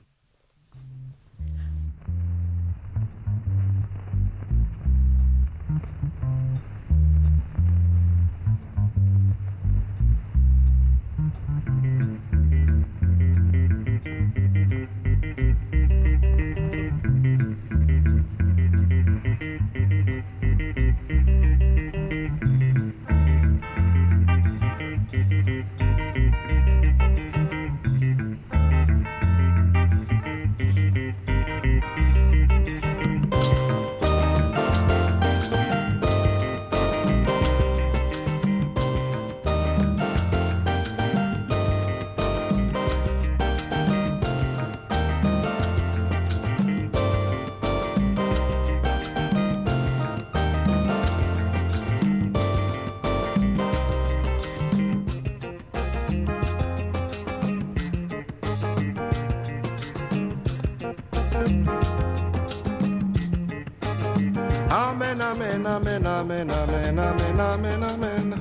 Amen, 66.99 67.41
amen, 67.41 67.83
amen, 67.83 68.33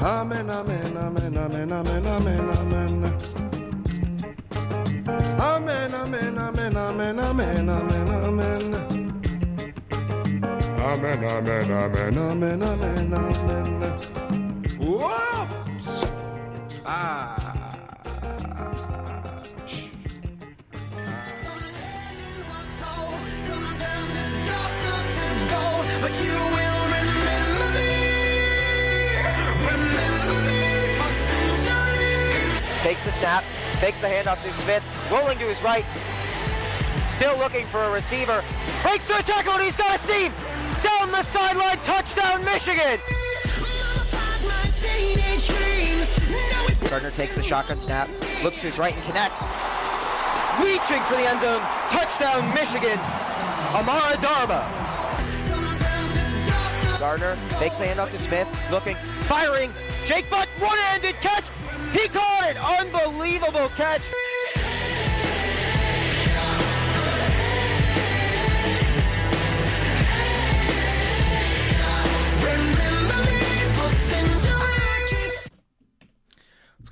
amen, 0.00 0.50
amen. 0.50 0.50
Amen, 0.50 0.50
amen, 0.50 0.96
amen, 0.96 1.72
amen, 1.72 1.72
amen, 1.72 2.06
amen, 2.06 2.50
amen. 2.50 3.14
Amen, 5.40 5.94
amen, 5.94 6.38
amen, 6.38 6.76
amen, 6.76 7.18
amen, 7.18 7.68
amen, 7.68 8.08
amen. 8.10 8.74
Amen, 10.78 11.24
amen, 11.24 11.70
amen, 11.70 12.18
amen, 12.18 13.14
amen! 13.14 13.98
Ah. 16.86 17.54
But 26.04 26.12
you 26.22 26.63
Takes 32.84 33.02
the 33.02 33.12
snap, 33.12 33.42
fakes 33.80 33.98
the 34.02 34.08
handoff 34.08 34.42
to 34.42 34.52
Smith, 34.52 34.82
rolling 35.10 35.38
to 35.38 35.46
his 35.46 35.62
right. 35.62 35.86
Still 37.16 37.34
looking 37.38 37.64
for 37.64 37.82
a 37.82 37.90
receiver. 37.90 38.44
Breaks 38.82 39.06
through 39.06 39.20
a 39.20 39.22
tackle 39.22 39.54
and 39.54 39.62
he's 39.62 39.74
got 39.74 39.96
a 39.96 39.98
seam. 40.04 40.30
Down 40.82 41.10
the 41.10 41.22
sideline, 41.22 41.78
touchdown 41.78 42.44
Michigan. 42.44 43.00
Gardner 46.90 47.10
takes 47.10 47.36
the 47.36 47.42
shotgun 47.42 47.80
snap, 47.80 48.10
looks 48.42 48.58
to 48.58 48.66
his 48.66 48.78
right 48.78 48.94
and 48.94 49.04
connects. 49.04 49.40
Reaching 50.60 51.02
for 51.04 51.16
the 51.16 51.24
end 51.24 51.40
zone, 51.40 51.62
touchdown 51.88 52.52
Michigan. 52.52 53.00
Amara 53.72 54.14
Darboh. 54.20 54.60
Gardner 56.98 57.38
takes 57.58 57.78
the 57.78 57.86
handoff 57.86 58.10
to 58.10 58.18
Smith, 58.18 58.46
looking, 58.70 58.96
firing. 59.26 59.72
Jake 60.04 60.28
Butt, 60.28 60.48
one-handed 60.60 61.14
catch. 61.22 61.43
He 62.04 62.10
caught 62.10 62.44
it. 62.44 62.58
Unbelievable 62.58 63.70
catch. 63.78 64.02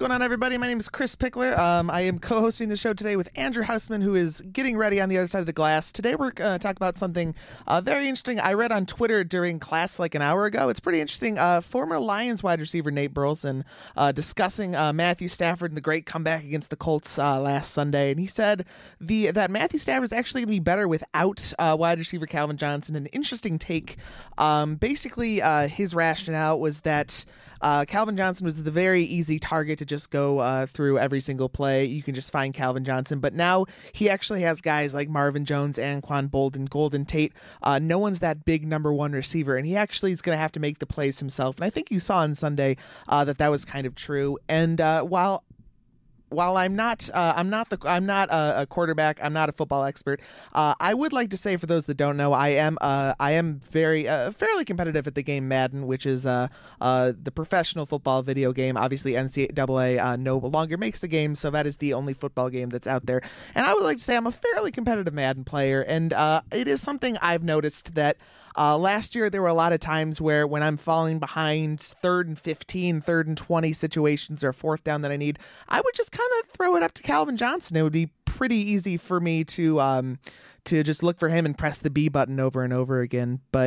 Going 0.02 0.10
on, 0.10 0.20
everybody? 0.20 0.58
My 0.58 0.66
name 0.66 0.80
is 0.80 0.88
Chris 0.88 1.14
Pickler. 1.14 1.56
Um, 1.56 1.88
I 1.88 2.00
am 2.00 2.18
co-hosting 2.18 2.68
the 2.68 2.74
show 2.74 2.92
today 2.92 3.14
with 3.14 3.28
Andrew 3.36 3.62
Hausman, 3.62 4.02
who 4.02 4.16
is 4.16 4.40
getting 4.40 4.76
ready 4.76 5.00
on 5.00 5.08
the 5.08 5.16
other 5.16 5.28
side 5.28 5.38
of 5.38 5.46
the 5.46 5.52
glass. 5.52 5.92
Today, 5.92 6.16
we're 6.16 6.32
going 6.32 6.58
to 6.58 6.60
talk 6.60 6.74
about 6.74 6.96
something 6.96 7.36
uh, 7.68 7.80
very 7.80 8.08
interesting. 8.08 8.40
I 8.40 8.54
read 8.54 8.72
on 8.72 8.84
Twitter 8.84 9.22
during 9.22 9.60
class 9.60 10.00
like 10.00 10.16
an 10.16 10.20
hour 10.20 10.44
ago. 10.44 10.70
It's 10.70 10.80
pretty 10.80 11.00
interesting. 11.00 11.38
Uh, 11.38 11.60
former 11.60 12.00
Lions 12.00 12.42
wide 12.42 12.58
receiver 12.58 12.90
Nate 12.90 13.14
Burleson 13.14 13.64
uh, 13.96 14.10
discussing 14.10 14.74
uh, 14.74 14.92
Matthew 14.92 15.28
Stafford 15.28 15.70
and 15.70 15.76
the 15.76 15.80
great 15.82 16.04
comeback 16.04 16.42
against 16.42 16.70
the 16.70 16.76
Colts 16.76 17.16
uh, 17.16 17.40
last 17.40 17.70
Sunday, 17.70 18.10
and 18.10 18.18
he 18.18 18.26
said 18.26 18.66
the 19.00 19.30
that 19.30 19.52
Matthew 19.52 19.78
Stafford 19.78 20.02
is 20.02 20.12
actually 20.12 20.40
going 20.40 20.48
to 20.48 20.56
be 20.56 20.64
better 20.64 20.88
without 20.88 21.52
uh, 21.60 21.76
wide 21.78 22.00
receiver 22.00 22.26
Calvin 22.26 22.56
Johnson. 22.56 22.96
An 22.96 23.06
interesting 23.06 23.56
take. 23.56 23.98
Um, 24.36 24.74
basically, 24.74 25.40
uh, 25.40 25.68
his 25.68 25.94
rationale 25.94 26.58
was 26.58 26.80
that. 26.80 27.24
Uh, 27.62 27.84
Calvin 27.84 28.16
Johnson 28.16 28.44
was 28.44 28.62
the 28.62 28.70
very 28.70 29.04
easy 29.04 29.38
target 29.38 29.78
to 29.78 29.86
just 29.86 30.10
go 30.10 30.40
uh, 30.40 30.66
through 30.66 30.98
every 30.98 31.20
single 31.20 31.48
play. 31.48 31.84
You 31.84 32.02
can 32.02 32.14
just 32.14 32.32
find 32.32 32.52
Calvin 32.52 32.84
Johnson, 32.84 33.20
but 33.20 33.34
now 33.34 33.66
he 33.92 34.10
actually 34.10 34.42
has 34.42 34.60
guys 34.60 34.94
like 34.94 35.08
Marvin 35.08 35.44
Jones, 35.44 35.78
Anquan 35.78 36.28
Boldin, 36.28 36.68
Golden 36.68 37.04
Tate. 37.04 37.32
Uh, 37.62 37.78
no 37.78 37.98
one's 37.98 38.20
that 38.20 38.44
big 38.44 38.66
number 38.66 38.92
one 38.92 39.12
receiver, 39.12 39.56
and 39.56 39.66
he 39.66 39.76
actually 39.76 40.12
is 40.12 40.20
going 40.20 40.36
to 40.36 40.40
have 40.40 40.52
to 40.52 40.60
make 40.60 40.78
the 40.78 40.86
plays 40.86 41.18
himself. 41.18 41.56
And 41.56 41.64
I 41.64 41.70
think 41.70 41.90
you 41.90 41.98
saw 41.98 42.18
on 42.18 42.34
Sunday 42.34 42.76
uh, 43.08 43.24
that 43.24 43.38
that 43.38 43.50
was 43.50 43.64
kind 43.64 43.86
of 43.86 43.94
true. 43.94 44.38
And 44.48 44.80
uh, 44.80 45.02
while 45.02 45.44
while 46.32 46.56
I'm 46.56 46.74
not, 46.74 47.08
uh, 47.12 47.34
I'm 47.36 47.50
not 47.50 47.68
the, 47.70 47.78
I'm 47.84 48.06
not 48.06 48.30
a, 48.30 48.62
a 48.62 48.66
quarterback. 48.66 49.18
I'm 49.22 49.32
not 49.32 49.48
a 49.48 49.52
football 49.52 49.84
expert. 49.84 50.20
Uh, 50.52 50.74
I 50.80 50.94
would 50.94 51.12
like 51.12 51.30
to 51.30 51.36
say, 51.36 51.56
for 51.56 51.66
those 51.66 51.84
that 51.86 51.96
don't 51.96 52.16
know, 52.16 52.32
I 52.32 52.48
am, 52.50 52.78
uh, 52.80 53.14
I 53.20 53.32
am 53.32 53.60
very, 53.70 54.08
uh, 54.08 54.32
fairly 54.32 54.64
competitive 54.64 55.06
at 55.06 55.14
the 55.14 55.22
game 55.22 55.48
Madden, 55.48 55.86
which 55.86 56.06
is 56.06 56.26
uh, 56.26 56.48
uh, 56.80 57.12
the 57.20 57.30
professional 57.30 57.86
football 57.86 58.22
video 58.22 58.52
game. 58.52 58.76
Obviously, 58.76 59.12
NCAA 59.12 60.18
no 60.18 60.38
longer 60.38 60.76
makes 60.76 61.00
the 61.00 61.08
game, 61.08 61.34
so 61.34 61.50
that 61.50 61.66
is 61.66 61.76
the 61.78 61.94
only 61.94 62.14
football 62.14 62.50
game 62.50 62.70
that's 62.70 62.86
out 62.86 63.06
there. 63.06 63.22
And 63.54 63.66
I 63.66 63.74
would 63.74 63.82
like 63.82 63.98
to 63.98 64.02
say 64.02 64.16
I'm 64.16 64.26
a 64.26 64.32
fairly 64.32 64.72
competitive 64.72 65.14
Madden 65.14 65.44
player, 65.44 65.82
and 65.82 66.12
it 66.52 66.68
is 66.68 66.80
something 66.80 67.16
I've 67.20 67.44
noticed 67.44 67.94
that. 67.94 68.16
Uh, 68.56 68.76
last 68.76 69.14
year, 69.14 69.30
there 69.30 69.42
were 69.42 69.48
a 69.48 69.54
lot 69.54 69.72
of 69.72 69.80
times 69.80 70.20
where 70.20 70.46
when 70.46 70.62
I'm 70.62 70.76
falling 70.76 71.18
behind 71.18 71.80
third 71.80 72.28
and 72.28 72.38
15, 72.38 73.00
third 73.00 73.26
and 73.26 73.36
20 73.36 73.72
situations 73.72 74.44
or 74.44 74.52
fourth 74.52 74.84
down 74.84 75.02
that 75.02 75.10
I 75.10 75.16
need, 75.16 75.38
I 75.68 75.80
would 75.80 75.94
just 75.94 76.12
kind 76.12 76.30
of 76.40 76.50
throw 76.50 76.76
it 76.76 76.82
up 76.82 76.92
to 76.94 77.02
Calvin 77.02 77.36
Johnson. 77.36 77.76
It 77.76 77.82
would 77.82 77.92
be 77.92 78.10
pretty 78.24 78.56
easy 78.56 78.96
for 78.96 79.20
me 79.20 79.44
to 79.44 79.80
um, 79.80 80.18
to 80.64 80.82
just 80.82 81.02
look 81.02 81.18
for 81.18 81.28
him 81.28 81.44
and 81.44 81.56
press 81.56 81.78
the 81.78 81.90
B 81.90 82.08
button 82.08 82.38
over 82.40 82.62
and 82.62 82.72
over 82.72 83.00
again. 83.00 83.40
But 83.50 83.60